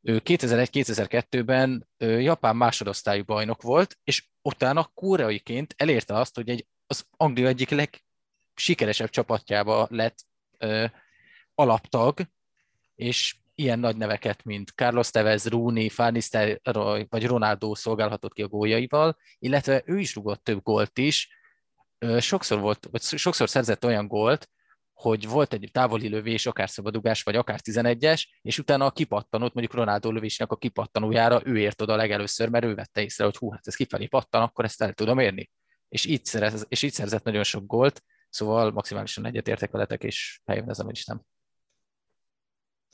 ő 0.01 0.21
2001-2002-ben 0.25 1.87
japán 1.97 2.55
másodosztályú 2.55 3.23
bajnok 3.23 3.61
volt, 3.61 3.97
és 4.03 4.27
utána 4.41 4.91
koreaiként 4.93 5.73
elérte 5.77 6.13
azt, 6.13 6.35
hogy 6.35 6.49
egy, 6.49 6.67
az 6.87 7.05
Anglia 7.17 7.47
egyik 7.47 7.69
legsikeresebb 7.69 9.09
csapatjába 9.09 9.87
lett 9.89 10.17
ö, 10.57 10.85
alaptag, 11.55 12.19
és 12.95 13.35
ilyen 13.55 13.79
nagy 13.79 13.97
neveket, 13.97 14.43
mint 14.43 14.69
Carlos 14.69 15.09
Tevez, 15.09 15.47
Rooney, 15.47 15.89
Van 15.95 16.17
vagy 17.09 17.25
Ronaldo 17.25 17.75
szolgálhatott 17.75 18.33
ki 18.33 18.41
a 18.41 18.47
góljaival, 18.47 19.17
illetve 19.39 19.81
ő 19.85 19.99
is 19.99 20.15
rugott 20.15 20.43
több 20.43 20.63
gólt 20.63 20.97
is. 20.97 21.29
Sokszor, 22.19 22.59
volt, 22.59 22.87
vagy 22.91 23.01
sokszor 23.01 23.49
szerzett 23.49 23.85
olyan 23.85 24.07
gólt, 24.07 24.49
hogy 24.93 25.27
volt 25.27 25.53
egy 25.53 25.69
távoli 25.71 26.07
lövés, 26.07 26.45
akár 26.45 26.69
szabadugás, 26.69 27.23
vagy 27.23 27.35
akár 27.35 27.59
11-es, 27.63 28.23
és 28.41 28.59
utána 28.59 28.85
a 28.85 28.91
kipattanót, 28.91 29.53
mondjuk 29.53 29.77
Ronaldo 29.77 30.11
lövésnek 30.11 30.51
a 30.51 30.57
kipattanójára 30.57 31.41
ő 31.43 31.57
ért 31.57 31.81
oda 31.81 31.95
legelőször, 31.95 32.49
mert 32.49 32.65
ő 32.65 32.75
vette 32.75 33.01
észre, 33.01 33.23
hogy 33.23 33.35
hú, 33.35 33.51
hát 33.51 33.67
ez 33.67 33.75
kifelé 33.75 34.05
pattan, 34.05 34.41
akkor 34.41 34.65
ezt 34.65 34.81
el 34.81 34.93
tudom 34.93 35.19
érni. 35.19 35.49
És 35.89 36.05
így, 36.05 36.25
szerez, 36.25 36.65
és 36.67 36.81
így 36.81 36.93
szerzett 36.93 37.23
nagyon 37.23 37.43
sok 37.43 37.65
gólt, 37.65 38.03
szóval 38.29 38.71
maximálisan 38.71 39.25
egyetértek 39.25 39.71
veletek, 39.71 40.03
és 40.03 40.41
helyben 40.45 40.69
ez 40.69 40.79
is 40.89 41.05
nem. 41.05 41.21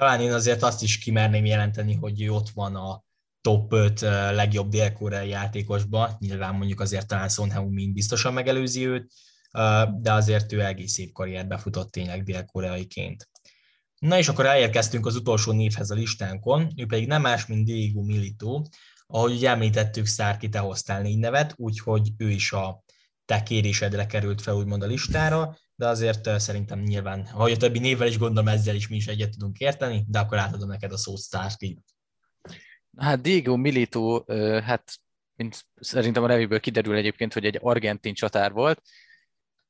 Talán 0.02 0.22
én 0.22 0.34
azért 0.34 0.64
azt 0.64 0.82
is 0.82 0.98
kimerném 0.98 1.46
jelenteni, 1.46 1.94
hogy 1.94 2.22
ő 2.22 2.32
ott 2.32 2.50
van 2.50 2.76
a 2.76 3.04
top 3.42 3.74
5 3.74 4.00
legjobb 4.32 4.70
dél-koreai 4.70 5.30
játékosba. 5.30 6.16
Nyilván 6.20 6.56
mondjuk 6.56 6.80
azért 6.80 7.08
talán 7.08 7.30
Son 7.30 7.52
Heung-min 7.52 7.94
biztosan 7.94 8.34
megelőzi 8.34 8.88
őt, 8.88 9.12
de 10.02 10.14
azért 10.14 10.52
ő 10.52 10.62
egész 10.62 10.92
szép 10.92 11.12
karriert 11.12 11.48
befutott 11.48 11.92
tényleg 11.92 12.24
dél-koreaiként. 12.24 13.30
Na 14.00 14.18
és 14.18 14.28
akkor 14.28 14.46
elérkeztünk 14.46 15.06
az 15.06 15.16
utolsó 15.16 15.52
névhez 15.52 15.90
a 15.90 15.96
listánkon, 15.96 16.72
ő 16.76 16.86
pedig 16.86 17.08
nem 17.08 17.22
más, 17.22 17.46
mint 17.46 17.66
Diego 17.66 18.02
Milito. 18.02 18.62
Ahogy 19.08 19.32
ugye 19.32 19.50
említettük, 19.50 20.06
Szárki, 20.06 20.50
te 20.50 20.60
hoztál 20.60 21.02
négy 21.02 21.18
nevet, 21.18 21.54
úgyhogy 21.58 22.12
ő 22.18 22.30
is 22.30 22.52
a 22.52 22.84
te 23.32 23.44
kérésedre 23.44 24.06
került 24.06 24.42
fel 24.42 24.56
úgymond 24.56 24.84
a 24.84 24.86
listára, 24.86 25.58
de 25.76 25.88
azért 25.88 26.40
szerintem 26.40 26.80
nyilván, 26.80 27.26
ha 27.26 27.44
a 27.44 27.58
többi 27.58 27.80
névvel 27.80 28.08
is 28.08 28.18
gondolom, 28.18 28.48
ezzel 28.48 28.76
is 28.76 28.88
mi 28.88 28.96
is 28.96 29.08
egyet 29.08 29.32
tudunk 29.32 29.58
érteni, 29.58 30.06
de 30.08 30.20
akkor 30.20 30.38
átadom 30.38 30.70
neked 30.70 30.92
a 30.92 30.98
szót, 30.98 31.18
Szárki. 31.18 31.84
Hát 32.98 33.22
Diego 33.22 33.56
Milito, 33.56 34.24
hát 34.62 35.00
mint 35.36 35.66
szerintem 35.80 36.24
a 36.24 36.28
nevéből 36.28 36.60
kiderül 36.60 36.96
egyébként, 36.96 37.34
hogy 37.34 37.46
egy 37.46 37.60
argentin 37.62 38.14
csatár 38.14 38.52
volt, 38.52 38.82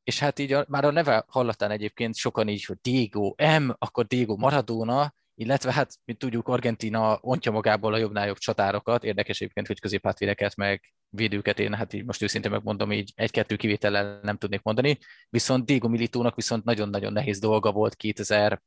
és 0.03 0.20
hát 0.20 0.39
így 0.39 0.53
a, 0.53 0.66
már 0.68 0.86
a 0.86 0.91
neve 0.91 1.26
hallatán 1.28 1.72
egyébként 1.72 2.16
sokan 2.16 2.47
így, 2.47 2.66
hogy 2.66 2.78
Diego 2.82 3.36
M, 3.59 3.70
akkor 3.78 4.05
Diego 4.05 4.36
Maradona, 4.36 5.14
illetve 5.36 5.73
hát, 5.73 5.93
mint 6.05 6.19
tudjuk, 6.19 6.47
Argentina 6.47 7.17
ontja 7.21 7.51
magából 7.51 7.93
a 7.93 7.97
jobbnál 7.97 8.27
jobb 8.27 8.38
csatárokat, 8.38 9.03
érdekes 9.03 9.41
egyébként, 9.41 9.67
hogy 9.67 9.79
középhátvédeket 9.79 10.55
meg 10.55 10.93
védőket 11.09 11.59
én 11.59 11.73
hát 11.73 11.93
így 11.93 12.05
most 12.05 12.21
őszintén 12.21 12.51
megmondom, 12.51 12.91
így 12.91 13.11
egy-kettő 13.15 13.55
kivétellel 13.55 14.19
nem 14.23 14.38
tudnék 14.38 14.61
mondani, 14.61 14.97
viszont 15.29 15.65
Diego 15.65 15.88
Militónak 15.88 16.36
viszont 16.36 16.63
nagyon-nagyon 16.63 17.13
nehéz 17.13 17.39
dolga 17.39 17.71
volt 17.71 17.95
2005, 17.95 18.61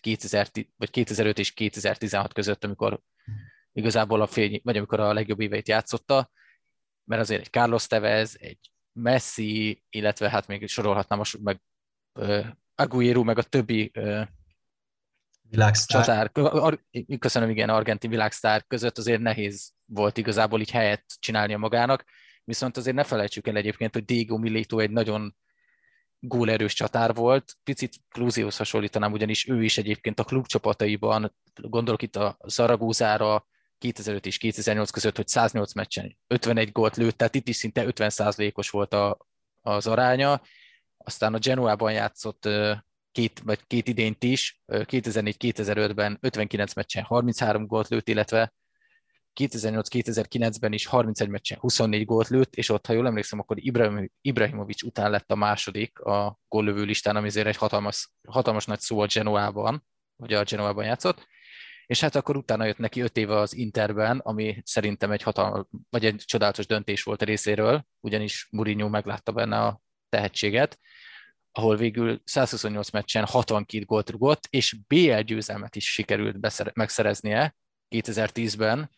2000, 0.00 0.48
vagy 0.76 0.90
2005 0.90 1.38
és 1.38 1.52
2016 1.52 2.32
között, 2.32 2.64
amikor 2.64 3.00
igazából 3.72 4.20
a 4.20 4.26
fény, 4.26 4.60
vagy 4.64 4.76
amikor 4.76 5.00
a 5.00 5.12
legjobb 5.12 5.40
éveit 5.40 5.68
játszotta, 5.68 6.30
mert 7.04 7.22
azért 7.22 7.40
egy 7.40 7.50
Carlos 7.50 7.86
Tevez, 7.86 8.36
egy 8.40 8.70
Messi, 8.92 9.82
illetve 9.90 10.30
hát 10.30 10.46
még 10.46 10.68
sorolhatnám 10.68 11.18
most 11.18 11.38
meg 11.42 11.60
Aguero, 12.74 13.22
meg 13.22 13.38
a 13.38 13.42
többi 13.42 13.92
világsztár. 15.50 16.04
Csatár, 16.04 16.30
köszönöm, 17.18 17.50
igen, 17.50 17.68
argentin 17.68 18.10
világsztár 18.10 18.64
között 18.66 18.98
azért 18.98 19.20
nehéz 19.20 19.72
volt 19.84 20.16
igazából 20.16 20.60
így 20.60 20.70
helyet 20.70 21.04
csinálnia 21.18 21.58
magának, 21.58 22.04
viszont 22.44 22.76
azért 22.76 22.96
ne 22.96 23.04
felejtsük 23.04 23.46
el 23.46 23.56
egyébként, 23.56 23.94
hogy 23.94 24.04
Diego 24.04 24.38
Milito 24.38 24.78
egy 24.78 24.90
nagyon 24.90 25.36
gólerős 26.18 26.74
csatár 26.74 27.14
volt, 27.14 27.52
picit 27.64 27.94
Klúzihoz 28.08 28.56
hasonlítanám, 28.56 29.12
ugyanis 29.12 29.48
ő 29.48 29.64
is 29.64 29.78
egyébként 29.78 30.20
a 30.20 30.24
klubcsapataiban, 30.24 31.34
gondolok 31.54 32.02
itt 32.02 32.16
a 32.16 32.38
Zaragózára, 32.46 33.46
2005 33.78 34.26
és 34.26 34.38
2008 34.38 34.90
között, 34.90 35.16
hogy 35.16 35.28
108 35.28 35.74
meccsen 35.74 36.16
51 36.26 36.72
gólt 36.72 36.96
lőtt, 36.96 37.16
tehát 37.16 37.34
itt 37.34 37.48
is 37.48 37.56
szinte 37.56 37.84
50%-os 37.86 38.70
volt 38.70 38.94
a, 38.94 39.18
az 39.62 39.86
aránya. 39.86 40.42
Aztán 40.96 41.34
a 41.34 41.38
Genoában 41.38 41.92
játszott 41.92 42.48
két, 43.16 43.40
vagy 43.44 43.66
két 43.66 43.88
idényt 43.88 44.22
is, 44.22 44.62
2004-2005-ben 44.66 46.18
59 46.20 46.74
meccsen 46.74 47.02
33 47.02 47.66
gólt 47.66 47.88
lőtt, 47.88 48.08
illetve 48.08 48.52
2008-2009-ben 49.40 50.72
is 50.72 50.86
31 50.86 51.28
meccsen 51.28 51.58
24 51.58 52.04
gólt 52.04 52.28
lőtt, 52.28 52.54
és 52.54 52.68
ott, 52.68 52.86
ha 52.86 52.92
jól 52.92 53.06
emlékszem, 53.06 53.38
akkor 53.38 53.56
Ibrahim, 53.58 54.10
Ibrahimovic 54.20 54.82
után 54.82 55.10
lett 55.10 55.30
a 55.30 55.34
második 55.34 56.00
a 56.00 56.38
góllövő 56.48 56.82
listán, 56.82 57.16
ami 57.16 57.26
azért 57.26 57.46
egy 57.46 57.56
hatalmas, 57.56 58.10
hatalmas 58.28 58.64
nagy 58.64 58.80
szó 58.80 59.00
a 59.00 59.06
Genoában, 59.14 59.86
hogy 60.16 60.32
a 60.32 60.42
Genoában 60.42 60.84
játszott, 60.84 61.26
és 61.86 62.00
hát 62.00 62.14
akkor 62.14 62.36
utána 62.36 62.64
jött 62.64 62.78
neki 62.78 63.00
öt 63.00 63.16
éve 63.16 63.36
az 63.36 63.54
Interben, 63.54 64.18
ami 64.18 64.62
szerintem 64.64 65.10
egy 65.10 65.22
hatalmas, 65.22 65.66
vagy 65.90 66.04
egy 66.04 66.22
csodálatos 66.24 66.66
döntés 66.66 67.02
volt 67.02 67.22
a 67.22 67.24
részéről, 67.24 67.86
ugyanis 68.00 68.48
Mourinho 68.50 68.88
meglátta 68.88 69.32
benne 69.32 69.58
a 69.58 69.80
tehetséget, 70.08 70.78
ahol 71.56 71.76
végül 71.76 72.20
128 72.24 72.90
meccsen 72.90 73.24
62 73.24 73.84
gólt 73.84 74.10
rugott, 74.10 74.46
és 74.50 74.76
BL 74.86 75.18
győzelmet 75.18 75.76
is 75.76 75.92
sikerült 75.92 76.40
beszere- 76.40 76.74
megszereznie 76.74 77.56
2010-ben. 77.88 78.90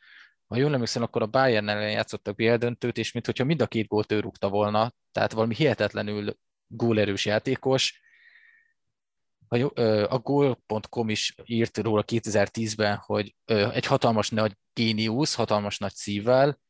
Ha 0.46 0.56
jól 0.56 0.74
emlékszem, 0.74 1.02
akkor 1.02 1.22
a 1.22 1.26
Bayern 1.26 1.68
ellen 1.68 1.90
játszottak 1.90 2.34
BL 2.34 2.54
döntőt, 2.54 2.98
és 2.98 3.12
mintha 3.12 3.44
mind 3.44 3.61
a 3.61 3.66
két 3.66 3.86
gólt 3.86 4.12
ő 4.12 4.20
rúgta 4.20 4.48
volna, 4.48 4.92
tehát 5.12 5.32
valami 5.32 5.54
hihetetlenül 5.54 6.36
gólerős 6.66 7.26
játékos. 7.26 8.00
A 10.09 10.18
goal.com 10.18 11.09
is 11.09 11.34
írt 11.44 11.78
róla 11.78 12.04
2010-ben, 12.06 12.96
hogy 12.96 13.34
egy 13.72 13.86
hatalmas 13.86 14.30
nagy 14.30 14.56
géniusz, 14.72 15.34
hatalmas 15.34 15.78
nagy 15.78 15.94
szívvel, 15.94 16.61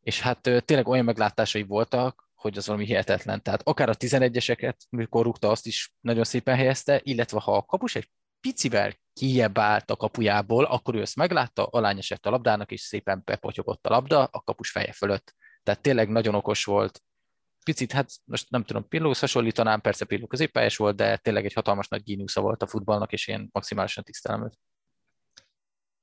és 0.00 0.20
hát 0.20 0.40
tényleg 0.40 0.88
olyan 0.88 1.04
meglátásai 1.04 1.62
voltak, 1.62 2.28
hogy 2.44 2.56
az 2.56 2.66
valami 2.66 2.84
hihetetlen. 2.84 3.42
Tehát 3.42 3.62
akár 3.62 3.88
a 3.88 3.94
11-eseket, 3.94 4.76
mikor 4.90 5.24
rúgta, 5.24 5.50
azt 5.50 5.66
is 5.66 5.94
nagyon 6.00 6.24
szépen 6.24 6.56
helyezte, 6.56 7.00
illetve 7.02 7.40
ha 7.40 7.56
a 7.56 7.62
kapus 7.62 7.94
egy 7.94 8.10
picivel 8.40 8.92
kijebb 9.12 9.58
állt 9.58 9.90
a 9.90 9.96
kapujából, 9.96 10.64
akkor 10.64 10.94
ő 10.94 11.00
ezt 11.00 11.16
meglátta, 11.16 11.66
alányesett 11.66 12.26
a 12.26 12.30
labdának, 12.30 12.70
és 12.70 12.80
szépen 12.80 13.22
bepotyogott 13.24 13.86
a 13.86 13.90
labda 13.90 14.24
a 14.24 14.40
kapus 14.40 14.70
feje 14.70 14.92
fölött. 14.92 15.34
Tehát 15.62 15.80
tényleg 15.80 16.08
nagyon 16.08 16.34
okos 16.34 16.64
volt. 16.64 17.02
Picit, 17.64 17.92
hát 17.92 18.10
most 18.24 18.50
nem 18.50 18.64
tudom, 18.64 18.88
Pillóhoz 18.88 19.18
hasonlítanám, 19.18 19.80
persze 19.80 20.04
Pilló 20.04 20.26
középpályás 20.26 20.76
volt, 20.76 20.96
de 20.96 21.16
tényleg 21.16 21.44
egy 21.44 21.52
hatalmas 21.52 21.88
nagy 21.88 22.02
gíniusza 22.02 22.40
volt 22.40 22.62
a 22.62 22.66
futballnak, 22.66 23.12
és 23.12 23.26
én 23.26 23.48
maximálisan 23.52 24.04
tisztelem 24.04 24.44
őt. 24.44 24.58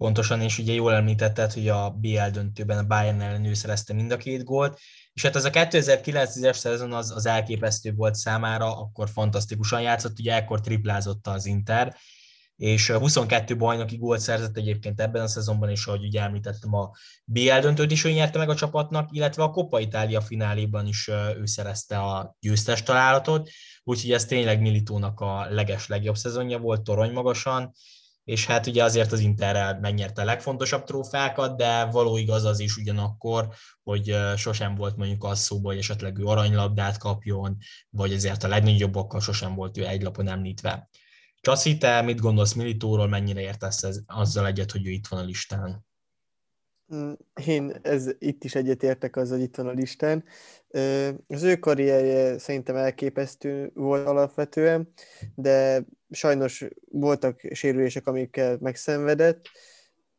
Pontosan, 0.02 0.42
és 0.42 0.58
ugye 0.58 0.74
jól 0.74 0.94
említetted, 0.94 1.54
hogy 1.54 1.68
a 1.68 1.90
BL 1.90 2.30
döntőben 2.32 2.78
a 2.78 2.84
Bayern 2.84 3.22
ellen 3.22 3.46
ő 3.46 3.54
szerezte 3.54 3.94
mind 3.94 4.12
a 4.12 4.18
két 4.18 4.44
gólt, 4.44 4.80
és 5.14 5.22
hát 5.22 5.36
ez 5.36 5.46
a 5.46 5.50
2009-es 5.50 6.54
szezon 6.54 6.94
az, 6.94 7.12
az 7.12 7.26
elképesztő 7.26 7.94
volt 7.94 8.16
számára, 8.16 8.78
akkor 8.78 9.10
fantasztikusan 9.10 9.82
játszott, 9.82 10.20
ugye 10.20 10.34
ekkor 10.34 10.62
triplázott 10.62 11.28
az 11.28 11.46
Inter, 11.46 11.96
és 12.56 12.90
22 12.90 13.58
bajnoki 13.58 13.98
gólt 13.98 14.20
szerzett 14.20 14.58
egyébként 14.58 15.02
ebben 15.02 15.22
a 15.22 15.28
szezonban, 15.28 15.70
és 15.70 15.86
ahogy 15.86 16.04
ugye 16.04 16.22
említettem, 16.22 16.74
a 16.74 16.92
BL 17.26 17.60
döntőt 17.60 17.92
is 17.92 18.04
ő 18.04 18.12
nyerte 18.12 18.38
meg 18.38 18.50
a 18.50 18.56
csapatnak, 18.56 19.10
illetve 19.12 19.44
a 19.44 19.50
Coppa 19.50 19.80
Italia 19.80 20.22
fináléban 20.22 20.88
is 20.88 21.08
ő 21.38 21.46
szerezte 21.46 22.00
a 22.00 22.36
győztes 22.40 22.84
találatot, 22.84 23.50
úgyhogy 23.84 24.12
ez 24.12 24.26
tényleg 24.26 24.62
Militónak 24.62 25.20
a 25.20 25.48
leges 25.50 25.88
legjobb 25.88 26.16
szezonja 26.16 26.58
volt, 26.58 26.82
torony 26.84 27.12
magasan, 27.12 27.74
és 28.24 28.46
hát 28.46 28.68
ugye 28.68 28.84
azért 28.84 29.12
az 29.12 29.20
Interrel 29.20 29.80
megnyerte 29.80 30.22
a 30.22 30.26
legfontosabb 30.26 30.84
trófákat, 30.84 31.58
de 31.58 31.86
való 31.86 32.18
igaz 32.18 32.44
az 32.44 32.60
is 32.60 32.78
ugyanakkor, 32.78 33.48
hogy 33.84 34.16
sosem 34.36 34.76
volt 34.76 34.96
mondjuk 34.96 35.24
az 35.24 35.40
szóba, 35.40 35.70
hogy 35.70 35.78
esetleg 35.78 36.18
ő 36.18 36.26
aranylabdát 36.26 36.98
kapjon, 36.98 37.58
vagy 37.90 38.14
ezért 38.14 38.44
a 38.44 38.48
legnagyobbakkal 38.48 39.20
sosem 39.20 39.56
volt 39.56 39.78
ő 39.78 39.88
egy 39.88 40.02
lapon 40.02 40.28
említve. 40.28 40.90
Csaszi, 41.42 41.78
te 41.78 42.02
mit 42.02 42.20
gondolsz 42.20 42.54
Militóról, 42.54 43.08
mennyire 43.08 43.42
értesz 43.42 43.84
ez, 43.84 44.00
azzal 44.06 44.48
egyet, 44.48 44.72
hogy 44.72 44.88
ő 44.88 44.90
itt 44.90 45.08
van 45.08 45.20
a 45.20 45.24
listán? 45.24 45.86
Mm, 46.96 47.12
én 47.46 47.80
ez, 47.82 48.10
itt 48.20 48.44
is 48.44 48.56
egyetértek 48.56 49.16
az, 49.16 49.30
hogy 49.30 49.42
itt 49.42 49.56
van 49.56 49.68
a 49.68 49.72
listán. 49.72 50.24
Az 51.28 51.44
ő 51.44 51.56
karrierje 51.56 52.38
szerintem 52.38 52.76
elképesztő 52.76 53.72
volt 53.74 54.08
alapvetően, 54.08 54.92
de 55.36 55.86
sajnos 56.10 56.66
voltak 56.92 57.40
sérülések, 57.52 58.08
amikkel 58.08 58.58
megszenvedett, 58.60 59.46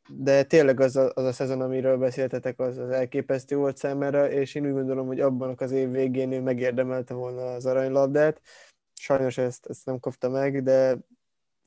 de 0.09 0.43
tényleg 0.43 0.81
az 0.81 0.97
a, 0.97 1.11
az 1.15 1.25
a 1.25 1.33
szezon, 1.33 1.61
amiről 1.61 1.97
beszéltetek, 1.97 2.61
az, 2.61 2.79
az 2.79 2.91
elképesztő 2.91 3.57
volt 3.57 3.77
számára, 3.77 4.31
és 4.31 4.55
én 4.55 4.67
úgy 4.67 4.73
gondolom, 4.73 5.07
hogy 5.07 5.21
abban 5.21 5.55
az 5.57 5.71
év 5.71 5.91
végén 5.91 6.33
ő 6.33 6.41
megérdemelte 6.41 7.15
volna 7.15 7.53
az 7.53 7.67
aranylabdát. 7.67 8.41
Sajnos 8.95 9.39
ezt, 9.39 9.67
ezt 9.67 9.87
nem 9.87 9.99
kapta 9.99 10.29
meg, 10.29 10.63
de 10.63 10.99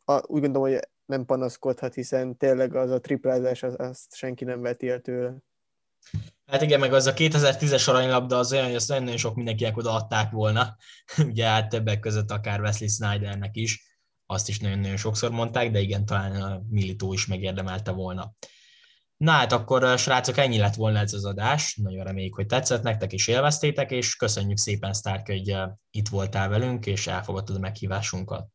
a, 0.05 0.25
úgy 0.27 0.41
gondolom, 0.41 0.69
hogy 0.69 0.87
nem 1.05 1.25
panaszkodhat, 1.25 1.93
hiszen 1.93 2.37
tényleg 2.37 2.75
az 2.75 2.89
a 2.89 2.99
triplázás, 2.99 3.63
az, 3.63 3.75
azt 3.77 4.15
senki 4.15 4.43
nem 4.43 4.61
veti 4.61 4.89
el 4.89 4.99
tőle. 4.99 5.37
Hát 6.45 6.61
igen, 6.61 6.79
meg 6.79 6.93
az 6.93 7.05
a 7.05 7.13
2010-es 7.13 7.89
aranylabda 7.89 8.37
az 8.37 8.51
olyan, 8.51 8.65
hogy 8.65 8.75
azt 8.75 8.87
nagyon-nagyon 8.87 9.19
sok 9.19 9.35
mindenkinek 9.35 9.77
odaadták 9.77 10.31
volna. 10.31 10.75
Ugye 11.29 11.45
hát 11.45 11.69
többek 11.69 11.99
között 11.99 12.31
akár 12.31 12.61
Wesley 12.61 12.89
Snydernek 12.89 13.55
is 13.55 13.93
azt 14.25 14.49
is 14.49 14.59
nagyon-nagyon 14.59 14.97
sokszor 14.97 15.31
mondták, 15.31 15.71
de 15.71 15.79
igen, 15.79 16.05
talán 16.05 16.41
a 16.41 16.61
Militó 16.69 17.13
is 17.13 17.25
megérdemelte 17.25 17.91
volna. 17.91 18.33
Na 19.17 19.31
hát 19.31 19.51
akkor, 19.51 19.97
srácok, 19.97 20.37
ennyi 20.37 20.57
lett 20.57 20.75
volna 20.75 20.99
ez 20.99 21.13
az 21.13 21.25
adás. 21.25 21.75
Nagyon 21.75 22.03
reméljük, 22.03 22.35
hogy 22.35 22.45
tetszett 22.45 22.83
nektek 22.83 23.13
és 23.13 23.27
élveztétek, 23.27 23.91
és 23.91 24.15
köszönjük 24.15 24.57
szépen, 24.57 24.93
Stark, 24.93 25.27
hogy 25.27 25.55
itt 25.91 26.07
voltál 26.07 26.49
velünk, 26.49 26.85
és 26.85 27.07
elfogadtad 27.07 27.55
a 27.55 27.59
meghívásunkat. 27.59 28.47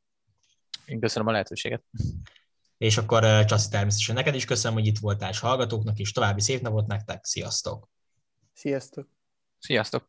Én 0.84 1.01
köszönöm 1.01 1.28
a 1.28 1.30
lehetőséget. 1.30 1.82
És 2.80 2.96
akkor 2.98 3.44
Csaszi 3.44 3.68
természetesen 3.68 4.14
neked 4.14 4.34
is 4.34 4.44
köszönöm, 4.44 4.76
hogy 4.78 4.86
itt 4.86 4.98
voltál, 4.98 5.30
és 5.30 5.38
hallgatóknak, 5.38 5.98
és 5.98 6.12
további 6.12 6.40
szép 6.40 6.60
napot 6.60 6.86
nektek. 6.86 7.24
Sziasztok! 7.24 7.88
Sziasztok! 8.52 9.08
Sziasztok! 9.58 10.08